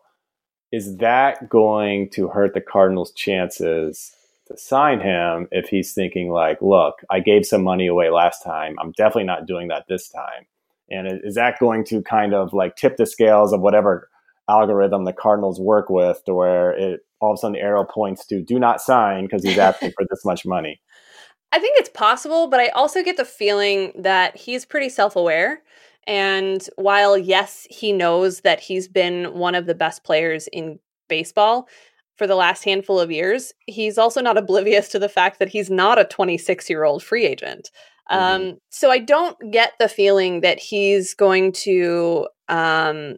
Is 0.72 0.96
that 0.98 1.48
going 1.48 2.10
to 2.10 2.28
hurt 2.28 2.54
the 2.54 2.60
Cardinals' 2.60 3.12
chances 3.12 4.12
to 4.48 4.56
sign 4.56 5.00
him 5.00 5.48
if 5.50 5.68
he's 5.68 5.92
thinking 5.92 6.30
like, 6.30 6.60
look, 6.60 6.96
I 7.10 7.20
gave 7.20 7.46
some 7.46 7.62
money 7.62 7.86
away 7.86 8.10
last 8.10 8.42
time. 8.42 8.76
I'm 8.80 8.92
definitely 8.92 9.24
not 9.24 9.46
doing 9.46 9.68
that 9.68 9.84
this 9.88 10.08
time. 10.08 10.46
And 10.90 11.20
is 11.24 11.36
that 11.36 11.58
going 11.58 11.84
to 11.86 12.02
kind 12.02 12.34
of 12.34 12.52
like 12.52 12.76
tip 12.76 12.96
the 12.96 13.06
scales 13.06 13.52
of 13.52 13.60
whatever 13.60 14.08
algorithm 14.48 15.04
the 15.04 15.12
Cardinals 15.12 15.60
work 15.60 15.88
with 15.88 16.22
to 16.26 16.34
where 16.34 16.72
it 16.72 17.00
all 17.20 17.32
of 17.32 17.36
a 17.36 17.38
sudden 17.38 17.54
the 17.54 17.60
arrow 17.60 17.84
points 17.84 18.26
to 18.26 18.42
do 18.42 18.58
not 18.58 18.80
sign 18.80 19.24
because 19.24 19.44
he's 19.44 19.58
asking 19.58 19.92
for 19.92 20.04
this 20.10 20.24
much 20.24 20.44
money? 20.44 20.80
I 21.52 21.58
think 21.58 21.78
it's 21.78 21.90
possible, 21.90 22.48
but 22.48 22.60
I 22.60 22.68
also 22.68 23.02
get 23.02 23.18
the 23.18 23.26
feeling 23.26 23.92
that 23.96 24.36
he's 24.36 24.64
pretty 24.64 24.88
self 24.88 25.16
aware. 25.16 25.62
And 26.06 26.66
while, 26.76 27.16
yes, 27.16 27.66
he 27.70 27.92
knows 27.92 28.40
that 28.40 28.58
he's 28.58 28.88
been 28.88 29.34
one 29.34 29.54
of 29.54 29.66
the 29.66 29.74
best 29.74 30.02
players 30.02 30.48
in 30.48 30.80
baseball, 31.08 31.68
for 32.16 32.26
the 32.26 32.34
last 32.34 32.64
handful 32.64 33.00
of 33.00 33.10
years, 33.10 33.52
he's 33.66 33.98
also 33.98 34.20
not 34.20 34.36
oblivious 34.36 34.88
to 34.90 34.98
the 34.98 35.08
fact 35.08 35.38
that 35.38 35.48
he's 35.48 35.70
not 35.70 35.98
a 35.98 36.04
26 36.04 36.68
year 36.68 36.84
old 36.84 37.02
free 37.02 37.26
agent. 37.26 37.70
Mm-hmm. 38.10 38.50
Um, 38.50 38.58
so 38.70 38.90
I 38.90 38.98
don't 38.98 39.36
get 39.50 39.72
the 39.78 39.88
feeling 39.88 40.40
that 40.40 40.58
he's 40.58 41.14
going 41.14 41.52
to. 41.52 42.28
Um, 42.48 43.16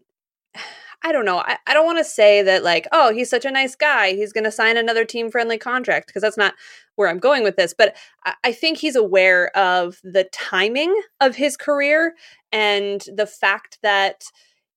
I 1.06 1.12
don't 1.12 1.26
know. 1.26 1.38
I, 1.38 1.58
I 1.66 1.74
don't 1.74 1.84
want 1.84 1.98
to 1.98 2.04
say 2.04 2.40
that 2.42 2.64
like, 2.64 2.88
oh, 2.90 3.12
he's 3.12 3.28
such 3.28 3.44
a 3.44 3.50
nice 3.50 3.76
guy. 3.76 4.14
He's 4.14 4.32
going 4.32 4.44
to 4.44 4.50
sign 4.50 4.78
another 4.78 5.04
team 5.04 5.30
friendly 5.30 5.58
contract 5.58 6.06
because 6.06 6.22
that's 6.22 6.38
not 6.38 6.54
where 6.96 7.08
I'm 7.08 7.18
going 7.18 7.42
with 7.42 7.56
this. 7.56 7.74
But 7.76 7.94
I, 8.24 8.34
I 8.44 8.52
think 8.52 8.78
he's 8.78 8.96
aware 8.96 9.54
of 9.54 9.98
the 10.02 10.24
timing 10.32 10.98
of 11.20 11.36
his 11.36 11.58
career 11.58 12.14
and 12.52 13.04
the 13.14 13.26
fact 13.26 13.78
that 13.82 14.24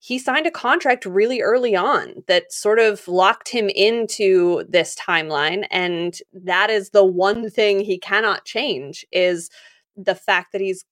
he 0.08 0.18
signed 0.18 0.48
a 0.48 0.52
contract 0.52 1.06
really 1.06 1.42
early 1.42 1.76
on 1.76 2.24
that 2.28 2.54
sort 2.54 2.80
of 2.80 3.06
locked 3.10 3.50
him 3.50 3.68
into 3.68 4.64
this 4.70 4.96
timeline 4.96 5.68
and 5.70 6.20
that 6.32 6.70
is 6.70 6.92
the 6.92 7.04
one 7.04 7.50
thing 7.50 7.82
he 7.82 7.98
cannot 7.98 8.46
change 8.46 9.06
is 9.12 9.50
the 9.98 10.16
fact 10.16 10.54
that 10.54 10.62
he's 10.62 10.86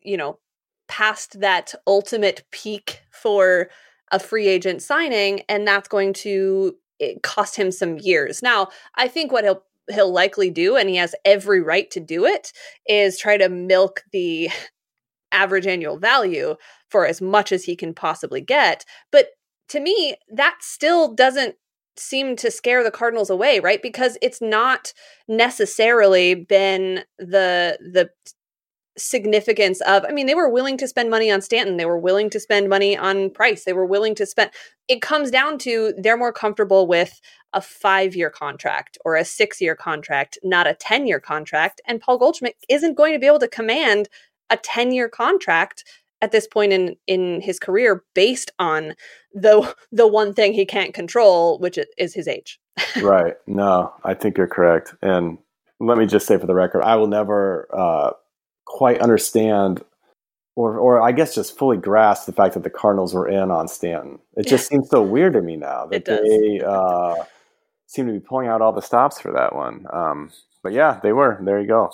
you 0.00 0.16
know 0.16 0.38
past 0.88 1.40
that 1.40 1.74
ultimate 1.86 2.44
peak 2.50 3.02
for 3.10 3.68
a 4.12 4.18
free 4.18 4.46
agent 4.46 4.80
signing 4.80 5.40
and 5.48 5.66
that's 5.66 5.88
going 5.88 6.12
to 6.12 6.74
eh, 7.00 7.14
cost 7.22 7.56
him 7.56 7.70
some 7.70 7.98
years. 7.98 8.42
Now, 8.42 8.68
I 8.94 9.08
think 9.08 9.32
what 9.32 9.44
he'll 9.44 9.62
he'll 9.90 10.12
likely 10.12 10.50
do 10.50 10.76
and 10.76 10.88
he 10.88 10.96
has 10.96 11.14
every 11.24 11.60
right 11.60 11.90
to 11.92 12.00
do 12.00 12.24
it 12.24 12.52
is 12.88 13.18
try 13.18 13.36
to 13.36 13.48
milk 13.48 14.02
the 14.12 14.48
average 15.32 15.66
annual 15.66 15.98
value 15.98 16.56
for 16.90 17.06
as 17.06 17.20
much 17.20 17.52
as 17.52 17.64
he 17.64 17.76
can 17.76 17.94
possibly 17.94 18.40
get. 18.40 18.84
But 19.10 19.28
to 19.68 19.80
me, 19.80 20.16
that 20.32 20.56
still 20.60 21.14
doesn't 21.14 21.56
seem 21.96 22.36
to 22.36 22.50
scare 22.50 22.84
the 22.84 22.90
Cardinals 22.90 23.30
away, 23.30 23.60
right? 23.60 23.82
Because 23.82 24.18
it's 24.22 24.40
not 24.40 24.92
necessarily 25.28 26.34
been 26.34 27.04
the 27.18 27.78
the 27.80 28.10
significance 28.98 29.82
of 29.82 30.04
I 30.08 30.12
mean 30.12 30.26
they 30.26 30.34
were 30.34 30.48
willing 30.48 30.78
to 30.78 30.88
spend 30.88 31.10
money 31.10 31.30
on 31.30 31.42
Stanton, 31.42 31.76
they 31.76 31.84
were 31.84 31.98
willing 31.98 32.30
to 32.30 32.40
spend 32.40 32.68
money 32.68 32.96
on 32.96 33.30
Price, 33.30 33.64
they 33.64 33.74
were 33.74 33.84
willing 33.84 34.14
to 34.14 34.24
spend 34.24 34.50
it 34.88 35.02
comes 35.02 35.30
down 35.30 35.58
to 35.58 35.92
they're 35.98 36.16
more 36.16 36.32
comfortable 36.32 36.86
with 36.86 37.20
a 37.52 37.60
5-year 37.60 38.30
contract 38.30 38.98
or 39.04 39.16
a 39.16 39.22
6-year 39.22 39.74
contract, 39.74 40.38
not 40.42 40.66
a 40.66 40.74
10-year 40.74 41.20
contract, 41.20 41.80
and 41.86 42.00
Paul 42.00 42.18
Goldschmidt 42.18 42.56
isn't 42.68 42.96
going 42.96 43.12
to 43.12 43.18
be 43.18 43.26
able 43.26 43.38
to 43.38 43.48
command 43.48 44.08
a 44.50 44.56
10-year 44.56 45.08
contract 45.08 45.84
at 46.22 46.32
this 46.32 46.46
point 46.46 46.72
in 46.72 46.96
in 47.06 47.40
his 47.40 47.58
career 47.58 48.02
based 48.14 48.50
on 48.58 48.94
the 49.34 49.74
the 49.92 50.06
one 50.06 50.32
thing 50.32 50.52
he 50.52 50.64
can't 50.64 50.94
control 50.94 51.58
which 51.58 51.78
is 51.98 52.14
his 52.14 52.26
age. 52.26 52.58
right. 53.02 53.34
No, 53.46 53.92
I 54.04 54.14
think 54.14 54.36
you're 54.36 54.46
correct. 54.46 54.94
And 55.02 55.38
let 55.80 55.98
me 55.98 56.06
just 56.06 56.26
say 56.26 56.38
for 56.38 56.46
the 56.46 56.54
record, 56.54 56.82
I 56.82 56.96
will 56.96 57.06
never 57.06 57.68
uh, 57.72 58.10
quite 58.64 59.00
understand 59.00 59.82
or 60.54 60.78
or 60.78 61.02
I 61.02 61.12
guess 61.12 61.34
just 61.34 61.56
fully 61.56 61.76
grasp 61.76 62.26
the 62.26 62.32
fact 62.32 62.54
that 62.54 62.64
the 62.64 62.70
Cardinals 62.70 63.14
were 63.14 63.28
in 63.28 63.50
on 63.50 63.68
Stanton. 63.68 64.18
It 64.36 64.46
just 64.46 64.68
seems 64.70 64.88
so 64.88 65.02
weird 65.02 65.34
to 65.34 65.42
me 65.42 65.56
now 65.56 65.86
that 65.86 66.04
they 66.06 66.60
uh, 66.60 67.24
seem 67.86 68.06
to 68.06 68.12
be 68.12 68.20
pulling 68.20 68.48
out 68.48 68.62
all 68.62 68.72
the 68.72 68.82
stops 68.82 69.20
for 69.20 69.32
that 69.32 69.54
one. 69.54 69.86
Um, 69.92 70.32
but 70.62 70.72
yeah, 70.72 70.98
they 71.02 71.12
were. 71.12 71.38
There 71.42 71.60
you 71.60 71.68
go. 71.68 71.90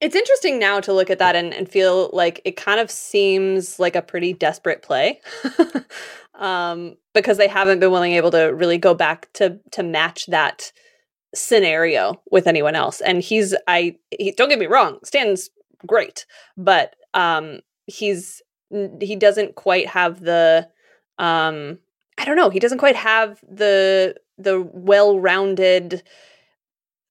It's 0.00 0.14
interesting 0.14 0.58
now 0.58 0.80
to 0.80 0.92
look 0.92 1.10
at 1.10 1.18
that 1.18 1.34
and, 1.34 1.52
and 1.52 1.68
feel 1.68 2.10
like 2.12 2.40
it 2.44 2.56
kind 2.56 2.78
of 2.78 2.90
seems 2.90 3.78
like 3.80 3.96
a 3.96 4.02
pretty 4.02 4.32
desperate 4.32 4.82
play. 4.82 5.20
um, 6.38 6.96
because 7.14 7.36
they 7.36 7.48
haven't 7.48 7.80
been 7.80 7.90
willing 7.90 8.12
able 8.12 8.30
to 8.30 8.54
really 8.54 8.78
go 8.78 8.94
back 8.94 9.30
to 9.34 9.58
to 9.72 9.82
match 9.82 10.26
that 10.26 10.72
scenario 11.34 12.20
with 12.30 12.46
anyone 12.46 12.74
else. 12.74 13.00
And 13.00 13.22
he's 13.22 13.54
I 13.66 13.96
he, 14.10 14.32
don't 14.32 14.48
get 14.48 14.58
me 14.58 14.66
wrong, 14.66 14.98
Stan's 15.04 15.50
great, 15.86 16.26
but 16.56 16.94
um 17.14 17.60
he's 17.86 18.40
he 19.00 19.16
doesn't 19.16 19.56
quite 19.56 19.88
have 19.88 20.20
the 20.20 20.68
um 21.18 21.78
I 22.18 22.24
don't 22.24 22.36
know, 22.36 22.50
he 22.50 22.60
doesn't 22.60 22.78
quite 22.78 22.96
have 22.96 23.40
the 23.48 24.14
the 24.38 24.60
well-rounded 24.72 26.02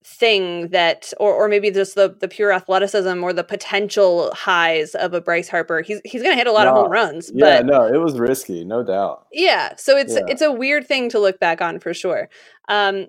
thing 0.10 0.70
that 0.70 1.12
or 1.20 1.34
or 1.34 1.50
maybe 1.50 1.70
just 1.70 1.96
the 1.96 2.16
the 2.20 2.30
pure 2.30 2.54
athleticism 2.54 3.22
or 3.22 3.34
the 3.34 3.44
potential 3.44 4.32
highs 4.34 4.96
of 4.96 5.14
a 5.14 5.20
Bryce 5.20 5.50
Harper. 5.50 5.82
He's 5.82 6.00
he's 6.06 6.22
going 6.22 6.34
to 6.34 6.38
hit 6.38 6.48
a 6.48 6.52
lot 6.52 6.64
no, 6.64 6.72
of 6.72 6.78
home 6.78 6.92
runs, 6.92 7.30
yeah, 7.34 7.60
no, 7.60 7.86
it 7.86 7.98
was 7.98 8.18
risky, 8.18 8.64
no 8.64 8.84
doubt. 8.84 9.28
Yeah, 9.34 9.76
so 9.76 9.98
it's 9.98 10.14
yeah. 10.14 10.26
it's 10.30 10.42
a 10.42 10.52
weird 10.52 10.88
thing 10.88 11.10
to 11.10 11.20
look 11.20 11.40
back 11.40 11.62
on 11.62 11.80
for 11.80 11.94
sure. 11.94 12.30
Um 12.70 13.08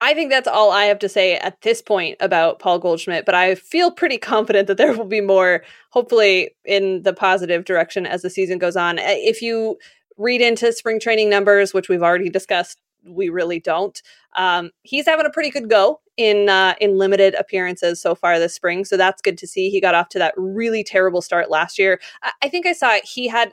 I 0.00 0.14
think 0.14 0.30
that's 0.30 0.48
all 0.48 0.72
I 0.72 0.86
have 0.86 0.98
to 1.00 1.08
say 1.08 1.36
at 1.36 1.60
this 1.60 1.80
point 1.80 2.16
about 2.18 2.58
Paul 2.58 2.80
Goldschmidt, 2.80 3.24
but 3.24 3.36
I 3.36 3.54
feel 3.54 3.92
pretty 3.92 4.18
confident 4.18 4.66
that 4.66 4.76
there 4.76 4.96
will 4.96 5.04
be 5.04 5.20
more, 5.20 5.62
hopefully, 5.90 6.50
in 6.64 7.02
the 7.04 7.12
positive 7.12 7.64
direction 7.64 8.04
as 8.04 8.22
the 8.22 8.30
season 8.30 8.58
goes 8.58 8.74
on. 8.74 8.98
If 8.98 9.42
you 9.42 9.78
read 10.16 10.40
into 10.40 10.72
spring 10.72 10.98
training 10.98 11.30
numbers, 11.30 11.72
which 11.72 11.88
we've 11.88 12.02
already 12.02 12.30
discussed, 12.30 12.80
we 13.06 13.28
really 13.28 13.60
don't. 13.60 14.00
Um, 14.36 14.70
he's 14.82 15.06
having 15.06 15.26
a 15.26 15.30
pretty 15.30 15.50
good 15.50 15.68
go 15.68 16.00
in 16.16 16.48
uh, 16.48 16.74
in 16.80 16.98
limited 16.98 17.34
appearances 17.34 18.00
so 18.00 18.14
far 18.14 18.38
this 18.38 18.54
spring, 18.54 18.84
so 18.84 18.96
that's 18.96 19.22
good 19.22 19.38
to 19.38 19.46
see. 19.46 19.70
He 19.70 19.80
got 19.80 19.94
off 19.94 20.08
to 20.10 20.18
that 20.18 20.34
really 20.36 20.84
terrible 20.84 21.22
start 21.22 21.50
last 21.50 21.78
year. 21.78 22.00
I, 22.22 22.32
I 22.42 22.48
think 22.48 22.66
I 22.66 22.72
saw 22.72 22.94
it. 22.94 23.04
He 23.04 23.28
had 23.28 23.52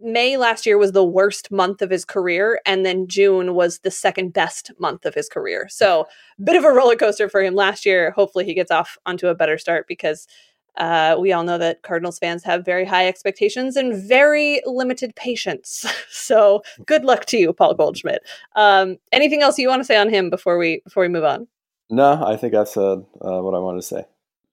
May 0.00 0.36
last 0.36 0.66
year 0.66 0.78
was 0.78 0.92
the 0.92 1.04
worst 1.04 1.50
month 1.50 1.82
of 1.82 1.90
his 1.90 2.04
career, 2.04 2.60
and 2.64 2.86
then 2.86 3.08
June 3.08 3.54
was 3.54 3.80
the 3.80 3.90
second 3.90 4.32
best 4.32 4.70
month 4.78 5.04
of 5.04 5.14
his 5.14 5.28
career. 5.28 5.66
So, 5.68 6.06
bit 6.42 6.56
of 6.56 6.64
a 6.64 6.70
roller 6.70 6.96
coaster 6.96 7.28
for 7.28 7.42
him 7.42 7.54
last 7.54 7.84
year. 7.84 8.12
Hopefully, 8.12 8.44
he 8.44 8.54
gets 8.54 8.70
off 8.70 8.96
onto 9.04 9.26
a 9.26 9.34
better 9.34 9.58
start 9.58 9.86
because 9.88 10.28
uh, 10.76 11.16
we 11.18 11.32
all 11.32 11.44
know 11.44 11.58
that 11.58 11.82
Cardinals 11.82 12.18
fans 12.18 12.42
have 12.44 12.64
very 12.64 12.84
high 12.84 13.06
expectations 13.06 13.76
and 13.76 13.94
very 13.94 14.60
limited 14.64 15.14
patience. 15.16 15.86
so, 16.10 16.62
good 16.86 17.04
luck 17.04 17.26
to 17.26 17.36
you, 17.36 17.52
Paul 17.52 17.74
Goldschmidt. 17.74 18.22
Um, 18.56 18.96
anything 19.12 19.42
else 19.42 19.58
you 19.58 19.68
want 19.68 19.80
to 19.80 19.84
say 19.84 19.96
on 19.96 20.08
him 20.08 20.30
before 20.30 20.58
we 20.58 20.80
before 20.84 21.02
we 21.02 21.08
move 21.08 21.24
on? 21.24 21.46
No, 21.90 22.24
I 22.24 22.36
think 22.36 22.54
I've 22.54 22.68
said 22.68 23.04
uh, 23.20 23.40
what 23.40 23.54
I 23.54 23.58
wanted 23.58 23.82
to 23.82 23.86
say. 23.86 24.04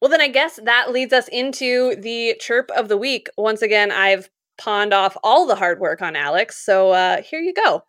Well, 0.01 0.09
then 0.09 0.22
I 0.22 0.28
guess 0.28 0.59
that 0.63 0.91
leads 0.91 1.13
us 1.13 1.28
into 1.28 1.95
the 1.95 2.36
chirp 2.39 2.72
of 2.72 2.88
the 2.88 2.97
week. 2.97 3.30
Once 3.38 3.61
again, 3.61 3.91
I've 3.91 4.30
pawned 4.57 4.93
off 4.93 5.15
all 5.24 5.45
the 5.45 5.55
hard 5.55 5.80
work 5.80 6.01
on 6.01 6.15
Alex. 6.15 6.57
So 6.57 6.91
uh, 6.91 7.22
here 7.22 7.39
you 7.39 7.53
go. 7.53 7.84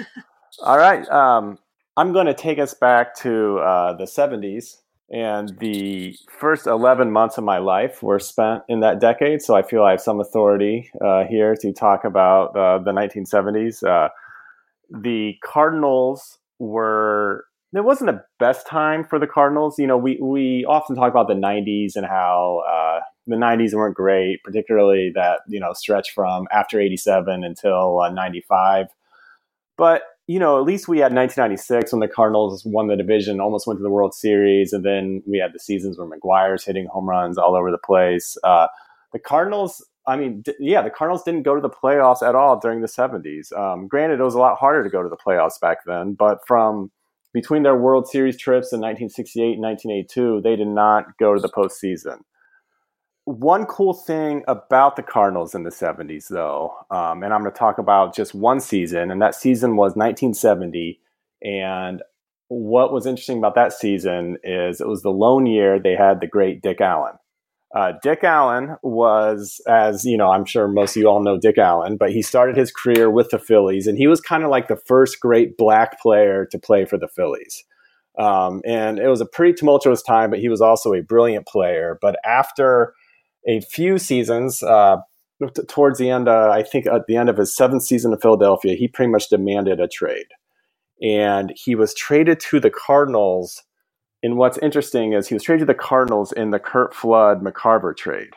all 0.62 0.76
right. 0.76 1.08
Um, 1.08 1.58
I'm 1.96 2.12
going 2.12 2.26
to 2.26 2.34
take 2.34 2.58
us 2.58 2.74
back 2.74 3.14
to 3.16 3.58
uh, 3.58 3.92
the 3.94 4.04
70s. 4.04 4.78
And 5.14 5.56
the 5.60 6.16
first 6.28 6.66
11 6.66 7.12
months 7.12 7.38
of 7.38 7.44
my 7.44 7.58
life 7.58 8.02
were 8.02 8.18
spent 8.18 8.64
in 8.68 8.80
that 8.80 8.98
decade. 9.00 9.42
So 9.42 9.54
I 9.54 9.62
feel 9.62 9.84
I 9.84 9.92
have 9.92 10.00
some 10.00 10.20
authority 10.20 10.90
uh, 11.00 11.24
here 11.24 11.54
to 11.60 11.72
talk 11.72 12.04
about 12.04 12.56
uh, 12.56 12.78
the 12.78 12.90
1970s. 12.90 13.84
Uh, 13.84 14.08
the 14.90 15.36
Cardinals 15.44 16.38
were 16.58 17.44
it 17.72 17.84
wasn't 17.84 18.10
the 18.10 18.24
best 18.38 18.66
time 18.66 19.04
for 19.04 19.18
the 19.18 19.26
Cardinals. 19.26 19.78
You 19.78 19.86
know, 19.86 19.96
we 19.96 20.18
we 20.20 20.64
often 20.68 20.94
talk 20.96 21.10
about 21.10 21.28
the 21.28 21.34
'90s 21.34 21.96
and 21.96 22.06
how 22.06 22.62
uh, 22.68 23.00
the 23.26 23.36
90s 23.36 23.74
weren't 23.74 23.96
great, 23.96 24.42
particularly 24.44 25.10
that, 25.14 25.40
you 25.48 25.58
know, 25.58 25.72
stretch 25.72 26.12
from 26.12 26.46
after 26.52 26.80
87 26.80 27.42
until 27.42 28.00
uh, 28.00 28.10
95. 28.10 28.86
But, 29.76 30.02
you 30.26 30.38
know, 30.38 30.58
at 30.58 30.64
least 30.64 30.88
we 30.88 30.98
had 30.98 31.12
1996 31.12 31.92
when 31.92 32.00
the 32.00 32.08
Cardinals 32.08 32.64
won 32.64 32.86
the 32.86 32.96
division, 32.96 33.40
almost 33.40 33.66
went 33.66 33.78
to 33.78 33.82
the 33.82 33.90
World 33.90 34.14
Series. 34.14 34.72
And 34.72 34.84
then 34.84 35.22
we 35.26 35.38
had 35.38 35.52
the 35.52 35.58
seasons 35.58 35.98
where 35.98 36.08
McGwire's 36.08 36.64
hitting 36.64 36.86
home 36.86 37.08
runs 37.08 37.36
all 37.36 37.54
over 37.54 37.70
the 37.70 37.78
place. 37.78 38.36
Uh, 38.42 38.68
the 39.12 39.18
Cardinals, 39.18 39.86
I 40.06 40.16
mean, 40.16 40.40
d- 40.40 40.54
yeah, 40.58 40.80
the 40.80 40.90
Cardinals 40.90 41.24
didn't 41.24 41.42
go 41.42 41.54
to 41.54 41.60
the 41.60 41.68
playoffs 41.68 42.26
at 42.26 42.34
all 42.34 42.58
during 42.58 42.80
the 42.80 42.88
70s. 42.88 43.52
Um, 43.52 43.86
granted, 43.86 44.18
it 44.18 44.24
was 44.24 44.34
a 44.34 44.38
lot 44.38 44.56
harder 44.56 44.82
to 44.82 44.90
go 44.90 45.02
to 45.02 45.10
the 45.10 45.16
playoffs 45.16 45.60
back 45.60 45.84
then, 45.84 46.14
but 46.14 46.38
from 46.46 46.90
between 47.34 47.62
their 47.62 47.76
World 47.76 48.08
Series 48.08 48.38
trips 48.38 48.72
in 48.72 48.80
1968 48.80 49.54
and 49.54 49.62
1982, 49.62 50.40
they 50.40 50.56
did 50.56 50.68
not 50.68 51.18
go 51.18 51.34
to 51.34 51.40
the 51.40 51.48
postseason 51.48 52.20
one 53.24 53.64
cool 53.64 53.94
thing 53.94 54.44
about 54.48 54.96
the 54.96 55.02
Cardinals 55.02 55.54
in 55.54 55.62
the 55.62 55.70
70s, 55.70 56.28
though, 56.28 56.74
um, 56.90 57.22
and 57.22 57.32
I'm 57.32 57.40
going 57.40 57.52
to 57.52 57.58
talk 57.58 57.78
about 57.78 58.14
just 58.14 58.34
one 58.34 58.60
season, 58.60 59.10
and 59.10 59.20
that 59.22 59.34
season 59.34 59.76
was 59.76 59.96
1970. 59.96 61.00
And 61.42 62.02
what 62.48 62.92
was 62.92 63.06
interesting 63.06 63.38
about 63.38 63.54
that 63.54 63.72
season 63.72 64.36
is 64.44 64.80
it 64.80 64.88
was 64.88 65.02
the 65.02 65.10
lone 65.10 65.46
year 65.46 65.78
they 65.78 65.96
had 65.96 66.20
the 66.20 66.26
great 66.26 66.62
Dick 66.62 66.80
Allen. 66.80 67.14
Uh, 67.74 67.94
Dick 68.02 68.22
Allen 68.22 68.76
was, 68.82 69.60
as 69.66 70.04
you 70.04 70.16
know, 70.16 70.30
I'm 70.30 70.44
sure 70.44 70.68
most 70.68 70.94
of 70.94 71.00
you 71.00 71.08
all 71.08 71.22
know 71.22 71.38
Dick 71.38 71.58
Allen, 71.58 71.96
but 71.96 72.10
he 72.10 72.22
started 72.22 72.56
his 72.56 72.70
career 72.70 73.10
with 73.10 73.30
the 73.30 73.38
Phillies, 73.38 73.86
and 73.86 73.96
he 73.96 74.06
was 74.06 74.20
kind 74.20 74.44
of 74.44 74.50
like 74.50 74.68
the 74.68 74.76
first 74.76 75.18
great 75.18 75.56
black 75.56 76.00
player 76.00 76.46
to 76.50 76.58
play 76.58 76.84
for 76.84 76.98
the 76.98 77.08
Phillies. 77.08 77.64
Um, 78.16 78.60
and 78.64 78.98
it 78.98 79.08
was 79.08 79.20
a 79.20 79.26
pretty 79.26 79.54
tumultuous 79.54 80.02
time, 80.02 80.30
but 80.30 80.38
he 80.38 80.48
was 80.48 80.60
also 80.60 80.92
a 80.92 81.02
brilliant 81.02 81.46
player. 81.46 81.98
But 82.00 82.16
after 82.24 82.94
a 83.46 83.60
few 83.60 83.98
seasons, 83.98 84.62
uh, 84.62 84.96
t- 85.54 85.62
towards 85.68 85.98
the 85.98 86.10
end, 86.10 86.28
uh, 86.28 86.50
I 86.50 86.62
think 86.62 86.86
at 86.86 87.06
the 87.06 87.16
end 87.16 87.28
of 87.28 87.36
his 87.36 87.54
seventh 87.54 87.82
season 87.82 88.12
in 88.12 88.18
Philadelphia, 88.18 88.74
he 88.74 88.88
pretty 88.88 89.10
much 89.10 89.28
demanded 89.28 89.80
a 89.80 89.88
trade. 89.88 90.26
And 91.02 91.52
he 91.56 91.74
was 91.74 91.92
traded 91.94 92.40
to 92.40 92.60
the 92.60 92.70
Cardinals. 92.70 93.62
And 94.22 94.36
what's 94.36 94.58
interesting 94.58 95.12
is 95.12 95.28
he 95.28 95.34
was 95.34 95.42
traded 95.42 95.66
to 95.66 95.72
the 95.72 95.78
Cardinals 95.78 96.32
in 96.32 96.50
the 96.50 96.58
Curt 96.58 96.94
Flood 96.94 97.42
McCarver 97.42 97.94
trade. 97.96 98.30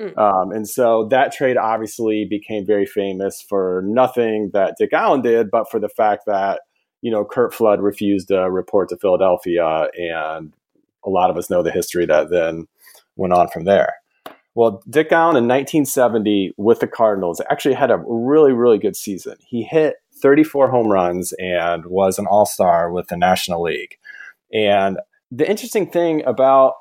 Mm. 0.00 0.16
Um, 0.16 0.52
and 0.52 0.68
so 0.68 1.06
that 1.10 1.32
trade 1.32 1.56
obviously 1.56 2.26
became 2.28 2.66
very 2.66 2.86
famous 2.86 3.44
for 3.48 3.82
nothing 3.84 4.50
that 4.52 4.74
Dick 4.78 4.92
Allen 4.92 5.22
did, 5.22 5.50
but 5.50 5.70
for 5.70 5.78
the 5.78 5.88
fact 5.88 6.22
that, 6.26 6.60
you 7.02 7.10
know, 7.10 7.24
Curt 7.24 7.52
Flood 7.52 7.80
refused 7.80 8.28
to 8.28 8.50
report 8.50 8.88
to 8.88 8.96
Philadelphia. 8.96 9.88
And 9.96 10.52
a 11.04 11.10
lot 11.10 11.30
of 11.30 11.36
us 11.36 11.50
know 11.50 11.62
the 11.62 11.70
history 11.70 12.06
that 12.06 12.30
then 12.30 12.66
went 13.16 13.32
on 13.32 13.48
from 13.48 13.64
there. 13.64 13.94
Well, 14.58 14.82
Dick 14.90 15.12
Allen 15.12 15.36
in 15.36 15.46
1970 15.46 16.54
with 16.56 16.80
the 16.80 16.88
Cardinals 16.88 17.40
actually 17.48 17.76
had 17.76 17.92
a 17.92 18.02
really, 18.08 18.50
really 18.50 18.78
good 18.78 18.96
season. 18.96 19.36
He 19.46 19.62
hit 19.62 19.98
34 20.20 20.68
home 20.68 20.88
runs 20.88 21.32
and 21.38 21.86
was 21.86 22.18
an 22.18 22.26
all 22.26 22.44
star 22.44 22.90
with 22.90 23.06
the 23.06 23.16
National 23.16 23.62
League. 23.62 23.98
And 24.52 24.98
the 25.30 25.48
interesting 25.48 25.88
thing 25.88 26.24
about 26.24 26.72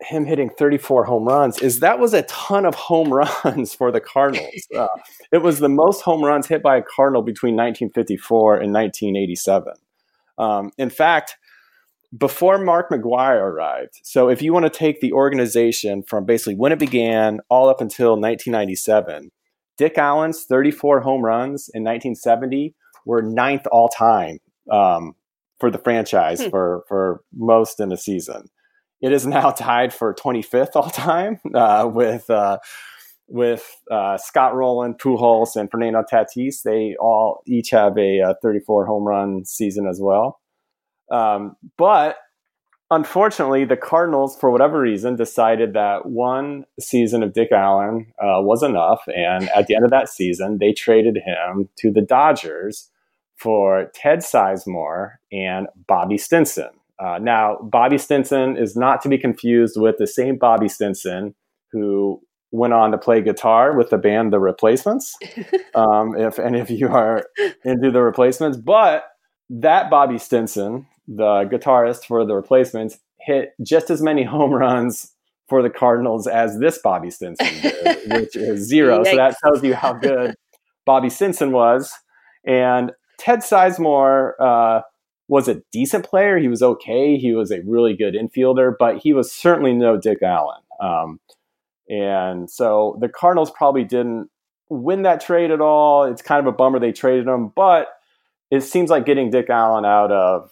him 0.00 0.24
hitting 0.24 0.50
34 0.50 1.02
home 1.02 1.24
runs 1.24 1.58
is 1.58 1.80
that 1.80 1.98
was 1.98 2.14
a 2.14 2.22
ton 2.22 2.64
of 2.64 2.76
home 2.76 3.12
runs 3.44 3.74
for 3.74 3.90
the 3.90 4.00
Cardinals. 4.00 4.68
Uh, 4.72 4.86
it 5.32 5.38
was 5.38 5.58
the 5.58 5.68
most 5.68 6.02
home 6.02 6.22
runs 6.22 6.46
hit 6.46 6.62
by 6.62 6.76
a 6.76 6.82
Cardinal 6.94 7.22
between 7.22 7.56
1954 7.56 8.58
and 8.58 8.72
1987. 8.72 9.72
Um, 10.38 10.70
in 10.78 10.90
fact, 10.90 11.38
before 12.16 12.58
Mark 12.58 12.90
McGwire 12.90 13.40
arrived, 13.40 14.00
so 14.02 14.28
if 14.28 14.42
you 14.42 14.52
want 14.52 14.64
to 14.64 14.70
take 14.70 15.00
the 15.00 15.12
organization 15.12 16.02
from 16.02 16.24
basically 16.24 16.56
when 16.56 16.72
it 16.72 16.78
began 16.78 17.40
all 17.48 17.68
up 17.68 17.80
until 17.80 18.10
1997, 18.10 19.30
Dick 19.78 19.96
Allen's 19.96 20.44
34 20.44 21.00
home 21.00 21.22
runs 21.24 21.70
in 21.72 21.84
1970 21.84 22.74
were 23.06 23.22
ninth 23.22 23.66
all 23.70 23.88
time 23.88 24.38
um, 24.70 25.14
for 25.58 25.70
the 25.70 25.78
franchise 25.78 26.42
hmm. 26.42 26.50
for, 26.50 26.84
for 26.88 27.22
most 27.32 27.80
in 27.80 27.92
a 27.92 27.96
season. 27.96 28.48
It 29.00 29.12
is 29.12 29.26
now 29.26 29.50
tied 29.56 29.94
for 29.94 30.14
25th 30.14 30.74
all 30.74 30.90
time 30.90 31.38
uh, 31.54 31.88
with 31.92 32.28
uh, 32.28 32.58
with 33.28 33.76
uh, 33.90 34.18
Scott 34.18 34.56
Rolen, 34.56 34.94
Pujols, 34.94 35.54
and 35.54 35.70
Fernando 35.70 36.02
Tatis. 36.02 36.62
They 36.64 36.96
all 36.98 37.42
each 37.46 37.70
have 37.70 37.96
a, 37.96 38.18
a 38.18 38.30
uh, 38.30 38.34
34 38.42 38.86
home 38.86 39.04
run 39.04 39.44
season 39.44 39.86
as 39.86 40.00
well. 40.02 40.39
Um, 41.10 41.56
but 41.76 42.18
unfortunately, 42.90 43.64
the 43.64 43.76
Cardinals, 43.76 44.36
for 44.38 44.50
whatever 44.50 44.80
reason, 44.80 45.16
decided 45.16 45.74
that 45.74 46.06
one 46.06 46.64
season 46.78 47.22
of 47.22 47.32
Dick 47.32 47.52
Allen 47.52 48.12
uh, 48.18 48.40
was 48.40 48.62
enough, 48.62 49.02
and 49.14 49.48
at 49.50 49.66
the 49.66 49.74
end 49.74 49.84
of 49.84 49.90
that 49.90 50.08
season, 50.08 50.58
they 50.58 50.72
traded 50.72 51.16
him 51.16 51.68
to 51.76 51.90
the 51.90 52.02
Dodgers 52.02 52.90
for 53.36 53.90
Ted 53.94 54.18
Sizemore 54.18 55.12
and 55.32 55.66
Bobby 55.86 56.18
Stinson. 56.18 56.68
Uh, 56.98 57.18
now, 57.18 57.56
Bobby 57.62 57.96
Stinson 57.96 58.58
is 58.58 58.76
not 58.76 59.00
to 59.02 59.08
be 59.08 59.16
confused 59.16 59.80
with 59.80 59.96
the 59.98 60.06
same 60.06 60.36
Bobby 60.36 60.68
Stinson 60.68 61.34
who 61.72 62.20
went 62.52 62.74
on 62.74 62.90
to 62.90 62.98
play 62.98 63.22
guitar 63.22 63.76
with 63.76 63.90
the 63.90 63.96
band 63.96 64.32
The 64.32 64.40
Replacements. 64.40 65.16
um, 65.74 66.14
if 66.16 66.38
any 66.38 66.60
of 66.60 66.68
you 66.68 66.88
are 66.88 67.24
into 67.64 67.90
The 67.90 68.02
Replacements, 68.02 68.58
but 68.58 69.04
that 69.48 69.88
Bobby 69.88 70.18
Stinson, 70.18 70.86
the 71.10 71.48
guitarist 71.50 72.06
for 72.06 72.24
The 72.24 72.34
Replacements, 72.34 72.98
hit 73.20 73.52
just 73.62 73.90
as 73.90 74.00
many 74.00 74.22
home 74.24 74.52
runs 74.52 75.12
for 75.48 75.62
the 75.62 75.70
Cardinals 75.70 76.26
as 76.26 76.58
this 76.58 76.78
Bobby 76.78 77.10
Stinson 77.10 77.46
did, 77.60 77.98
which 78.12 78.36
is 78.36 78.66
zero. 78.66 79.02
So 79.02 79.16
that 79.16 79.36
tells 79.42 79.62
you 79.64 79.74
how 79.74 79.94
good 79.94 80.36
Bobby 80.86 81.10
Stinson 81.10 81.50
was. 81.50 81.92
And 82.46 82.92
Ted 83.18 83.40
Sizemore, 83.40 84.32
uh, 84.40 84.82
was 85.30 85.46
a 85.46 85.62
decent 85.70 86.04
player. 86.04 86.38
He 86.38 86.48
was 86.48 86.60
okay. 86.60 87.16
He 87.16 87.34
was 87.34 87.52
a 87.52 87.60
really 87.64 87.94
good 87.94 88.14
infielder, 88.14 88.74
but 88.76 88.98
he 88.98 89.12
was 89.12 89.30
certainly 89.30 89.72
no 89.72 89.96
Dick 89.96 90.18
Allen. 90.22 90.60
Um, 90.80 91.20
and 91.88 92.50
so 92.50 92.98
the 93.00 93.08
Cardinals 93.08 93.52
probably 93.52 93.84
didn't 93.84 94.28
win 94.68 95.02
that 95.02 95.20
trade 95.20 95.52
at 95.52 95.60
all. 95.60 96.02
It's 96.04 96.20
kind 96.20 96.40
of 96.40 96.52
a 96.52 96.56
bummer 96.56 96.80
they 96.80 96.90
traded 96.90 97.28
him, 97.28 97.52
but 97.54 97.88
it 98.50 98.62
seems 98.62 98.90
like 98.90 99.06
getting 99.06 99.30
Dick 99.30 99.48
Allen 99.48 99.84
out 99.84 100.10
of 100.10 100.50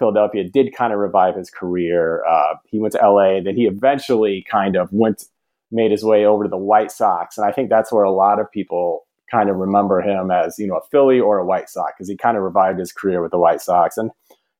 Philadelphia 0.00 0.42
did 0.42 0.74
kind 0.74 0.92
of 0.92 0.98
revive 0.98 1.36
his 1.36 1.50
career. 1.50 2.24
Uh, 2.24 2.54
he 2.64 2.80
went 2.80 2.94
to 2.94 2.98
LA, 2.98 3.40
then 3.40 3.54
he 3.54 3.66
eventually 3.66 4.44
kind 4.50 4.74
of 4.74 4.88
went, 4.90 5.26
made 5.70 5.92
his 5.92 6.02
way 6.02 6.24
over 6.24 6.42
to 6.42 6.50
the 6.50 6.56
White 6.56 6.90
Sox, 6.90 7.38
and 7.38 7.46
I 7.46 7.52
think 7.52 7.70
that's 7.70 7.92
where 7.92 8.02
a 8.02 8.10
lot 8.10 8.40
of 8.40 8.50
people 8.50 9.06
kind 9.30 9.48
of 9.48 9.56
remember 9.56 10.00
him 10.00 10.32
as 10.32 10.58
you 10.58 10.66
know 10.66 10.78
a 10.78 10.86
Philly 10.90 11.20
or 11.20 11.38
a 11.38 11.46
White 11.46 11.68
Sox 11.68 11.92
because 11.96 12.08
he 12.08 12.16
kind 12.16 12.36
of 12.36 12.42
revived 12.42 12.80
his 12.80 12.92
career 12.92 13.22
with 13.22 13.30
the 13.30 13.38
White 13.38 13.60
Sox 13.60 13.96
and 13.96 14.10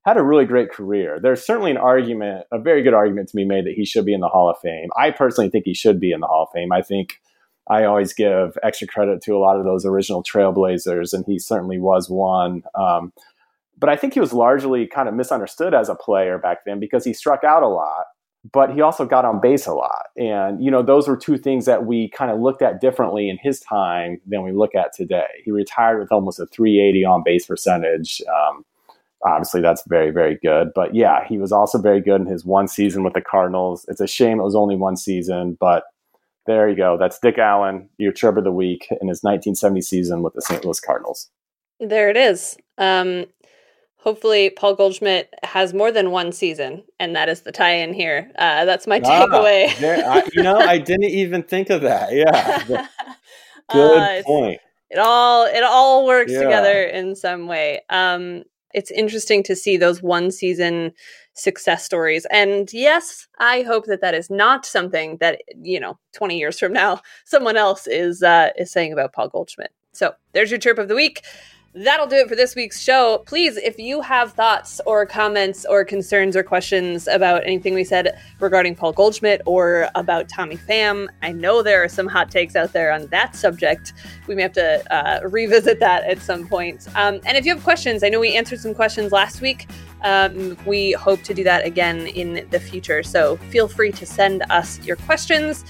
had 0.04 0.16
a 0.16 0.22
really 0.22 0.44
great 0.44 0.70
career. 0.70 1.18
There's 1.20 1.44
certainly 1.44 1.70
an 1.70 1.76
argument, 1.76 2.46
a 2.52 2.58
very 2.58 2.82
good 2.82 2.94
argument 2.94 3.28
to 3.30 3.36
be 3.36 3.44
made 3.44 3.66
that 3.66 3.74
he 3.74 3.84
should 3.84 4.06
be 4.06 4.14
in 4.14 4.20
the 4.20 4.28
Hall 4.28 4.48
of 4.48 4.56
Fame. 4.62 4.88
I 4.96 5.10
personally 5.10 5.50
think 5.50 5.64
he 5.64 5.74
should 5.74 6.00
be 6.00 6.12
in 6.12 6.20
the 6.20 6.26
Hall 6.26 6.44
of 6.44 6.54
Fame. 6.54 6.72
I 6.72 6.82
think 6.82 7.20
I 7.68 7.84
always 7.84 8.12
give 8.12 8.56
extra 8.62 8.88
credit 8.88 9.22
to 9.22 9.36
a 9.36 9.38
lot 9.38 9.58
of 9.58 9.64
those 9.64 9.84
original 9.84 10.22
Trailblazers, 10.22 11.12
and 11.12 11.24
he 11.26 11.38
certainly 11.38 11.78
was 11.78 12.08
one. 12.08 12.62
Um, 12.74 13.12
but 13.80 13.88
I 13.88 13.96
think 13.96 14.14
he 14.14 14.20
was 14.20 14.32
largely 14.32 14.86
kind 14.86 15.08
of 15.08 15.14
misunderstood 15.14 15.74
as 15.74 15.88
a 15.88 15.94
player 15.94 16.38
back 16.38 16.58
then 16.64 16.78
because 16.78 17.04
he 17.04 17.12
struck 17.12 17.42
out 17.42 17.62
a 17.62 17.68
lot 17.68 18.04
but 18.52 18.72
he 18.72 18.80
also 18.80 19.04
got 19.04 19.24
on 19.24 19.40
base 19.40 19.66
a 19.66 19.74
lot. 19.74 20.06
And, 20.16 20.62
you 20.64 20.70
know, 20.70 20.82
those 20.82 21.06
were 21.06 21.16
two 21.16 21.36
things 21.36 21.66
that 21.66 21.84
we 21.84 22.08
kind 22.08 22.30
of 22.30 22.40
looked 22.40 22.62
at 22.62 22.80
differently 22.80 23.28
in 23.28 23.38
his 23.42 23.60
time 23.60 24.20
than 24.26 24.42
we 24.42 24.52
look 24.52 24.74
at 24.74 24.94
today. 24.94 25.26
He 25.44 25.50
retired 25.50 25.98
with 25.98 26.10
almost 26.10 26.40
a 26.40 26.46
380 26.46 27.04
on 27.04 27.22
base 27.22 27.46
percentage. 27.46 28.22
Um, 28.34 28.64
obviously, 29.24 29.60
that's 29.60 29.82
very, 29.88 30.10
very 30.10 30.38
good. 30.42 30.68
But 30.74 30.94
yeah, 30.94 31.26
he 31.28 31.36
was 31.36 31.52
also 31.52 31.78
very 31.78 32.00
good 32.00 32.22
in 32.22 32.26
his 32.26 32.44
one 32.44 32.66
season 32.66 33.04
with 33.04 33.12
the 33.12 33.20
Cardinals. 33.20 33.84
It's 33.88 34.00
a 34.00 34.06
shame 34.06 34.40
it 34.40 34.44
was 34.44 34.56
only 34.56 34.76
one 34.76 34.96
season, 34.96 35.58
but 35.60 35.84
there 36.46 36.68
you 36.68 36.76
go. 36.76 36.96
That's 36.98 37.18
Dick 37.18 37.36
Allen, 37.36 37.90
your 37.98 38.12
trip 38.12 38.38
of 38.38 38.44
the 38.44 38.52
week 38.52 38.86
in 38.90 39.08
his 39.08 39.22
1970 39.22 39.82
season 39.82 40.22
with 40.22 40.32
the 40.32 40.42
St. 40.42 40.64
Louis 40.64 40.80
Cardinals. 40.80 41.28
There 41.78 42.08
it 42.08 42.16
is. 42.16 42.56
Um, 42.78 43.26
hopefully 44.02 44.50
Paul 44.50 44.74
Goldschmidt 44.74 45.32
has 45.42 45.72
more 45.72 45.92
than 45.92 46.10
one 46.10 46.32
season, 46.32 46.82
and 46.98 47.14
that 47.14 47.28
is 47.28 47.42
the 47.42 47.52
tie-in 47.52 47.92
here. 47.92 48.30
Uh, 48.36 48.64
that's 48.64 48.86
my 48.86 49.00
ah, 49.04 49.26
takeaway. 49.26 49.78
there, 49.78 50.08
I, 50.08 50.22
you 50.32 50.42
know, 50.42 50.56
I 50.56 50.78
didn't 50.78 51.10
even 51.10 51.42
think 51.42 51.70
of 51.70 51.82
that. 51.82 52.12
Yeah, 52.12 52.64
good 53.70 53.98
uh, 53.98 54.22
point. 54.24 54.60
It 54.90 54.98
all 54.98 55.46
it 55.46 55.62
all 55.62 56.06
works 56.06 56.32
yeah. 56.32 56.42
together 56.42 56.82
in 56.84 57.14
some 57.14 57.46
way. 57.46 57.80
Um, 57.90 58.44
it's 58.72 58.90
interesting 58.90 59.42
to 59.44 59.56
see 59.56 59.76
those 59.76 60.02
one 60.02 60.30
season 60.30 60.92
success 61.34 61.84
stories, 61.84 62.26
and 62.30 62.72
yes, 62.72 63.28
I 63.38 63.62
hope 63.62 63.86
that 63.86 64.00
that 64.00 64.14
is 64.14 64.30
not 64.30 64.66
something 64.66 65.18
that 65.18 65.42
you 65.60 65.78
know, 65.78 65.98
twenty 66.12 66.38
years 66.38 66.58
from 66.58 66.72
now, 66.72 67.00
someone 67.24 67.56
else 67.56 67.86
is 67.86 68.22
uh, 68.22 68.50
is 68.56 68.72
saying 68.72 68.92
about 68.92 69.12
Paul 69.12 69.28
Goldschmidt. 69.28 69.72
So 69.92 70.14
there's 70.32 70.50
your 70.50 70.60
chirp 70.60 70.78
of 70.78 70.88
the 70.88 70.94
week. 70.94 71.22
That'll 71.72 72.08
do 72.08 72.16
it 72.16 72.28
for 72.28 72.34
this 72.34 72.56
week's 72.56 72.80
show. 72.80 73.22
Please, 73.26 73.56
if 73.56 73.78
you 73.78 74.00
have 74.00 74.32
thoughts 74.32 74.80
or 74.86 75.06
comments 75.06 75.64
or 75.64 75.84
concerns 75.84 76.34
or 76.34 76.42
questions 76.42 77.06
about 77.06 77.44
anything 77.44 77.74
we 77.74 77.84
said 77.84 78.20
regarding 78.40 78.74
Paul 78.74 78.92
Goldschmidt 78.92 79.40
or 79.46 79.88
about 79.94 80.28
Tommy 80.28 80.56
Pham, 80.56 81.06
I 81.22 81.30
know 81.30 81.62
there 81.62 81.84
are 81.84 81.88
some 81.88 82.08
hot 82.08 82.28
takes 82.28 82.56
out 82.56 82.72
there 82.72 82.90
on 82.90 83.06
that 83.08 83.36
subject. 83.36 83.92
We 84.26 84.34
may 84.34 84.42
have 84.42 84.52
to 84.54 84.92
uh, 84.92 85.20
revisit 85.28 85.78
that 85.78 86.02
at 86.02 86.18
some 86.18 86.48
point. 86.48 86.88
Um, 86.96 87.20
and 87.24 87.38
if 87.38 87.46
you 87.46 87.54
have 87.54 87.62
questions, 87.62 88.02
I 88.02 88.08
know 88.08 88.18
we 88.18 88.34
answered 88.34 88.58
some 88.58 88.74
questions 88.74 89.12
last 89.12 89.40
week. 89.40 89.68
Um, 90.02 90.56
we 90.66 90.90
hope 90.92 91.22
to 91.22 91.34
do 91.34 91.44
that 91.44 91.64
again 91.64 92.08
in 92.08 92.48
the 92.50 92.58
future. 92.58 93.04
So 93.04 93.36
feel 93.36 93.68
free 93.68 93.92
to 93.92 94.04
send 94.04 94.42
us 94.50 94.84
your 94.84 94.96
questions. 94.96 95.64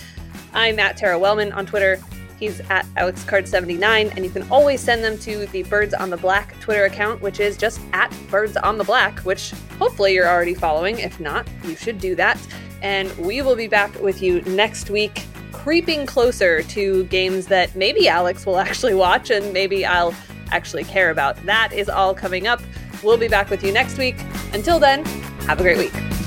I'm 0.55 0.78
at 0.78 0.96
Tara 0.96 1.18
Wellman 1.18 1.53
on 1.53 1.66
Twitter. 1.66 2.01
He's 2.41 2.61
at 2.70 2.86
AlexCard79, 2.97 4.16
and 4.16 4.24
you 4.24 4.30
can 4.30 4.51
always 4.51 4.80
send 4.80 5.05
them 5.05 5.18
to 5.18 5.45
the 5.47 5.62
Birds 5.64 5.93
on 5.93 6.09
the 6.09 6.16
Black 6.16 6.59
Twitter 6.61 6.86
account, 6.86 7.20
which 7.20 7.38
is 7.38 7.59
just 7.59 7.80
at 7.93 8.11
Birds 8.30 8.57
on 8.57 8.78
the 8.78 8.84
Black, 8.84 9.18
which 9.20 9.51
hopefully 9.78 10.14
you're 10.14 10.26
already 10.26 10.55
following. 10.55 10.99
If 10.99 11.20
not, 11.20 11.47
you 11.64 11.76
should 11.76 11.99
do 11.99 12.14
that. 12.14 12.41
And 12.80 13.14
we 13.18 13.43
will 13.43 13.57
be 13.57 13.68
back 13.68 13.95
with 14.01 14.22
you 14.22 14.41
next 14.43 14.88
week, 14.88 15.26
creeping 15.53 16.07
closer 16.07 16.62
to 16.62 17.05
games 17.05 17.47
that 17.49 17.76
maybe 17.76 18.09
Alex 18.09 18.47
will 18.47 18.59
actually 18.59 18.95
watch 18.95 19.30
and 19.30 19.53
maybe 19.53 19.84
I'll 19.84 20.14
actually 20.51 20.84
care 20.84 21.11
about. 21.11 21.36
That 21.45 21.74
is 21.74 21.91
all 21.91 22.14
coming 22.14 22.47
up. 22.47 22.62
We'll 23.03 23.18
be 23.18 23.28
back 23.28 23.51
with 23.51 23.62
you 23.62 23.70
next 23.70 23.99
week. 23.99 24.16
Until 24.55 24.78
then, 24.78 25.05
have 25.45 25.61
a 25.61 25.62
great 25.62 25.76
week. 25.76 26.19